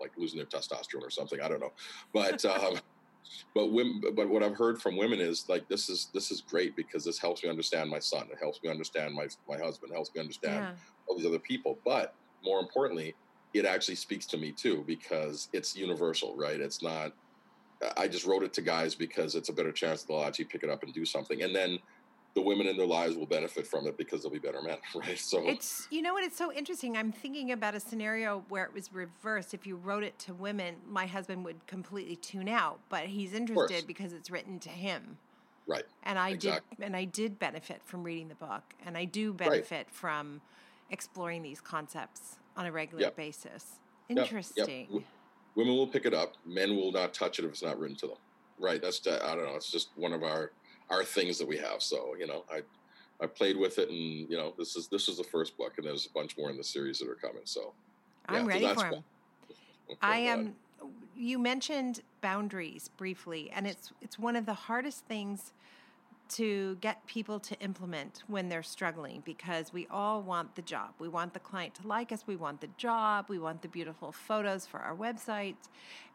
like 0.00 0.12
losing 0.16 0.38
their 0.38 0.46
testosterone 0.46 1.02
or 1.02 1.10
something. 1.10 1.40
I 1.40 1.48
don't 1.48 1.60
know, 1.60 1.72
but. 2.12 2.44
Um, 2.44 2.78
But 3.54 3.72
women, 3.72 4.00
but 4.16 4.28
what 4.28 4.42
I've 4.42 4.56
heard 4.56 4.80
from 4.80 4.96
women 4.96 5.20
is 5.20 5.44
like 5.48 5.68
this 5.68 5.88
is 5.88 6.08
this 6.14 6.30
is 6.30 6.40
great 6.40 6.74
because 6.74 7.04
this 7.04 7.18
helps 7.20 7.42
me 7.44 7.48
understand 7.50 7.90
my 7.90 7.98
son. 7.98 8.28
It 8.32 8.38
helps 8.40 8.60
me 8.62 8.70
understand 8.70 9.14
my 9.14 9.28
my 9.48 9.58
husband. 9.58 9.92
It 9.92 9.94
helps 9.94 10.10
me 10.14 10.20
understand 10.20 10.64
Yeah. 10.64 10.74
all 11.06 11.16
these 11.16 11.26
other 11.26 11.38
people. 11.38 11.80
But 11.84 12.16
more 12.42 12.60
importantly, 12.60 13.14
it 13.54 13.66
actually 13.66 13.96
speaks 13.96 14.26
to 14.28 14.36
me 14.36 14.52
too 14.52 14.84
because 14.86 15.48
it's 15.52 15.76
universal, 15.76 16.36
right? 16.36 16.60
It's 16.60 16.82
not. 16.82 17.12
I 17.96 18.08
just 18.08 18.26
wrote 18.26 18.42
it 18.42 18.52
to 18.54 18.62
guys 18.62 18.94
because 18.94 19.34
it's 19.34 19.48
a 19.48 19.52
better 19.52 19.72
chance 19.72 20.02
they'll 20.04 20.24
actually 20.24 20.46
pick 20.46 20.62
it 20.64 20.70
up 20.70 20.82
and 20.82 20.92
do 20.92 21.04
something, 21.04 21.42
and 21.42 21.54
then 21.54 21.78
the 22.34 22.40
women 22.40 22.66
in 22.66 22.76
their 22.76 22.86
lives 22.86 23.16
will 23.16 23.26
benefit 23.26 23.66
from 23.66 23.86
it 23.86 23.96
because 23.96 24.22
they'll 24.22 24.30
be 24.30 24.38
better 24.38 24.62
men, 24.62 24.78
right? 24.94 25.18
So 25.18 25.46
It's 25.46 25.88
you 25.90 26.02
know 26.02 26.12
what 26.12 26.24
it's 26.24 26.36
so 26.36 26.52
interesting. 26.52 26.96
I'm 26.96 27.12
thinking 27.12 27.52
about 27.52 27.74
a 27.74 27.80
scenario 27.80 28.44
where 28.48 28.64
it 28.64 28.72
was 28.72 28.92
reversed. 28.92 29.52
If 29.54 29.66
you 29.66 29.76
wrote 29.76 30.04
it 30.04 30.18
to 30.20 30.34
women, 30.34 30.76
my 30.88 31.06
husband 31.06 31.44
would 31.44 31.66
completely 31.66 32.16
tune 32.16 32.48
out, 32.48 32.80
but 32.88 33.06
he's 33.06 33.34
interested 33.34 33.86
because 33.86 34.12
it's 34.12 34.30
written 34.30 34.58
to 34.60 34.68
him. 34.68 35.18
right, 35.66 35.84
And 36.02 36.18
I 36.18 36.30
Exactly. 36.30 36.76
did 36.76 36.86
and 36.86 36.96
I 36.96 37.04
did 37.04 37.38
benefit 37.38 37.82
from 37.84 38.02
reading 38.02 38.28
the 38.28 38.34
book 38.34 38.62
and 38.84 38.96
I 38.96 39.04
do 39.04 39.32
benefit 39.32 39.88
from 39.90 40.40
exploring 40.88 41.42
these 41.42 41.60
concepts 41.60 42.38
on 42.56 42.66
a 42.66 42.72
regular 42.72 43.02
Yep. 43.02 43.16
basis. 43.16 43.78
Yep, 44.08 44.16
yep. 44.16 44.26
Interesting. 44.26 45.04
Women 45.54 45.76
will 45.76 45.86
pick 45.86 46.06
it 46.06 46.14
up. 46.14 46.34
Men 46.44 46.76
will 46.76 46.90
not 46.92 47.12
touch 47.14 47.38
it 47.38 47.44
if 47.44 47.50
it's 47.52 47.62
not 47.62 47.78
written 47.78 47.96
to 47.98 48.06
them. 48.08 48.16
Right? 48.58 48.80
That's 48.80 49.06
I 49.06 49.34
don't 49.34 49.44
know. 49.44 49.54
It's 49.56 49.70
just 49.70 49.90
one 49.96 50.12
of 50.12 50.22
our 50.22 50.52
our 50.90 51.04
things 51.04 51.38
that 51.38 51.48
we 51.48 51.56
have. 51.56 51.82
So 51.82 52.14
you 52.18 52.26
know, 52.26 52.44
I 52.50 52.62
I 53.22 53.26
played 53.26 53.56
with 53.56 53.78
it, 53.78 53.88
and 53.88 54.28
you 54.28 54.36
know, 54.36 54.54
this 54.58 54.76
is 54.76 54.88
this 54.88 55.08
is 55.08 55.18
the 55.18 55.24
first 55.24 55.56
book, 55.56 55.74
and 55.78 55.86
there's 55.86 56.06
a 56.06 56.10
bunch 56.10 56.36
more 56.36 56.50
in 56.50 56.56
the 56.56 56.64
series 56.64 56.98
that 56.98 57.08
are 57.08 57.14
coming. 57.14 57.42
So 57.44 57.72
I'm 58.28 58.34
yeah, 58.34 58.40
so 58.40 58.46
ready 58.46 58.66
that's 58.66 58.82
for. 58.82 58.88
Okay, 58.88 59.04
I 60.02 60.18
am. 60.18 60.54
You 61.16 61.38
mentioned 61.38 62.00
boundaries 62.22 62.88
briefly, 62.96 63.50
and 63.54 63.66
it's 63.66 63.92
it's 64.00 64.18
one 64.18 64.36
of 64.36 64.46
the 64.46 64.54
hardest 64.54 65.04
things 65.06 65.52
to 66.30 66.76
get 66.80 67.04
people 67.06 67.40
to 67.40 67.58
implement 67.60 68.22
when 68.28 68.48
they're 68.48 68.62
struggling 68.62 69.22
because 69.24 69.72
we 69.72 69.86
all 69.90 70.22
want 70.22 70.54
the 70.54 70.62
job. 70.62 70.90
We 70.98 71.08
want 71.08 71.34
the 71.34 71.40
client 71.40 71.74
to 71.76 71.86
like 71.86 72.12
us. 72.12 72.24
We 72.26 72.36
want 72.36 72.60
the 72.60 72.68
job. 72.76 73.26
We 73.28 73.38
want 73.38 73.62
the 73.62 73.68
beautiful 73.68 74.12
photos 74.12 74.64
for 74.64 74.78
our 74.80 74.94
website. 74.94 75.56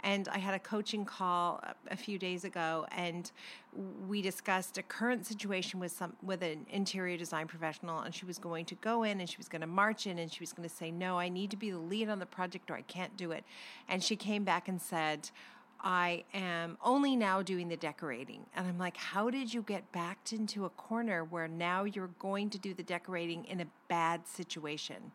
And 0.02 0.28
I 0.30 0.38
had 0.38 0.54
a 0.54 0.60
coaching 0.60 1.04
call 1.04 1.64
a- 1.90 1.98
few 1.98 2.18
days 2.20 2.44
ago, 2.44 2.86
and 2.92 3.32
we 4.08 4.22
discussed 4.22 4.78
a 4.78 4.84
current 4.84 5.26
situation 5.26 5.80
with 5.80 5.92
some 5.92 6.16
with 6.22 6.44
an 6.44 6.66
interior 6.70 7.18
design 7.18 7.48
professional, 7.48 8.00
and 8.00 8.14
she 8.14 8.26
was 8.26 8.38
going 8.38 8.66
to 8.66 8.76
go 8.76 9.04
in 9.04 9.20
and 9.20 9.30
she 9.30 9.38
was 9.38 9.50
going 9.50 9.62
to 9.62 9.68
march 9.68 10.06
in 10.06 10.20
and 10.20 10.32
she 10.32 10.42
was 10.42 10.54
going 10.54 10.68
to 10.70 10.76
say, 10.76 10.92
"No, 10.92 11.18
I 11.18 11.30
need 11.30 11.50
to 11.52 11.58
be 11.58 11.72
the 11.72 11.80
lead 11.80 12.10
on 12.10 12.20
the 12.20 12.26
project, 12.26 12.70
or 12.70 12.76
I 12.76 12.84
can't 12.84 13.18
do 13.18 13.32
it." 13.32 13.44
And 13.90 14.04
she 14.04 14.16
came 14.16 14.44
back 14.44 14.68
and 14.68 14.82
said. 14.82 15.32
I 15.82 16.24
am 16.34 16.78
only 16.84 17.16
now 17.16 17.42
doing 17.42 17.68
the 17.68 17.78
decorating. 17.78 18.46
And 18.56 18.68
I'm 18.68 18.78
like, 18.78 18.98
how 18.98 19.30
did 19.30 19.54
you 19.54 19.62
get 19.62 19.92
backed 19.92 20.34
into 20.34 20.66
a 20.66 20.70
corner 20.70 21.24
where 21.24 21.48
now 21.48 21.84
you're 21.84 22.10
going 22.20 22.50
to 22.52 22.58
do 22.58 22.74
the 22.74 22.84
decorating 22.84 23.46
in 23.46 23.62
a 23.62 23.68
bad 23.88 24.28
situation? 24.28 25.12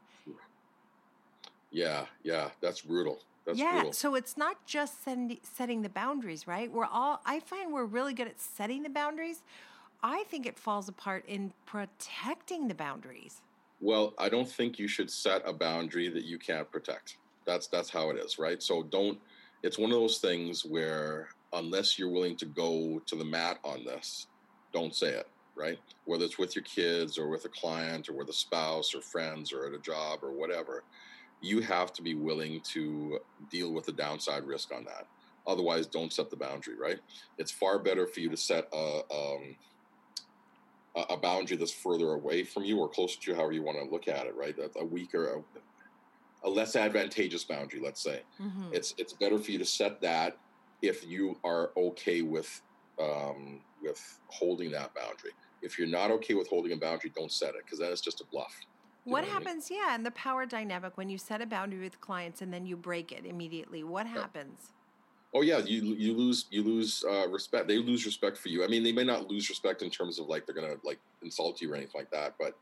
Yeah, 1.70 2.06
yeah, 2.22 2.50
that's 2.60 2.80
brutal. 2.80 3.20
That's 3.44 3.58
yeah. 3.58 3.72
brutal. 3.72 3.92
So 3.92 4.14
it's 4.14 4.36
not 4.36 4.64
just 4.66 5.04
send, 5.04 5.36
setting 5.42 5.82
the 5.82 5.88
boundaries, 5.88 6.46
right? 6.46 6.70
We're 6.70 6.84
all, 6.84 7.20
I 7.24 7.40
find 7.40 7.72
we're 7.72 7.84
really 7.84 8.14
good 8.14 8.28
at 8.28 8.40
setting 8.40 8.82
the 8.82 8.90
boundaries. 8.90 9.42
I 10.02 10.24
think 10.24 10.46
it 10.46 10.58
falls 10.58 10.88
apart 10.88 11.24
in 11.26 11.52
protecting 11.66 12.68
the 12.68 12.74
boundaries. 12.74 13.42
Well, 13.80 14.14
I 14.18 14.28
don't 14.28 14.48
think 14.48 14.78
you 14.78 14.88
should 14.88 15.10
set 15.10 15.42
a 15.46 15.52
boundary 15.52 16.08
that 16.08 16.24
you 16.24 16.38
can't 16.38 16.70
protect. 16.70 17.16
That's 17.46 17.66
that's 17.66 17.88
how 17.90 18.10
it 18.10 18.18
is, 18.18 18.38
right? 18.38 18.62
So 18.62 18.82
don't 18.82 19.18
it's 19.62 19.78
one 19.78 19.90
of 19.90 19.98
those 19.98 20.18
things 20.18 20.64
where 20.64 21.28
unless 21.52 21.98
you're 21.98 22.10
willing 22.10 22.36
to 22.36 22.46
go 22.46 23.00
to 23.06 23.16
the 23.16 23.24
mat 23.24 23.58
on 23.64 23.84
this, 23.84 24.26
don't 24.72 24.94
say 24.94 25.08
it, 25.08 25.28
right? 25.56 25.78
Whether 26.04 26.24
it's 26.24 26.38
with 26.38 26.54
your 26.54 26.64
kids 26.64 27.18
or 27.18 27.28
with 27.28 27.44
a 27.44 27.48
client 27.48 28.08
or 28.08 28.14
with 28.14 28.28
a 28.28 28.34
spouse 28.34 28.94
or 28.94 29.00
friends 29.00 29.52
or 29.52 29.66
at 29.66 29.74
a 29.74 29.78
job 29.78 30.20
or 30.22 30.32
whatever, 30.32 30.84
you 31.40 31.60
have 31.60 31.92
to 31.94 32.02
be 32.02 32.14
willing 32.14 32.60
to 32.72 33.18
deal 33.50 33.72
with 33.72 33.86
the 33.86 33.92
downside 33.92 34.44
risk 34.44 34.72
on 34.74 34.84
that. 34.84 35.06
Otherwise, 35.46 35.86
don't 35.86 36.12
set 36.12 36.30
the 36.30 36.36
boundary, 36.36 36.76
right? 36.76 37.00
It's 37.38 37.50
far 37.50 37.78
better 37.78 38.06
for 38.06 38.20
you 38.20 38.28
to 38.28 38.36
set 38.36 38.68
a 38.72 39.00
um, 39.12 39.56
a 41.08 41.16
boundary 41.16 41.56
that's 41.56 41.72
further 41.72 42.14
away 42.14 42.42
from 42.42 42.64
you 42.64 42.78
or 42.78 42.88
closer 42.88 43.18
to 43.20 43.30
you, 43.30 43.36
however 43.36 43.52
you 43.52 43.62
want 43.62 43.78
to 43.78 43.90
look 43.90 44.08
at 44.08 44.26
it, 44.26 44.34
right? 44.34 44.56
A, 44.58 44.80
a 44.80 44.84
weaker, 44.84 45.34
a, 45.34 45.38
a 46.44 46.50
less 46.50 46.76
advantageous 46.76 47.44
boundary, 47.44 47.80
let's 47.80 48.02
say. 48.02 48.22
Mhm. 48.38 48.72
It's 48.72 48.94
it's 48.98 49.14
better 49.14 49.38
for 49.38 49.50
you 49.50 49.58
to 49.58 49.64
set 49.64 50.00
that 50.02 50.36
if 50.82 51.04
you 51.04 51.40
are 51.44 51.72
okay 51.76 52.22
with 52.22 52.50
um, 53.00 53.64
with 53.80 54.00
holding 54.30 54.70
that 54.72 54.94
boundary. 54.94 55.32
If 55.62 55.78
you're 55.78 55.88
not 55.88 56.10
okay 56.12 56.34
with 56.34 56.48
holding 56.48 56.72
a 56.72 56.76
boundary, 56.76 57.12
don't 57.14 57.32
set 57.32 57.50
it 57.54 57.62
because 57.66 57.78
then 57.80 57.92
it's 57.92 58.00
just 58.02 58.20
a 58.20 58.26
bluff. 58.30 58.52
You 59.08 59.16
What 59.16 59.24
know 59.24 59.28
I 59.30 59.34
mean? 59.34 59.48
happens, 59.48 59.70
yeah, 59.70 59.94
and 59.94 60.06
the 60.06 60.10
power 60.10 60.46
dynamic 60.46 60.96
when 60.96 61.10
you 61.10 61.18
set 61.18 61.42
a 61.42 61.46
boundary 61.46 61.80
with 61.80 62.00
clients 62.00 62.40
and 62.40 62.50
then 62.52 62.64
you 62.64 62.76
break 62.78 63.12
it 63.12 63.26
immediately? 63.26 63.84
What 63.84 64.06
happens? 64.06 64.72
Oh 65.34 65.42
yeah, 65.42 65.58
you 65.58 65.94
you 65.94 66.14
lose 66.14 66.46
you 66.50 66.62
lose 66.62 67.04
uh, 67.08 67.28
respect. 67.28 67.68
They 67.68 67.78
lose 67.78 68.04
respect 68.06 68.36
for 68.36 68.48
you. 68.48 68.64
I 68.64 68.66
mean, 68.66 68.82
they 68.82 68.92
may 68.92 69.04
not 69.04 69.28
lose 69.28 69.48
respect 69.48 69.82
in 69.82 69.90
terms 69.90 70.18
of 70.18 70.26
like 70.26 70.46
they're 70.46 70.54
gonna 70.54 70.76
like 70.84 70.98
insult 71.22 71.60
you 71.60 71.72
or 71.72 71.76
anything 71.76 71.98
like 71.98 72.10
that, 72.10 72.34
but 72.38 72.54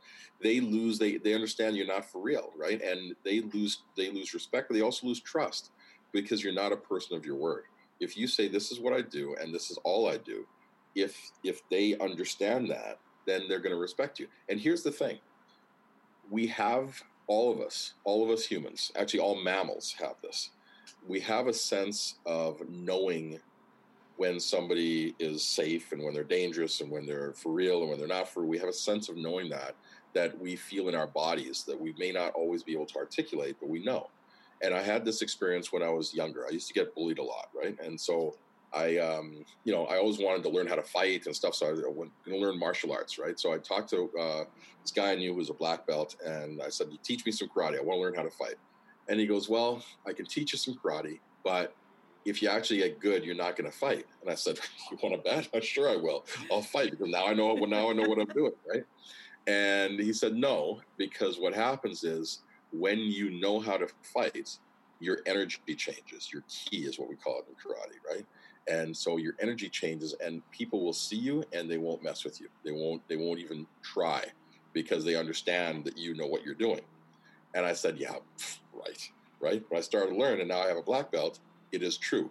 they 0.42 0.60
lose. 0.60 0.98
They 0.98 1.16
they 1.16 1.34
understand 1.34 1.76
you're 1.76 1.86
not 1.86 2.10
for 2.10 2.20
real, 2.20 2.52
right? 2.56 2.80
And 2.82 3.14
they 3.24 3.40
lose 3.40 3.82
they 3.96 4.10
lose 4.10 4.34
respect, 4.34 4.68
but 4.68 4.74
they 4.74 4.82
also 4.82 5.06
lose 5.06 5.20
trust 5.20 5.70
because 6.12 6.42
you're 6.42 6.52
not 6.52 6.72
a 6.72 6.76
person 6.76 7.16
of 7.16 7.24
your 7.24 7.36
word. 7.36 7.64
If 8.00 8.16
you 8.16 8.26
say 8.26 8.48
this 8.48 8.70
is 8.70 8.80
what 8.80 8.92
I 8.92 9.02
do 9.02 9.34
and 9.40 9.52
this 9.54 9.70
is 9.70 9.78
all 9.84 10.08
I 10.08 10.18
do, 10.18 10.46
if 10.94 11.16
if 11.44 11.62
they 11.70 11.96
understand 11.98 12.70
that, 12.70 12.98
then 13.26 13.48
they're 13.48 13.60
to 13.60 13.76
respect 13.76 14.18
you. 14.18 14.28
And 14.48 14.60
here's 14.60 14.82
the 14.82 14.92
thing: 14.92 15.18
we 16.30 16.46
have 16.48 17.02
all 17.26 17.52
of 17.52 17.60
us, 17.60 17.94
all 18.04 18.24
of 18.24 18.30
us 18.30 18.44
humans, 18.44 18.90
actually 18.96 19.20
all 19.20 19.42
mammals 19.42 19.94
have 19.98 20.14
this 20.22 20.50
we 21.06 21.20
have 21.20 21.46
a 21.46 21.52
sense 21.52 22.16
of 22.26 22.60
knowing 22.68 23.40
when 24.16 24.40
somebody 24.40 25.14
is 25.20 25.44
safe 25.44 25.92
and 25.92 26.02
when 26.02 26.12
they're 26.12 26.24
dangerous 26.24 26.80
and 26.80 26.90
when 26.90 27.06
they're 27.06 27.32
for 27.34 27.52
real 27.52 27.80
and 27.80 27.90
when 27.90 27.98
they're 27.98 28.08
not 28.08 28.28
for 28.28 28.44
we 28.44 28.58
have 28.58 28.68
a 28.68 28.72
sense 28.72 29.08
of 29.08 29.16
knowing 29.16 29.48
that 29.48 29.74
that 30.12 30.36
we 30.38 30.56
feel 30.56 30.88
in 30.88 30.94
our 30.94 31.06
bodies 31.06 31.64
that 31.64 31.80
we 31.80 31.94
may 31.98 32.10
not 32.10 32.32
always 32.34 32.62
be 32.62 32.72
able 32.72 32.86
to 32.86 32.98
articulate 32.98 33.56
but 33.60 33.68
we 33.68 33.82
know. 33.84 34.08
And 34.60 34.74
i 34.74 34.82
had 34.82 35.04
this 35.04 35.22
experience 35.22 35.72
when 35.72 35.82
i 35.82 35.88
was 35.88 36.12
younger. 36.12 36.46
I 36.46 36.50
used 36.50 36.68
to 36.68 36.74
get 36.74 36.94
bullied 36.94 37.18
a 37.18 37.22
lot 37.22 37.48
right? 37.54 37.78
And 37.80 37.98
so 37.98 38.34
i 38.74 38.98
um, 38.98 39.44
you 39.64 39.72
know 39.72 39.86
i 39.86 39.96
always 39.96 40.18
wanted 40.18 40.42
to 40.42 40.50
learn 40.50 40.66
how 40.66 40.74
to 40.74 40.82
fight 40.82 41.24
and 41.26 41.34
stuff 41.34 41.54
so 41.54 41.66
i 41.68 41.72
went 41.88 42.10
to 42.26 42.36
learn 42.36 42.58
martial 42.58 42.92
arts 42.92 43.18
right? 43.18 43.38
So 43.38 43.54
i 43.54 43.58
talked 43.58 43.88
to 43.90 44.10
uh, 44.20 44.44
this 44.82 44.90
guy 44.90 45.12
i 45.12 45.14
knew 45.14 45.30
who 45.30 45.38
was 45.38 45.48
a 45.48 45.54
black 45.54 45.86
belt 45.86 46.16
and 46.26 46.60
i 46.60 46.68
said 46.68 46.88
teach 47.04 47.24
me 47.24 47.30
some 47.30 47.48
karate. 47.48 47.78
I 47.78 47.82
want 47.82 47.98
to 47.98 48.02
learn 48.02 48.14
how 48.14 48.22
to 48.22 48.30
fight 48.30 48.56
and 49.08 49.18
he 49.18 49.26
goes, 49.26 49.48
Well, 49.48 49.82
I 50.06 50.12
can 50.12 50.26
teach 50.26 50.52
you 50.52 50.58
some 50.58 50.74
karate, 50.74 51.20
but 51.44 51.74
if 52.24 52.42
you 52.42 52.48
actually 52.48 52.78
get 52.78 53.00
good, 53.00 53.24
you're 53.24 53.34
not 53.34 53.56
going 53.56 53.70
to 53.70 53.76
fight. 53.76 54.04
And 54.22 54.30
I 54.30 54.34
said, 54.34 54.58
You 54.90 54.98
want 55.02 55.14
to 55.16 55.30
bet? 55.30 55.48
I'm 55.54 55.60
sure 55.62 55.88
I 55.88 55.96
will. 55.96 56.26
I'll 56.50 56.62
fight 56.62 56.90
because 56.90 57.08
now 57.08 57.26
I 57.26 57.34
know 57.34 57.54
now 57.54 57.90
I 57.90 57.92
know 57.92 58.04
what 58.04 58.18
I'm 58.18 58.34
doing, 58.34 58.52
right? 58.72 58.84
And 59.46 59.98
he 59.98 60.12
said, 60.12 60.34
No, 60.34 60.80
because 60.96 61.38
what 61.38 61.54
happens 61.54 62.04
is 62.04 62.42
when 62.70 62.98
you 62.98 63.40
know 63.40 63.60
how 63.60 63.76
to 63.76 63.88
fight, 64.14 64.48
your 65.00 65.18
energy 65.26 65.58
changes. 65.76 66.28
Your 66.32 66.42
ki 66.48 66.78
is 66.78 66.98
what 66.98 67.08
we 67.08 67.16
call 67.16 67.40
it 67.40 67.44
in 67.48 67.54
karate, 67.54 68.16
right? 68.16 68.26
And 68.68 68.94
so 68.94 69.16
your 69.16 69.34
energy 69.40 69.68
changes, 69.68 70.14
and 70.22 70.42
people 70.50 70.84
will 70.84 70.92
see 70.92 71.16
you 71.16 71.42
and 71.52 71.70
they 71.70 71.78
won't 71.78 72.02
mess 72.02 72.24
with 72.24 72.40
you. 72.40 72.48
They 72.64 72.72
won't. 72.72 73.02
They 73.08 73.16
won't 73.16 73.40
even 73.40 73.66
try 73.82 74.24
because 74.74 75.04
they 75.04 75.16
understand 75.16 75.84
that 75.84 75.96
you 75.96 76.14
know 76.14 76.26
what 76.26 76.44
you're 76.44 76.54
doing. 76.54 76.80
And 77.54 77.64
I 77.64 77.72
said, 77.72 77.98
Yeah, 77.98 78.16
right, 78.78 79.10
right. 79.40 79.64
When 79.68 79.78
I 79.78 79.82
started 79.82 80.10
to 80.10 80.16
learn, 80.16 80.40
and 80.40 80.48
now 80.48 80.60
I 80.60 80.68
have 80.68 80.76
a 80.76 80.82
black 80.82 81.10
belt, 81.10 81.40
it 81.72 81.82
is 81.82 81.96
true. 81.96 82.30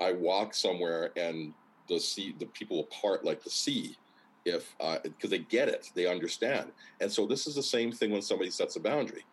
I 0.00 0.12
walk 0.12 0.54
somewhere 0.54 1.10
and 1.16 1.52
the 1.88 2.00
sea, 2.00 2.34
the 2.38 2.46
people 2.46 2.80
apart 2.80 3.24
like 3.24 3.42
the 3.42 3.50
sea, 3.50 3.96
if 4.44 4.74
because 4.78 5.04
uh, 5.24 5.28
they 5.28 5.38
get 5.38 5.68
it, 5.68 5.90
they 5.94 6.06
understand. 6.06 6.72
And 7.00 7.10
so 7.10 7.26
this 7.26 7.46
is 7.46 7.54
the 7.54 7.62
same 7.62 7.92
thing 7.92 8.10
when 8.10 8.22
somebody 8.22 8.50
sets 8.50 8.76
a 8.76 8.80
boundary. 8.80 9.24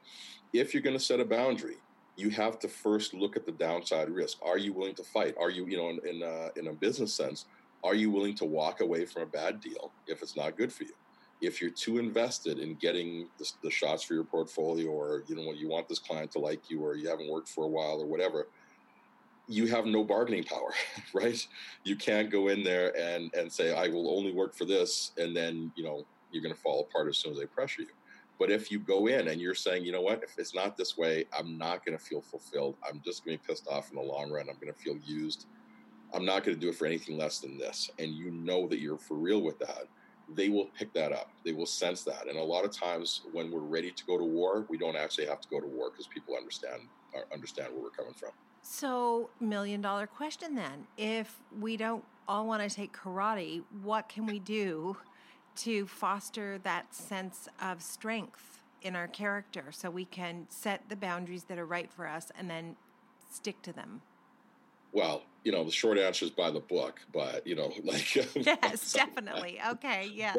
If 0.54 0.74
you're 0.74 0.84
going 0.84 0.98
to 0.98 1.04
set 1.04 1.20
a 1.20 1.26
boundary, 1.26 1.78
you 2.16 2.30
have 2.32 2.60
to 2.60 2.68
first 2.68 3.14
look 3.14 3.36
at 3.36 3.46
the 3.46 3.52
downside 3.54 4.10
risk. 4.10 4.38
Are 4.42 4.58
you 4.58 4.74
willing 4.74 4.96
to 4.96 5.04
fight? 5.04 5.36
Are 5.40 5.50
you, 5.50 5.66
you 5.68 5.78
know, 5.78 5.90
in 5.90 6.00
in 6.06 6.22
a, 6.22 6.50
in 6.58 6.68
a 6.68 6.74
business 6.74 7.14
sense, 7.14 7.46
are 7.84 7.96
you 7.96 8.12
willing 8.12 8.36
to 8.36 8.46
walk 8.46 8.82
away 8.82 9.06
from 9.06 9.24
a 9.24 9.26
bad 9.26 9.62
deal 9.62 9.92
if 10.08 10.22
it's 10.22 10.36
not 10.36 10.58
good 10.58 10.72
for 10.72 10.84
you? 10.84 10.94
If 11.42 11.62
you're 11.62 11.70
too 11.70 11.98
invested 12.00 12.60
in 12.60 12.76
getting 12.76 13.28
the, 13.38 13.52
the, 13.64 13.72
shots 13.72 14.04
for 14.04 14.14
your 14.14 14.24
portfolio 14.24 14.90
or 14.90 15.24
you 15.28 15.36
know 15.36 15.44
what 15.44 15.58
you 15.58 15.70
want 15.70 15.88
this 15.88 16.00
client 16.00 16.32
to 16.32 16.40
like 16.40 16.70
you 16.70 16.84
or 16.84 16.96
you 16.96 17.08
haven't 17.08 17.30
worked 17.30 17.50
for 17.50 17.64
a 17.64 17.68
while 17.68 18.02
or 18.02 18.06
whatever 18.06 18.48
you 19.48 19.66
have 19.66 19.86
no 19.86 20.04
bargaining 20.04 20.44
power 20.44 20.74
right? 21.14 21.48
You 21.84 21.96
can't 21.96 22.30
go 22.30 22.50
in 22.50 22.64
there 22.64 22.96
and 22.98 23.34
and 23.34 23.52
say 23.52 23.74
i 23.74 23.88
will 23.88 24.16
only 24.16 24.32
work 24.32 24.56
for 24.56 24.66
this 24.66 25.12
and 25.18 25.36
then 25.36 25.72
you 25.76 25.84
know 25.84 26.06
you're 26.32 26.44
going 26.44 26.54
to 26.54 26.62
fall 26.62 26.82
apart 26.82 27.08
as 27.08 27.18
soon 27.18 27.32
as 27.32 27.40
they 27.40 27.48
pressure 27.48 27.82
you. 27.82 27.90
But 28.38 28.52
if 28.52 28.70
you 28.72 28.80
go 28.80 29.08
in 29.08 29.30
and 29.30 29.42
you're 29.42 29.56
saying 29.56 29.84
you 29.84 29.92
know 29.92 30.02
what? 30.02 30.24
If 30.24 30.38
it's 30.38 30.54
not 30.54 30.78
this 30.78 30.98
way 30.98 31.26
i'm 31.38 31.58
not 31.58 31.86
going 31.86 31.98
to 31.98 32.04
feel 32.04 32.22
fulfilled. 32.22 32.76
I'm 32.88 33.02
just 33.04 33.26
going 33.26 33.38
to 33.38 33.44
be 33.44 33.48
pissed 33.48 33.68
off 33.68 33.90
in 33.90 33.96
the 33.96 34.04
long 34.04 34.30
run. 34.32 34.50
I'm 34.50 34.60
going 34.60 34.74
to 34.74 34.80
feel 34.80 34.98
used. 35.06 35.48
I'm 36.14 36.26
not 36.26 36.44
going 36.44 36.58
to 36.58 36.62
do 36.62 36.70
it 36.70 36.76
for 36.76 36.86
anything 36.86 37.18
less 37.18 37.40
than 37.40 37.58
this. 37.58 37.92
And 38.00 38.12
you 38.12 38.32
know 38.32 38.68
that 38.68 38.80
you're 38.80 38.98
for 38.98 39.16
real 39.16 39.42
with 39.42 39.60
that 39.60 39.88
they 40.36 40.50
will 40.50 40.66
pick 40.78 40.94
that 40.94 41.12
up. 41.12 41.30
They 41.44 41.54
will 41.54 41.66
sense 41.66 42.04
that. 42.04 42.28
And 42.28 42.38
a 42.38 42.44
lot 42.44 42.66
of 42.66 42.72
times 42.72 43.22
when 43.32 43.52
we're 43.52 43.60
ready 43.60 43.92
to 43.92 44.06
go 44.06 44.18
to 44.18 44.24
war, 44.24 44.66
we 44.70 44.78
don't 44.78 44.96
actually 44.96 45.26
have 45.28 45.42
to 45.42 45.48
go 45.50 45.60
to 45.60 45.68
war 45.68 45.90
because 45.90 46.08
people 46.08 46.36
understand 46.36 46.82
uh, 47.16 47.22
understand 47.34 47.74
where 47.74 47.84
we're 47.84 47.90
coming 47.90 48.14
from. 48.14 48.30
So, 48.62 49.30
million 49.40 49.82
dollar 49.82 50.06
question 50.06 50.54
then. 50.54 50.86
If 50.98 51.40
we 51.60 51.78
don't 51.78 52.04
all 52.28 52.46
want 52.46 52.68
to 52.68 52.74
take 52.74 52.94
karate, 52.96 53.64
what 53.82 54.10
can 54.10 54.26
we 54.26 54.40
do 54.40 54.98
to 55.58 55.88
foster 55.88 56.60
that 56.60 56.94
sense 56.94 57.48
of 57.62 57.82
strength 57.82 58.64
in 58.82 58.96
our 58.96 59.08
character 59.08 59.66
so 59.72 59.90
we 59.90 60.06
can 60.06 60.46
set 60.50 60.88
the 60.88 60.96
boundaries 60.96 61.46
that 61.46 61.58
are 61.58 61.66
right 61.66 61.92
for 61.92 62.08
us 62.08 62.32
and 62.38 62.50
then 62.50 62.76
stick 63.32 63.62
to 63.64 63.74
them? 63.74 64.02
Well, 64.92 65.24
you 65.44 65.52
know, 65.52 65.64
the 65.64 65.72
short 65.72 65.98
answer 65.98 66.26
is 66.26 66.32
by 66.32 66.52
the 66.52 66.60
book, 66.60 67.00
but 67.14 67.46
you 67.46 67.56
know, 67.56 67.72
like 67.84 68.16
yes, 68.16 68.94
definitely. 68.94 69.60
Okay, 69.72 70.10
yes. 70.14 70.38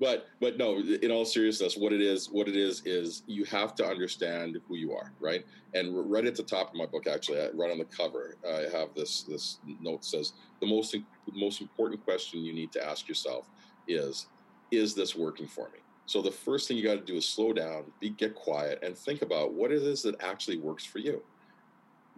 But 0.00 0.26
but 0.40 0.58
no, 0.58 0.78
in 0.78 1.12
all 1.12 1.24
seriousness, 1.24 1.76
what 1.76 1.92
it 1.92 2.00
is, 2.00 2.28
what 2.30 2.48
it 2.48 2.56
is, 2.56 2.82
is 2.84 3.22
you 3.26 3.44
have 3.44 3.76
to 3.76 3.86
understand 3.86 4.58
who 4.66 4.74
you 4.74 4.92
are, 4.92 5.12
right? 5.20 5.44
And 5.74 6.10
right 6.10 6.24
at 6.24 6.34
the 6.34 6.42
top 6.42 6.70
of 6.70 6.74
my 6.74 6.86
book, 6.86 7.06
actually, 7.06 7.38
right 7.54 7.70
on 7.70 7.78
the 7.78 7.84
cover, 7.84 8.36
I 8.46 8.66
have 8.76 8.88
this 8.96 9.22
this 9.22 9.58
note 9.80 10.04
says 10.04 10.32
the 10.60 10.66
most 10.66 10.92
the 10.92 11.02
most 11.32 11.60
important 11.60 12.04
question 12.04 12.44
you 12.44 12.52
need 12.52 12.72
to 12.72 12.84
ask 12.84 13.08
yourself 13.08 13.48
is, 13.86 14.26
is 14.72 14.94
this 14.94 15.14
working 15.14 15.46
for 15.46 15.68
me? 15.68 15.78
So 16.06 16.22
the 16.22 16.32
first 16.32 16.66
thing 16.66 16.76
you 16.76 16.82
got 16.82 16.94
to 16.94 17.04
do 17.04 17.16
is 17.16 17.28
slow 17.28 17.52
down, 17.52 17.84
be 18.00 18.10
get 18.10 18.34
quiet, 18.34 18.80
and 18.82 18.96
think 18.98 19.22
about 19.22 19.52
what 19.52 19.70
it 19.70 19.82
is 19.82 20.02
that 20.02 20.20
actually 20.20 20.56
works 20.56 20.84
for 20.84 20.98
you 20.98 21.22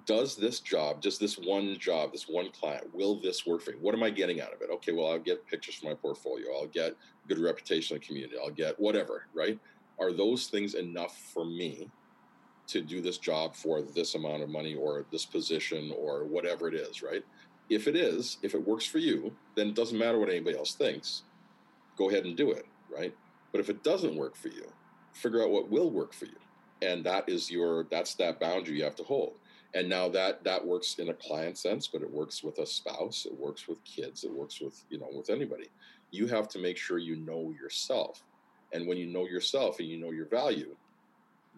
does 0.06 0.36
this 0.36 0.60
job, 0.60 1.00
just 1.00 1.20
this 1.20 1.38
one 1.38 1.76
job, 1.78 2.12
this 2.12 2.28
one 2.28 2.50
client, 2.50 2.94
will 2.94 3.20
this 3.20 3.46
work 3.46 3.62
for 3.62 3.72
me? 3.72 3.78
What 3.80 3.94
am 3.94 4.02
I 4.02 4.10
getting 4.10 4.40
out 4.40 4.52
of 4.52 4.60
it? 4.62 4.70
Okay, 4.70 4.92
well, 4.92 5.10
I'll 5.10 5.18
get 5.18 5.46
pictures 5.46 5.76
for 5.76 5.86
my 5.86 5.94
portfolio. 5.94 6.46
I'll 6.54 6.66
get 6.66 6.96
good 7.28 7.38
reputation 7.38 7.96
in 7.96 8.00
the 8.00 8.06
community. 8.06 8.36
I'll 8.42 8.50
get 8.50 8.78
whatever, 8.78 9.26
right? 9.34 9.58
Are 9.98 10.12
those 10.12 10.46
things 10.46 10.74
enough 10.74 11.16
for 11.32 11.44
me 11.44 11.90
to 12.68 12.80
do 12.80 13.00
this 13.00 13.18
job 13.18 13.54
for 13.54 13.82
this 13.82 14.14
amount 14.14 14.42
of 14.42 14.48
money 14.48 14.74
or 14.74 15.04
this 15.10 15.26
position 15.26 15.92
or 15.98 16.24
whatever 16.24 16.68
it 16.68 16.74
is, 16.74 17.02
right? 17.02 17.24
If 17.68 17.88
it 17.88 17.96
is, 17.96 18.38
if 18.42 18.54
it 18.54 18.66
works 18.66 18.86
for 18.86 18.98
you, 18.98 19.32
then 19.56 19.68
it 19.68 19.74
doesn't 19.74 19.98
matter 19.98 20.18
what 20.18 20.28
anybody 20.28 20.56
else 20.56 20.74
thinks. 20.74 21.22
Go 21.96 22.10
ahead 22.10 22.24
and 22.24 22.36
do 22.36 22.52
it, 22.52 22.66
right? 22.94 23.14
But 23.52 23.60
if 23.60 23.68
it 23.68 23.82
doesn't 23.82 24.16
work 24.16 24.36
for 24.36 24.48
you, 24.48 24.66
figure 25.12 25.42
out 25.42 25.50
what 25.50 25.70
will 25.70 25.90
work 25.90 26.12
for 26.12 26.26
you. 26.26 26.36
And 26.82 27.04
that 27.04 27.28
is 27.28 27.50
your 27.50 27.84
that's 27.90 28.14
that 28.14 28.40
boundary 28.40 28.78
you 28.78 28.84
have 28.84 28.96
to 28.96 29.04
hold 29.04 29.34
and 29.74 29.88
now 29.88 30.08
that 30.08 30.42
that 30.44 30.64
works 30.64 30.96
in 30.98 31.10
a 31.10 31.14
client 31.14 31.56
sense 31.56 31.86
but 31.86 32.02
it 32.02 32.10
works 32.10 32.42
with 32.42 32.58
a 32.58 32.66
spouse 32.66 33.26
it 33.26 33.38
works 33.38 33.68
with 33.68 33.82
kids 33.84 34.24
it 34.24 34.32
works 34.32 34.60
with 34.60 34.84
you 34.90 34.98
know 34.98 35.08
with 35.12 35.30
anybody. 35.30 35.68
You 36.12 36.26
have 36.26 36.48
to 36.48 36.58
make 36.58 36.76
sure 36.76 36.98
you 36.98 37.14
know 37.14 37.54
yourself. 37.60 38.24
And 38.72 38.88
when 38.88 38.98
you 38.98 39.06
know 39.06 39.26
yourself 39.26 39.78
and 39.78 39.88
you 39.88 39.96
know 39.96 40.10
your 40.10 40.26
value 40.26 40.74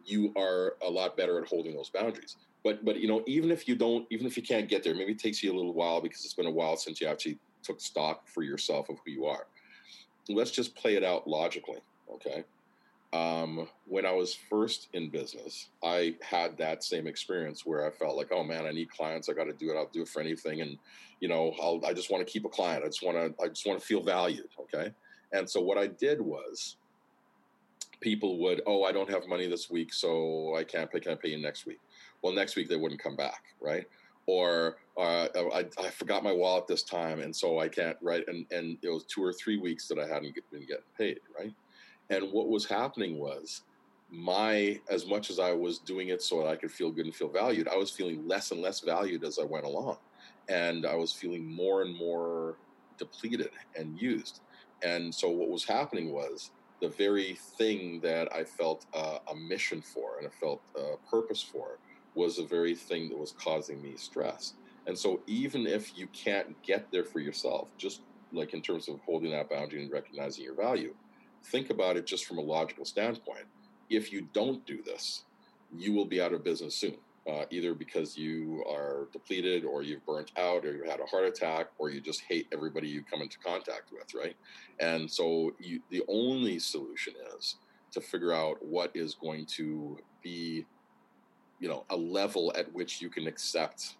you 0.04 0.32
are 0.36 0.74
a 0.82 0.90
lot 0.90 1.16
better 1.16 1.40
at 1.40 1.48
holding 1.48 1.74
those 1.74 1.88
boundaries. 1.90 2.36
But 2.64 2.84
but 2.84 2.98
you 3.00 3.08
know 3.08 3.22
even 3.26 3.50
if 3.50 3.66
you 3.66 3.76
don't 3.76 4.06
even 4.10 4.26
if 4.26 4.36
you 4.36 4.42
can't 4.42 4.68
get 4.68 4.82
there 4.82 4.94
maybe 4.94 5.12
it 5.12 5.18
takes 5.18 5.42
you 5.42 5.52
a 5.52 5.56
little 5.56 5.74
while 5.74 6.00
because 6.00 6.24
it's 6.24 6.34
been 6.34 6.46
a 6.46 6.50
while 6.50 6.76
since 6.76 7.00
you 7.00 7.06
actually 7.06 7.38
took 7.62 7.80
stock 7.80 8.26
for 8.26 8.42
yourself 8.42 8.88
of 8.88 8.96
who 9.04 9.12
you 9.12 9.26
are. 9.26 9.46
Let's 10.28 10.50
just 10.50 10.74
play 10.76 10.96
it 10.96 11.04
out 11.04 11.26
logically 11.26 11.80
okay 12.12 12.44
um, 13.12 13.68
when 13.86 14.06
I 14.06 14.12
was 14.12 14.34
first 14.34 14.88
in 14.94 15.10
business, 15.10 15.68
I 15.84 16.16
had 16.22 16.56
that 16.58 16.82
same 16.82 17.06
experience 17.06 17.66
where 17.66 17.86
I 17.86 17.90
felt 17.90 18.16
like, 18.16 18.28
oh 18.32 18.42
man, 18.42 18.64
I 18.64 18.70
need 18.70 18.90
clients. 18.90 19.28
I 19.28 19.34
got 19.34 19.44
to 19.44 19.52
do 19.52 19.70
it. 19.70 19.76
I'll 19.76 19.90
do 19.92 20.02
it 20.02 20.08
for 20.08 20.20
anything. 20.20 20.62
And, 20.62 20.78
you 21.20 21.28
know, 21.28 21.54
I'll, 21.60 21.80
I 21.86 21.92
just 21.92 22.10
want 22.10 22.26
to 22.26 22.30
keep 22.30 22.46
a 22.46 22.48
client. 22.48 22.84
I 22.84 22.88
just 22.88 23.02
want 23.02 23.16
to, 23.16 23.42
I 23.42 23.48
just 23.48 23.66
want 23.66 23.78
to 23.78 23.84
feel 23.84 24.02
valued. 24.02 24.48
Okay. 24.60 24.92
And 25.32 25.48
so 25.48 25.60
what 25.60 25.76
I 25.76 25.88
did 25.88 26.20
was 26.20 26.76
people 28.00 28.38
would, 28.38 28.62
oh, 28.66 28.84
I 28.84 28.92
don't 28.92 29.10
have 29.10 29.28
money 29.28 29.46
this 29.46 29.70
week. 29.70 29.92
So 29.92 30.56
I 30.56 30.64
can't 30.64 30.90
pay, 30.90 31.00
can 31.00 31.12
I 31.12 31.16
pay 31.16 31.30
you 31.30 31.38
next 31.38 31.66
week? 31.66 31.80
Well, 32.22 32.32
next 32.32 32.56
week 32.56 32.68
they 32.68 32.76
wouldn't 32.76 33.02
come 33.02 33.16
back. 33.16 33.42
Right. 33.60 33.84
Or 34.24 34.76
uh, 34.96 35.26
I, 35.52 35.66
I 35.78 35.90
forgot 35.90 36.24
my 36.24 36.32
wallet 36.32 36.66
this 36.66 36.82
time. 36.82 37.20
And 37.20 37.34
so 37.34 37.58
I 37.58 37.68
can't, 37.68 37.96
right. 38.00 38.24
And, 38.26 38.46
and 38.50 38.78
it 38.82 38.88
was 38.88 39.04
two 39.04 39.22
or 39.22 39.34
three 39.34 39.58
weeks 39.58 39.86
that 39.88 39.98
I 39.98 40.06
hadn't 40.06 40.34
been 40.50 40.60
getting 40.60 40.84
paid. 40.96 41.20
Right 41.38 41.52
and 42.10 42.32
what 42.32 42.48
was 42.48 42.66
happening 42.66 43.18
was 43.18 43.62
my, 44.10 44.78
as 44.90 45.06
much 45.06 45.30
as 45.30 45.38
I 45.38 45.52
was 45.52 45.78
doing 45.78 46.08
it 46.08 46.22
so 46.22 46.38
that 46.38 46.46
I 46.46 46.56
could 46.56 46.70
feel 46.70 46.90
good 46.90 47.06
and 47.06 47.14
feel 47.14 47.28
valued, 47.28 47.68
I 47.68 47.76
was 47.76 47.90
feeling 47.90 48.28
less 48.28 48.50
and 48.50 48.60
less 48.60 48.80
valued 48.80 49.24
as 49.24 49.38
I 49.38 49.44
went 49.44 49.64
along. 49.64 49.96
And 50.48 50.84
I 50.84 50.94
was 50.94 51.12
feeling 51.12 51.46
more 51.46 51.82
and 51.82 51.96
more 51.96 52.56
depleted 52.98 53.50
and 53.76 54.00
used. 54.00 54.40
And 54.82 55.14
so 55.14 55.30
what 55.30 55.48
was 55.48 55.64
happening 55.64 56.12
was 56.12 56.50
the 56.80 56.88
very 56.88 57.38
thing 57.56 58.00
that 58.00 58.34
I 58.34 58.44
felt 58.44 58.86
uh, 58.92 59.18
a 59.30 59.34
mission 59.34 59.80
for 59.80 60.18
and 60.18 60.26
I 60.26 60.30
felt 60.30 60.60
a 60.76 60.96
purpose 61.08 61.40
for 61.42 61.78
was 62.14 62.36
the 62.36 62.44
very 62.44 62.74
thing 62.74 63.08
that 63.08 63.18
was 63.18 63.32
causing 63.32 63.80
me 63.80 63.94
stress. 63.96 64.54
And 64.86 64.98
so 64.98 65.20
even 65.26 65.66
if 65.66 65.96
you 65.96 66.08
can't 66.08 66.60
get 66.62 66.90
there 66.90 67.04
for 67.04 67.20
yourself, 67.20 67.68
just 67.78 68.02
like 68.32 68.52
in 68.52 68.60
terms 68.60 68.88
of 68.88 69.00
holding 69.00 69.30
that 69.30 69.48
boundary 69.48 69.82
and 69.82 69.92
recognizing 69.92 70.44
your 70.44 70.56
value, 70.56 70.94
think 71.44 71.70
about 71.70 71.96
it 71.96 72.06
just 72.06 72.24
from 72.24 72.38
a 72.38 72.42
logical 72.42 72.84
standpoint. 72.84 73.46
If 73.90 74.12
you 74.12 74.28
don't 74.32 74.64
do 74.66 74.82
this, 74.82 75.24
you 75.76 75.92
will 75.92 76.04
be 76.04 76.20
out 76.20 76.32
of 76.32 76.44
business 76.44 76.74
soon. 76.74 76.96
Uh, 77.30 77.44
either 77.50 77.72
because 77.72 78.16
you 78.18 78.64
are 78.68 79.06
depleted 79.12 79.64
or 79.64 79.84
you've 79.84 80.04
burnt 80.04 80.32
out 80.36 80.64
or 80.64 80.74
you 80.74 80.82
had 80.82 80.98
a 80.98 81.06
heart 81.06 81.24
attack 81.24 81.68
or 81.78 81.88
you 81.88 82.00
just 82.00 82.20
hate 82.22 82.48
everybody 82.52 82.88
you 82.88 83.00
come 83.08 83.22
into 83.22 83.38
contact 83.38 83.92
with 83.92 84.12
right 84.12 84.34
and 84.80 85.08
so 85.08 85.52
you, 85.60 85.80
the 85.90 86.02
only 86.08 86.58
solution 86.58 87.14
is 87.38 87.58
to 87.92 88.00
figure 88.00 88.32
out 88.32 88.56
what 88.60 88.90
is 88.96 89.14
going 89.14 89.46
to 89.46 89.96
be 90.20 90.66
you 91.60 91.68
know 91.68 91.84
a 91.90 91.96
level 91.96 92.52
at 92.56 92.72
which 92.72 93.00
you 93.00 93.08
can 93.08 93.28
accept 93.28 93.94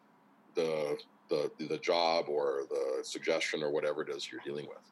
the 0.56 0.98
the 1.28 1.48
the 1.68 1.78
job 1.78 2.24
or 2.28 2.62
the 2.70 3.04
suggestion 3.04 3.62
or 3.62 3.70
whatever 3.70 4.02
it 4.02 4.08
is 4.08 4.32
you're 4.32 4.40
dealing 4.44 4.66
with 4.66 4.91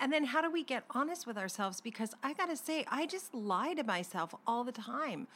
and 0.00 0.10
then 0.10 0.24
how 0.24 0.40
do 0.40 0.50
we 0.50 0.64
get 0.64 0.84
honest 0.90 1.26
with 1.26 1.36
ourselves? 1.36 1.80
Because 1.82 2.14
I 2.22 2.32
got 2.32 2.48
to 2.48 2.56
say, 2.56 2.86
I 2.88 3.04
just 3.04 3.34
lie 3.34 3.74
to 3.74 3.84
myself 3.84 4.34
all 4.46 4.64
the 4.64 4.72
time. 4.72 5.26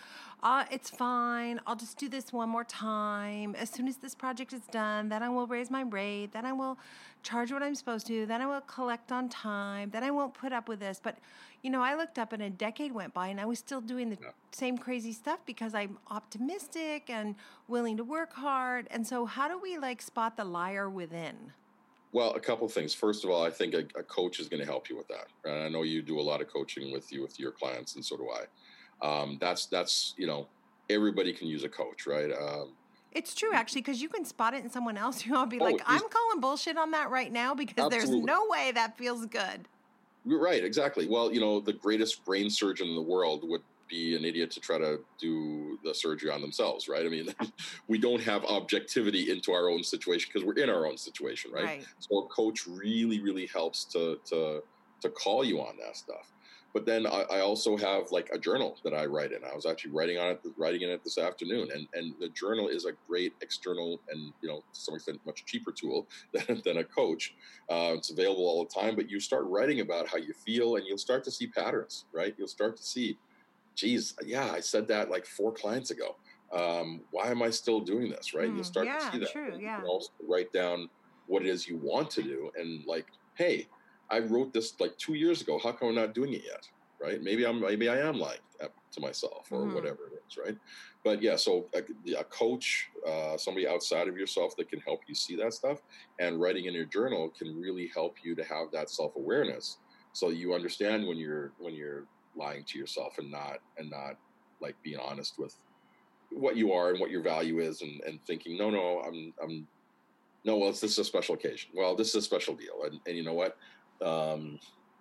Uh, 0.43 0.65
it's 0.71 0.89
fine. 0.89 1.61
I'll 1.67 1.77
just 1.77 1.99
do 1.99 2.09
this 2.09 2.33
one 2.33 2.49
more 2.49 2.65
time. 2.65 3.55
As 3.57 3.69
soon 3.69 3.87
as 3.87 3.99
this 3.99 4.15
project 4.15 4.55
is 4.55 4.63
done, 4.73 5.11
then 5.11 5.23
I 5.23 5.29
will 5.29 5.47
raise 5.47 5.71
my 5.71 5.83
rate. 5.83 6.33
Then 6.33 6.47
I 6.47 6.55
will 6.55 6.79
charge 7.23 7.53
what 7.53 7.63
I'm 7.63 7.75
supposed 7.75 8.07
to. 8.07 8.25
Then 8.25 8.41
I 8.41 8.47
will 8.47 8.63
collect 8.63 9.13
on 9.13 9.29
time. 9.29 9.91
Then 9.91 10.03
I 10.03 10.11
won't 10.11 10.33
put 10.33 10.55
up 10.55 10.67
with 10.67 10.81
this. 10.81 10.99
But, 11.03 11.19
you 11.63 11.69
know, 11.69 11.83
I 11.83 11.95
looked 11.95 12.19
up 12.19 12.33
and 12.33 12.43
a 12.43 12.49
decade 12.49 12.93
went 12.93 13.13
by 13.13 13.29
and 13.29 13.39
I 13.39 13.45
was 13.45 13.59
still 13.59 13.83
doing 13.83 14.09
the 14.09 14.19
yeah. 14.21 14.31
same 14.53 14.79
crazy 14.79 15.13
stuff 15.13 15.41
because 15.45 15.75
I'm 15.75 15.99
optimistic 16.11 17.11
and 17.11 17.35
willing 17.69 17.99
to 17.99 18.05
work 18.05 18.33
hard. 18.33 18.89
And 18.91 19.07
so, 19.07 19.27
how 19.27 19.47
do 19.47 19.59
we 19.59 19.77
like 19.77 20.01
spot 20.01 20.39
the 20.39 20.45
liar 20.45 20.89
within? 20.89 21.53
Well, 22.15 22.31
a 22.35 22.41
couple 22.41 22.69
things. 22.69 22.95
First 22.95 23.25
of 23.25 23.31
all, 23.31 23.45
I 23.45 23.51
think 23.51 23.75
a, 23.75 23.81
a 23.99 24.05
coach 24.05 24.39
is 24.39 24.49
going 24.49 24.61
to 24.61 24.67
help 24.67 24.89
you 24.89 24.97
with 24.97 25.09
that. 25.09 25.27
And 25.45 25.65
I 25.65 25.69
know 25.69 25.83
you 25.83 26.01
do 26.01 26.21
a 26.21 26.23
lot 26.23 26.41
of 26.41 26.47
coaching 26.47 26.93
with 26.93 27.13
you 27.13 27.21
with 27.21 27.41
your 27.41 27.51
clients, 27.51 27.97
and 27.97 28.05
so 28.05 28.17
do 28.17 28.31
I. 28.31 29.07
Um, 29.07 29.37
that's 29.41 29.67
that's 29.67 30.15
you 30.17 30.29
know 30.29 30.47
everybody 30.89 31.33
can 31.33 31.49
use 31.49 31.65
a 31.65 31.69
coach, 31.69 32.07
right? 32.07 32.31
Um, 32.31 32.75
it's 33.11 33.35
true, 33.35 33.51
actually, 33.53 33.81
because 33.81 34.01
you 34.01 34.09
can 34.09 34.25
spot 34.25 34.55
it 34.55 34.63
in 34.63 34.71
someone 34.71 34.97
else. 34.97 35.27
You'll 35.27 35.45
be 35.47 35.59
oh, 35.59 35.65
like, 35.65 35.81
"I'm 35.87 36.09
calling 36.09 36.41
bullshit 36.41 36.79
on 36.79 36.93
that 36.93 37.11
right 37.11 37.33
now 37.33 37.53
because 37.53 37.85
absolutely. 37.85 37.99
there's 37.99 38.25
no 38.25 38.47
way 38.49 38.71
that 38.73 38.97
feels 38.97 39.27
good." 39.27 39.67
Right, 40.25 40.65
exactly. 40.65 41.09
Well, 41.09 41.35
you 41.35 41.41
know, 41.41 41.59
the 41.59 41.73
greatest 41.73 42.25
brain 42.25 42.49
surgeon 42.49 42.87
in 42.87 42.95
the 42.95 43.03
world 43.03 43.43
would 43.49 43.63
be 43.89 44.17
an 44.17 44.25
idiot 44.25 44.51
to 44.53 44.61
try 44.61 44.79
to 44.79 44.99
do 45.19 45.79
the 45.85 45.95
surgery 45.95 46.31
on 46.31 46.41
themselves, 46.41 46.89
right? 46.89 47.05
I 47.05 47.09
mean, 47.09 47.29
we 47.89 47.99
don't 47.99 48.23
have 48.23 48.45
objectivity 48.45 49.31
into 49.31 49.53
our 49.53 49.69
own 49.69 49.83
situation 49.83 50.31
because 50.33 50.47
we're 50.47 50.63
in 50.63 50.71
our 50.71 50.87
own 50.87 50.97
situation, 50.97 51.51
right? 51.53 51.65
right? 51.65 51.87
So 51.99 52.19
a 52.19 52.27
coach 52.29 52.67
really, 52.67 53.21
really 53.21 53.47
helps 53.47 53.85
to 53.87 54.19
to 54.27 54.63
to 55.01 55.11
call 55.11 55.45
you 55.45 55.61
on 55.61 55.77
that 55.85 55.97
stuff. 55.97 56.33
But 56.75 56.87
then 56.87 57.07
I, 57.07 57.23
I, 57.31 57.41
also 57.41 57.77
have 57.77 58.11
like 58.11 58.29
a 58.33 58.39
journal 58.39 58.77
that 58.83 58.93
I 58.93 59.07
write 59.07 59.31
in. 59.31 59.45
I 59.45 59.55
was 59.55 59.65
actually 59.65 59.93
writing 59.93 60.19
on 60.19 60.33
it, 60.33 60.41
writing 60.57 60.83
in 60.83 60.91
it 60.91 61.05
this 61.05 61.19
afternoon, 61.19 61.69
and 61.73 61.87
and 61.95 62.15
the 62.19 62.29
journal 62.31 62.67
is 62.67 62.85
a 62.85 62.93
great 63.07 63.33
external 63.43 64.01
and 64.11 64.33
you 64.43 64.49
know 64.49 64.59
to 64.59 64.81
some 64.81 64.97
extent 64.97 65.21
much 65.25 65.45
cheaper 65.47 65.71
tool 65.71 66.09
than, 66.33 66.61
than 66.65 66.79
a 66.79 66.85
coach. 66.85 67.35
Uh, 67.71 67.95
it's 67.95 68.11
available 68.11 68.45
all 68.45 68.65
the 68.65 68.81
time, 68.81 68.97
but 68.97 69.09
you 69.09 69.21
start 69.21 69.45
writing 69.47 69.81
about 69.81 70.09
how 70.09 70.17
you 70.17 70.35
feel, 70.45 70.75
and 70.75 70.85
you'll 70.85 70.99
start 70.99 71.23
to 71.25 71.31
see 71.31 71.47
patterns, 71.47 72.07
right? 72.13 72.35
You'll 72.37 72.49
start 72.49 72.77
to 72.77 72.83
see 72.83 73.19
geez, 73.75 74.15
yeah, 74.25 74.51
I 74.51 74.61
said 74.61 74.89
that 74.89 75.11
like 75.11 75.27
four 75.27 75.53
clients 75.53 75.91
ago. 75.91 76.17
Um, 76.53 77.01
why 77.11 77.31
am 77.31 77.43
I 77.43 77.51
still 77.51 77.81
doing 77.81 78.11
this? 78.11 78.35
Right? 78.35 78.49
Mm, 78.49 78.57
You'll 78.57 78.65
start 78.65 78.87
yeah, 78.87 78.99
to 78.99 79.13
see 79.13 79.19
that. 79.19 79.33
True, 79.33 79.59
yeah. 79.61 79.81
You 79.81 79.87
also 79.87 80.11
write 80.29 80.53
down 80.53 80.89
what 81.27 81.43
it 81.43 81.49
is 81.49 81.67
you 81.67 81.79
want 81.79 82.11
to 82.11 82.23
do 82.23 82.51
and 82.57 82.85
like, 82.87 83.07
hey, 83.35 83.67
I 84.11 84.21
wrote 84.21 84.53
this 84.53 84.79
like 84.79 84.97
two 84.99 85.15
years 85.15 85.41
ago. 85.41 85.59
How 85.63 85.73
come 85.73 85.89
I'm 85.89 85.95
not 85.95 86.15
doing 86.15 86.35
it 86.35 86.43
yet? 86.45 86.69
Right? 87.01 87.23
Maybe 87.23 87.45
I'm 87.45 87.61
maybe 87.61 87.89
I 87.89 87.99
am 87.99 88.19
lying 88.19 88.39
to 88.93 89.01
myself 89.01 89.49
or 89.51 89.63
mm. 89.63 89.75
whatever 89.75 90.07
it 90.07 90.23
is. 90.27 90.39
Right? 90.39 90.57
But 91.05 91.21
yeah, 91.23 91.37
so 91.37 91.67
a, 91.75 91.83
a 92.19 92.25
coach, 92.25 92.89
uh, 93.07 93.37
somebody 93.37 93.69
outside 93.69 94.09
of 94.09 94.17
yourself 94.17 94.57
that 94.57 94.71
can 94.71 94.81
help 94.81 95.03
you 95.07 95.15
see 95.15 95.37
that 95.37 95.53
stuff, 95.53 95.83
and 96.19 96.41
writing 96.41 96.65
in 96.65 96.73
your 96.73 96.87
journal 96.87 97.31
can 97.37 97.61
really 97.61 97.91
help 97.95 98.17
you 98.23 98.35
to 98.35 98.45
have 98.45 98.71
that 98.73 98.89
self 98.89 99.17
awareness, 99.17 99.79
so 100.13 100.31
you 100.31 100.55
understand 100.55 101.07
when 101.07 101.19
you're 101.19 101.53
when 101.59 101.75
you're 101.75 102.05
lying 102.37 102.65
to 102.65 102.79
yourself 102.79 103.19
and 103.19 103.31
not 103.31 103.59
and 103.79 103.91
not 103.91 104.17
like 104.61 104.75
being 104.83 104.99
honest 104.99 105.39
with 105.39 105.57
what 106.31 106.57
you 106.57 106.73
are 106.73 106.91
and 106.91 107.01
what 107.01 107.11
your 107.11 107.23
value 107.23 107.61
is 107.61 107.83
and, 107.83 108.01
and 108.07 108.19
thinking 108.27 108.57
no 108.57 108.71
no 108.71 109.01
i'm 109.07 109.33
i'm 109.43 109.67
no 110.45 110.57
well 110.57 110.71
it's 110.71 110.81
this 110.81 110.93
is 110.93 110.99
a 110.99 111.05
special 111.05 111.35
occasion 111.35 111.71
well 111.75 111.95
this 111.95 112.09
is 112.09 112.17
a 112.17 112.23
special 112.23 112.55
deal 112.55 112.83
and, 112.85 113.01
and 113.07 113.17
you 113.17 113.23
know 113.23 113.35
what 113.35 113.57
um, 114.03 114.59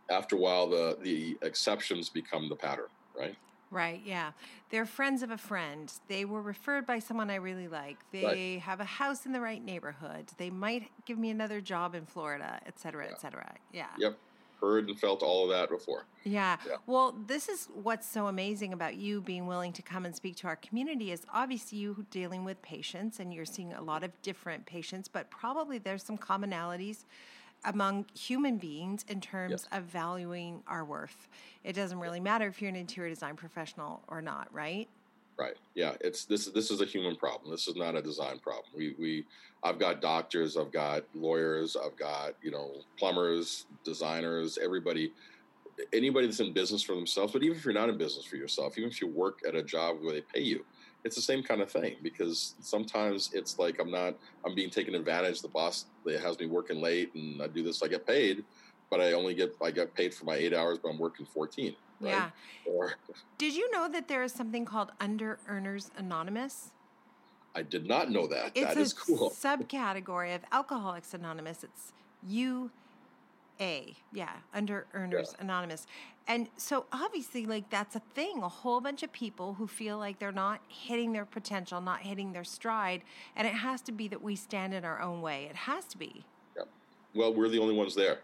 after 0.09 0.35
a 0.35 0.39
while 0.39 0.67
the 0.67 0.97
the 1.01 1.37
exceptions 1.41 2.09
become 2.09 2.49
the 2.49 2.55
pattern 2.55 2.89
right 3.17 3.35
Right, 3.71 4.03
yeah. 4.05 4.33
They're 4.69 4.85
friends 4.85 5.23
of 5.23 5.31
a 5.31 5.37
friend. 5.37 5.91
They 6.07 6.25
were 6.25 6.43
referred 6.43 6.85
by 6.85 6.99
someone 6.99 7.31
I 7.31 7.37
really 7.37 7.67
like. 7.67 7.97
They 8.11 8.23
right. 8.23 8.61
have 8.61 8.79
a 8.79 8.85
house 8.85 9.25
in 9.25 9.31
the 9.31 9.41
right 9.41 9.65
neighborhood. 9.65 10.27
They 10.37 10.51
might 10.51 10.91
give 11.07 11.17
me 11.17 11.31
another 11.31 11.59
job 11.59 11.95
in 11.95 12.05
Florida, 12.05 12.59
et 12.67 12.79
cetera, 12.79 13.05
yeah. 13.05 13.11
et 13.11 13.19
cetera. 13.19 13.55
Yeah. 13.71 13.87
Yep 13.97 14.19
heard 14.63 14.87
and 14.87 14.99
felt 14.99 15.21
all 15.21 15.43
of 15.43 15.49
that 15.49 15.69
before. 15.69 16.05
Yeah. 16.23 16.57
yeah. 16.65 16.77
Well, 16.87 17.15
this 17.27 17.49
is 17.49 17.67
what's 17.73 18.07
so 18.07 18.27
amazing 18.27 18.73
about 18.73 18.95
you 18.95 19.21
being 19.21 19.45
willing 19.45 19.73
to 19.73 19.81
come 19.81 20.05
and 20.05 20.15
speak 20.15 20.37
to 20.37 20.47
our 20.47 20.55
community 20.55 21.11
is 21.11 21.25
obviously 21.33 21.77
you 21.79 22.05
dealing 22.09 22.45
with 22.45 22.61
patients 22.61 23.19
and 23.19 23.33
you're 23.33 23.45
seeing 23.45 23.73
a 23.73 23.81
lot 23.81 24.03
of 24.03 24.11
different 24.21 24.65
patients, 24.65 25.07
but 25.07 25.29
probably 25.29 25.77
there's 25.77 26.03
some 26.03 26.17
commonalities 26.17 27.05
among 27.65 28.05
human 28.13 28.57
beings 28.57 29.05
in 29.07 29.21
terms 29.21 29.51
yes. 29.51 29.67
of 29.71 29.83
valuing 29.83 30.63
our 30.67 30.83
worth. 30.83 31.27
It 31.63 31.73
doesn't 31.73 31.99
really 31.99 32.19
matter 32.19 32.47
if 32.47 32.61
you're 32.61 32.69
an 32.69 32.75
interior 32.75 33.09
design 33.09 33.35
professional 33.35 34.01
or 34.07 34.21
not, 34.21 34.53
right? 34.53 34.87
Right. 35.37 35.55
Yeah. 35.75 35.93
It's 36.01 36.25
this. 36.25 36.47
This 36.47 36.69
is 36.71 36.81
a 36.81 36.85
human 36.85 37.15
problem. 37.15 37.51
This 37.51 37.67
is 37.67 37.75
not 37.75 37.95
a 37.95 38.01
design 38.01 38.39
problem. 38.39 38.65
We 38.75 38.95
we. 38.99 39.25
I've 39.63 39.79
got 39.79 40.01
doctors. 40.01 40.57
I've 40.57 40.71
got 40.71 41.05
lawyers. 41.15 41.75
I've 41.75 41.97
got 41.97 42.35
you 42.41 42.51
know 42.51 42.71
plumbers, 42.99 43.65
designers, 43.83 44.59
everybody, 44.61 45.11
anybody 45.93 46.27
that's 46.27 46.39
in 46.39 46.53
business 46.53 46.83
for 46.83 46.95
themselves. 46.95 47.33
But 47.33 47.43
even 47.43 47.57
if 47.57 47.65
you're 47.65 47.73
not 47.73 47.89
in 47.89 47.97
business 47.97 48.25
for 48.25 48.35
yourself, 48.35 48.77
even 48.77 48.89
if 48.89 49.01
you 49.01 49.07
work 49.07 49.39
at 49.47 49.55
a 49.55 49.63
job 49.63 49.97
where 50.01 50.13
they 50.13 50.21
pay 50.21 50.41
you, 50.41 50.65
it's 51.03 51.15
the 51.15 51.21
same 51.21 51.43
kind 51.43 51.61
of 51.61 51.71
thing. 51.71 51.95
Because 52.03 52.55
sometimes 52.61 53.31
it's 53.33 53.57
like 53.57 53.79
I'm 53.79 53.91
not. 53.91 54.15
I'm 54.45 54.55
being 54.55 54.69
taken 54.69 54.95
advantage. 54.95 55.41
The 55.41 55.47
boss 55.49 55.85
has 56.07 56.39
me 56.39 56.45
working 56.45 56.79
late, 56.81 57.13
and 57.15 57.41
I 57.41 57.47
do 57.47 57.63
this. 57.63 57.81
I 57.83 57.87
get 57.87 58.05
paid, 58.05 58.45
but 58.91 59.01
I 59.01 59.13
only 59.13 59.33
get 59.33 59.55
I 59.63 59.71
get 59.71 59.95
paid 59.95 60.13
for 60.13 60.25
my 60.25 60.35
eight 60.35 60.53
hours, 60.53 60.77
but 60.77 60.89
I'm 60.89 60.99
working 60.99 61.25
14 61.25 61.75
Right? 62.03 62.11
Yeah. 62.11 62.29
Or, 62.65 62.93
did 63.37 63.53
you 63.55 63.71
know 63.71 63.87
that 63.89 64.07
there 64.07 64.23
is 64.23 64.33
something 64.33 64.65
called 64.65 64.91
Under 64.99 65.39
Earners 65.47 65.89
Anonymous? 65.97 66.71
I 67.55 67.61
did 67.61 67.87
not 67.87 68.09
know 68.09 68.27
that. 68.27 68.51
It's 68.55 68.73
that 68.73 68.77
is 68.77 68.93
cool. 68.93 69.29
subcategory 69.35 70.35
of 70.35 70.41
Alcoholics 70.51 71.13
Anonymous. 71.13 71.63
It's 71.63 71.93
U 72.27 72.71
A. 73.59 73.95
Yeah, 74.11 74.31
Under 74.53 74.87
Earners 74.93 75.35
yeah. 75.37 75.43
Anonymous. 75.43 75.85
And 76.27 76.47
so 76.55 76.85
obviously, 76.91 77.45
like, 77.45 77.69
that's 77.69 77.95
a 77.95 78.01
thing. 78.15 78.41
A 78.41 78.49
whole 78.49 78.79
bunch 78.79 79.03
of 79.03 79.11
people 79.11 79.55
who 79.55 79.67
feel 79.67 79.97
like 79.97 80.19
they're 80.19 80.31
not 80.31 80.61
hitting 80.67 81.11
their 81.11 81.25
potential, 81.25 81.81
not 81.81 81.99
hitting 81.99 82.31
their 82.31 82.45
stride. 82.45 83.01
And 83.35 83.45
it 83.45 83.53
has 83.53 83.81
to 83.81 83.91
be 83.91 84.07
that 84.07 84.21
we 84.21 84.35
stand 84.35 84.73
in 84.73 84.85
our 84.85 85.01
own 85.01 85.21
way. 85.21 85.47
It 85.49 85.55
has 85.55 85.85
to 85.85 85.97
be. 85.97 86.23
Yeah. 86.55 86.63
Well, 87.13 87.33
we're 87.33 87.49
the 87.49 87.59
only 87.59 87.75
ones 87.75 87.93
there, 87.93 88.19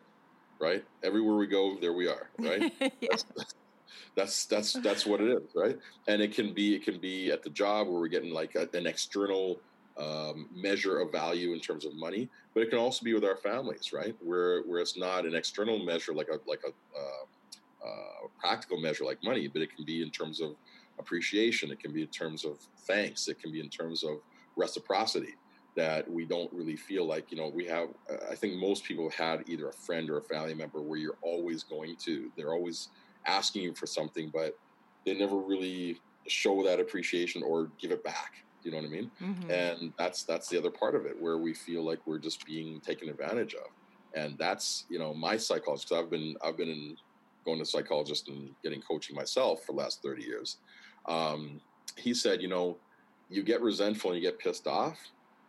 right? 0.59 0.83
Everywhere 1.03 1.35
we 1.35 1.47
go, 1.47 1.77
there 1.79 1.93
we 1.93 2.07
are, 2.07 2.29
right? 2.39 2.73
yeah. 2.79 2.89
That's, 3.11 3.53
that's 4.15 4.45
that's 4.45 4.73
that's 4.73 5.05
what 5.05 5.21
it 5.21 5.29
is, 5.29 5.43
right? 5.55 5.77
And 6.07 6.21
it 6.21 6.33
can 6.33 6.53
be 6.53 6.75
it 6.75 6.83
can 6.83 6.99
be 6.99 7.31
at 7.31 7.43
the 7.43 7.49
job 7.49 7.87
where 7.87 7.99
we're 7.99 8.07
getting 8.07 8.31
like 8.31 8.55
a, 8.55 8.67
an 8.75 8.87
external 8.87 9.59
um, 9.97 10.47
measure 10.55 10.99
of 10.99 11.11
value 11.11 11.53
in 11.53 11.59
terms 11.59 11.85
of 11.85 11.93
money, 11.95 12.29
but 12.53 12.63
it 12.63 12.69
can 12.69 12.79
also 12.79 13.03
be 13.03 13.13
with 13.13 13.25
our 13.25 13.37
families, 13.37 13.91
right? 13.93 14.15
Where 14.21 14.61
where 14.63 14.79
it's 14.79 14.97
not 14.97 15.25
an 15.25 15.35
external 15.35 15.83
measure 15.83 16.13
like 16.13 16.29
a 16.29 16.39
like 16.49 16.61
a 16.65 16.69
uh, 16.97 17.87
uh, 17.87 18.27
practical 18.39 18.79
measure 18.79 19.03
like 19.03 19.23
money, 19.23 19.47
but 19.47 19.61
it 19.61 19.75
can 19.75 19.85
be 19.85 20.01
in 20.01 20.09
terms 20.09 20.41
of 20.41 20.55
appreciation. 20.99 21.71
It 21.71 21.79
can 21.79 21.93
be 21.93 22.01
in 22.01 22.07
terms 22.07 22.45
of 22.45 22.59
thanks. 22.79 23.27
It 23.27 23.39
can 23.39 23.51
be 23.51 23.59
in 23.59 23.69
terms 23.69 24.03
of 24.03 24.19
reciprocity 24.55 25.35
that 25.75 26.09
we 26.09 26.25
don't 26.25 26.51
really 26.51 26.75
feel 26.75 27.05
like 27.05 27.31
you 27.31 27.37
know 27.37 27.47
we 27.47 27.65
have 27.65 27.87
i 28.29 28.35
think 28.35 28.55
most 28.55 28.83
people 28.83 29.09
have 29.09 29.13
had 29.13 29.47
either 29.47 29.69
a 29.69 29.73
friend 29.73 30.09
or 30.09 30.17
a 30.17 30.21
family 30.21 30.53
member 30.53 30.81
where 30.81 30.97
you're 30.97 31.17
always 31.21 31.63
going 31.63 31.95
to 31.95 32.31
they're 32.35 32.53
always 32.53 32.89
asking 33.25 33.63
you 33.63 33.73
for 33.73 33.85
something, 33.85 34.29
but 34.33 34.57
they 35.05 35.17
never 35.17 35.37
really 35.37 35.99
show 36.27 36.63
that 36.63 36.79
appreciation 36.79 37.43
or 37.43 37.71
give 37.79 37.91
it 37.91 38.03
back. 38.03 38.43
You 38.63 38.71
know 38.71 38.77
what 38.77 38.85
I 38.85 38.89
mean? 38.89 39.11
Mm-hmm. 39.21 39.51
And 39.51 39.93
that's 39.97 40.23
that's 40.23 40.49
the 40.49 40.57
other 40.57 40.69
part 40.69 40.95
of 40.95 41.05
it 41.05 41.19
where 41.19 41.37
we 41.37 41.53
feel 41.53 41.83
like 41.83 41.99
we're 42.05 42.19
just 42.19 42.45
being 42.45 42.81
taken 42.81 43.09
advantage 43.09 43.55
of. 43.55 43.67
And 44.15 44.37
that's 44.37 44.85
you 44.89 44.99
know 44.99 45.13
my 45.13 45.37
psychologist. 45.37 45.93
I've 45.93 46.09
been 46.09 46.35
I've 46.43 46.57
been 46.57 46.69
in, 46.69 46.97
going 47.45 47.59
to 47.59 47.65
psychologist 47.65 48.27
and 48.27 48.49
getting 48.63 48.81
coaching 48.81 49.15
myself 49.15 49.63
for 49.63 49.71
the 49.71 49.77
last 49.77 50.01
thirty 50.03 50.23
years. 50.23 50.57
Um, 51.05 51.61
he 51.95 52.13
said, 52.13 52.41
you 52.41 52.47
know, 52.47 52.77
you 53.29 53.43
get 53.43 53.61
resentful 53.61 54.11
and 54.11 54.21
you 54.21 54.29
get 54.29 54.39
pissed 54.39 54.67
off, 54.67 54.99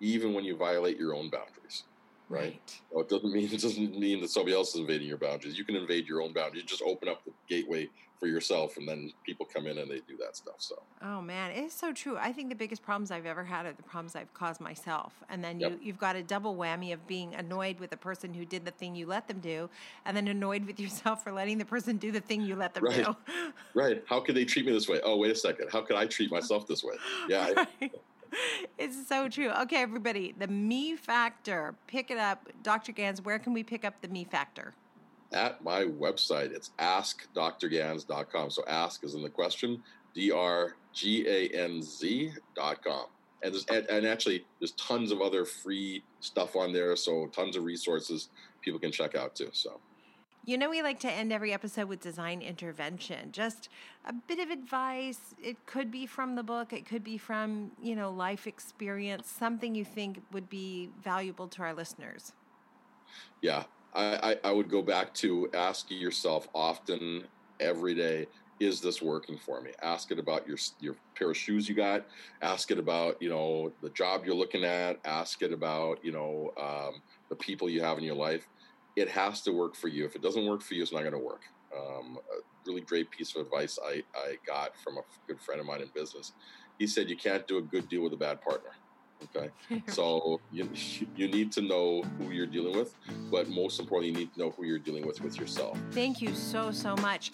even 0.00 0.32
when 0.32 0.44
you 0.44 0.56
violate 0.56 0.96
your 0.96 1.14
own 1.14 1.30
boundaries. 1.30 1.84
Right. 2.30 2.54
Right. 2.54 2.82
So 2.92 3.00
it 3.00 3.08
doesn't 3.08 3.32
mean 3.32 3.44
it 3.52 3.60
doesn't 3.60 3.98
mean 3.98 4.20
that 4.22 4.28
somebody 4.30 4.54
else 4.54 4.74
is 4.74 4.80
invading 4.80 5.08
your 5.08 5.18
boundaries. 5.18 5.58
You 5.58 5.64
can 5.64 5.76
invade 5.76 6.06
your 6.06 6.22
own 6.22 6.32
boundaries. 6.32 6.64
Just 6.64 6.82
open 6.82 7.08
up 7.08 7.22
the 7.26 7.32
gateway 7.48 7.90
for 8.18 8.28
yourself, 8.28 8.76
and 8.76 8.88
then 8.88 9.10
people 9.26 9.46
come 9.54 9.66
in 9.66 9.78
and 9.78 9.90
they 9.90 10.00
do 10.00 10.16
that 10.18 10.36
stuff. 10.36 10.56
So 10.60 10.76
Oh 11.02 11.22
man, 11.22 11.52
it's 11.52 11.74
so 11.74 11.94
true. 11.94 12.18
I 12.18 12.30
think 12.32 12.50
the 12.50 12.54
biggest 12.54 12.82
problems 12.82 13.10
I've 13.10 13.24
ever 13.24 13.44
had 13.44 13.64
are 13.64 13.72
the 13.72 13.82
problems 13.82 14.14
I've 14.14 14.34
caused 14.34 14.60
myself. 14.60 15.22
And 15.30 15.42
then 15.42 15.58
Yep. 15.58 15.72
you, 15.72 15.78
you've 15.80 15.96
got 15.96 16.14
a 16.14 16.22
double 16.22 16.56
whammy 16.56 16.92
of 16.92 17.06
being 17.06 17.34
annoyed 17.34 17.80
with 17.80 17.88
the 17.88 17.96
person 17.96 18.34
who 18.34 18.44
did 18.44 18.66
the 18.66 18.70
thing 18.70 18.94
you 18.94 19.06
let 19.06 19.26
them 19.26 19.40
do, 19.40 19.70
and 20.04 20.14
then 20.14 20.28
annoyed 20.28 20.66
with 20.66 20.78
yourself 20.80 21.22
for 21.22 21.32
letting 21.32 21.56
the 21.56 21.64
person 21.64 21.96
do 21.96 22.12
the 22.12 22.20
thing 22.20 22.42
you 22.42 22.54
let 22.54 22.74
them 22.74 22.86
Right. 22.86 23.06
do. 23.06 23.16
right, 23.74 24.02
how 24.08 24.20
could 24.20 24.36
they 24.36 24.44
treat 24.44 24.66
me 24.66 24.72
this 24.72 24.88
way? 24.88 25.00
Oh, 25.04 25.18
wait 25.18 25.32
a 25.32 25.36
second. 25.36 25.68
How 25.72 25.82
could 25.82 25.96
I 25.96 26.06
treat 26.06 26.30
myself 26.32 26.66
this 26.68 26.82
way? 26.84 26.96
Yeah, 27.26 27.42
I, 27.42 27.56
Right. 27.56 27.92
It's 28.78 29.08
so 29.08 29.28
true. 29.28 29.50
Okay, 29.50 29.82
everybody, 29.82 30.34
the 30.38 30.48
me 30.48 30.96
factor. 30.96 31.74
Pick 31.86 32.10
it 32.10 32.18
up. 32.18 32.48
Dr. 32.62 32.92
Ganz, 32.92 33.20
where 33.22 33.38
can 33.38 33.52
we 33.52 33.62
pick 33.62 33.84
up 33.84 34.00
the 34.00 34.08
me 34.08 34.24
factor? 34.24 34.74
at 35.32 35.62
my 35.62 35.84
website. 35.84 36.52
It's 36.52 36.70
askdrganz.com. 36.78 38.50
So 38.50 38.64
ask 38.66 39.04
is 39.04 39.14
in 39.14 39.22
the 39.22 39.30
question, 39.30 39.82
D 40.14 40.30
R 40.30 40.76
G 40.92 41.26
A 41.28 41.48
N 41.48 41.82
Z 41.82 42.32
dot 42.56 42.82
com. 42.82 43.06
And, 43.42 43.54
there's, 43.54 43.64
and, 43.66 43.86
and 43.86 44.06
actually, 44.06 44.44
there's 44.58 44.72
tons 44.72 45.12
of 45.12 45.22
other 45.22 45.44
free 45.46 46.02
stuff 46.20 46.56
on 46.56 46.72
there. 46.72 46.94
So 46.96 47.26
tons 47.28 47.56
of 47.56 47.64
resources 47.64 48.28
people 48.60 48.78
can 48.78 48.92
check 48.92 49.14
out 49.14 49.34
too. 49.34 49.48
So 49.52 49.80
You 50.44 50.56
know, 50.58 50.70
we 50.70 50.82
like 50.82 51.00
to 51.00 51.10
end 51.10 51.32
every 51.32 51.52
episode 51.52 51.88
with 51.88 52.00
design 52.00 52.40
intervention. 52.42 53.30
Just 53.32 53.68
a 54.06 54.12
bit 54.12 54.38
of 54.38 54.50
advice. 54.50 55.34
It 55.42 55.66
could 55.66 55.90
be 55.90 56.06
from 56.06 56.34
the 56.34 56.42
book, 56.42 56.72
it 56.72 56.86
could 56.86 57.04
be 57.04 57.18
from, 57.18 57.72
you 57.80 57.94
know, 57.94 58.10
life 58.10 58.46
experience, 58.46 59.30
something 59.30 59.74
you 59.74 59.84
think 59.84 60.22
would 60.32 60.48
be 60.48 60.90
valuable 61.02 61.48
to 61.48 61.62
our 61.62 61.74
listeners. 61.74 62.32
yeah, 63.42 63.64
I, 63.94 64.36
I, 64.44 64.50
I 64.50 64.52
would 64.52 64.70
go 64.70 64.82
back 64.82 65.14
to 65.14 65.50
asking 65.54 65.98
yourself 65.98 66.48
often 66.54 67.24
every 67.60 67.94
day, 67.94 68.26
is 68.60 68.80
this 68.80 69.00
working 69.02 69.38
for 69.38 69.60
me? 69.60 69.72
Ask 69.82 70.10
it 70.10 70.18
about 70.18 70.46
your 70.46 70.58
your 70.80 70.96
pair 71.16 71.30
of 71.30 71.36
shoes 71.36 71.68
you 71.68 71.74
got. 71.74 72.06
Ask 72.42 72.70
it 72.70 72.78
about 72.78 73.20
you 73.20 73.30
know 73.30 73.72
the 73.82 73.90
job 73.90 74.24
you're 74.26 74.34
looking 74.34 74.64
at. 74.64 74.98
Ask 75.04 75.42
it 75.42 75.52
about 75.52 76.04
you 76.04 76.12
know 76.12 76.52
um, 76.60 77.02
the 77.30 77.36
people 77.36 77.70
you 77.70 77.82
have 77.82 77.98
in 77.98 78.04
your 78.04 78.16
life. 78.16 78.48
It 78.96 79.08
has 79.08 79.40
to 79.42 79.52
work 79.52 79.76
for 79.76 79.88
you. 79.88 80.04
If 80.04 80.16
it 80.16 80.22
doesn't 80.22 80.46
work 80.46 80.62
for 80.62 80.74
you, 80.74 80.82
it's 80.82 80.92
not 80.92 81.00
going 81.00 81.12
to 81.12 81.18
work. 81.18 81.42
Um, 81.76 82.18
a 82.18 82.40
really 82.66 82.80
great 82.80 83.10
piece 83.10 83.34
of 83.34 83.42
advice 83.42 83.78
I, 83.84 84.02
I 84.14 84.36
got 84.46 84.76
from 84.82 84.98
a 84.98 85.02
good 85.26 85.40
friend 85.40 85.60
of 85.60 85.66
mine 85.66 85.82
in 85.82 85.88
business. 85.94 86.32
He 86.78 86.86
said 86.86 87.08
you 87.08 87.16
can't 87.16 87.46
do 87.46 87.58
a 87.58 87.62
good 87.62 87.88
deal 87.88 88.02
with 88.02 88.12
a 88.12 88.16
bad 88.16 88.40
partner. 88.40 88.70
Okay, 89.22 89.50
so 89.86 90.40
you 90.50 90.68
you 91.14 91.28
need 91.28 91.52
to 91.52 91.60
know 91.60 92.02
who 92.18 92.30
you're 92.30 92.46
dealing 92.46 92.76
with, 92.76 92.94
but 93.30 93.48
most 93.48 93.78
importantly, 93.78 94.08
you 94.08 94.26
need 94.26 94.32
to 94.34 94.40
know 94.40 94.50
who 94.50 94.64
you're 94.64 94.78
dealing 94.78 95.06
with 95.06 95.20
with 95.20 95.38
yourself. 95.38 95.78
Thank 95.90 96.22
you 96.22 96.34
so, 96.34 96.72
so 96.72 96.96
much. 96.96 97.32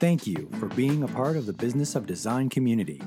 Thank 0.00 0.26
you 0.26 0.48
for 0.58 0.66
being 0.68 1.02
a 1.02 1.08
part 1.08 1.36
of 1.36 1.46
the 1.46 1.52
Business 1.52 1.96
of 1.96 2.06
Design 2.06 2.48
community. 2.48 3.02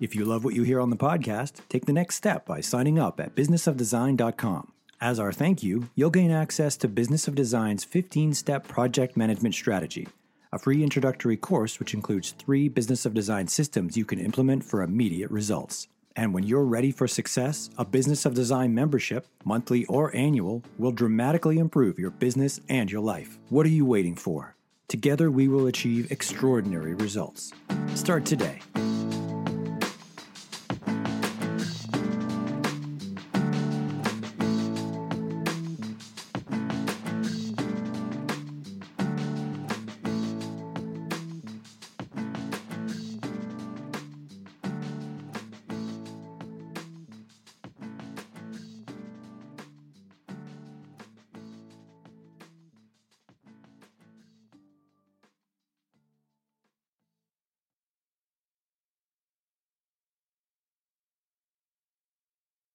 If 0.00 0.14
you 0.14 0.24
love 0.26 0.44
what 0.44 0.54
you 0.54 0.62
hear 0.62 0.78
on 0.78 0.90
the 0.90 0.96
podcast, 0.96 1.60
take 1.68 1.86
the 1.86 1.92
next 1.92 2.16
step 2.16 2.44
by 2.44 2.60
signing 2.60 2.98
up 2.98 3.18
at 3.18 3.34
businessofdesign.com. 3.34 4.72
As 5.04 5.20
our 5.20 5.32
thank 5.32 5.62
you, 5.62 5.90
you'll 5.94 6.08
gain 6.08 6.30
access 6.30 6.78
to 6.78 6.88
Business 6.88 7.28
of 7.28 7.34
Design's 7.34 7.84
15 7.84 8.32
step 8.32 8.66
project 8.66 9.18
management 9.18 9.54
strategy, 9.54 10.08
a 10.50 10.58
free 10.58 10.82
introductory 10.82 11.36
course 11.36 11.78
which 11.78 11.92
includes 11.92 12.30
three 12.30 12.70
Business 12.70 13.04
of 13.04 13.12
Design 13.12 13.46
systems 13.46 13.98
you 13.98 14.06
can 14.06 14.18
implement 14.18 14.64
for 14.64 14.80
immediate 14.80 15.30
results. 15.30 15.88
And 16.16 16.32
when 16.32 16.44
you're 16.44 16.64
ready 16.64 16.90
for 16.90 17.06
success, 17.06 17.68
a 17.76 17.84
Business 17.84 18.24
of 18.24 18.32
Design 18.32 18.74
membership, 18.74 19.26
monthly 19.44 19.84
or 19.90 20.10
annual, 20.16 20.62
will 20.78 20.90
dramatically 20.90 21.58
improve 21.58 21.98
your 21.98 22.10
business 22.10 22.58
and 22.70 22.90
your 22.90 23.02
life. 23.02 23.38
What 23.50 23.66
are 23.66 23.76
you 23.76 23.84
waiting 23.84 24.16
for? 24.16 24.56
Together, 24.88 25.30
we 25.30 25.48
will 25.48 25.66
achieve 25.66 26.10
extraordinary 26.10 26.94
results. 26.94 27.52
Start 27.94 28.24
today 28.24 28.60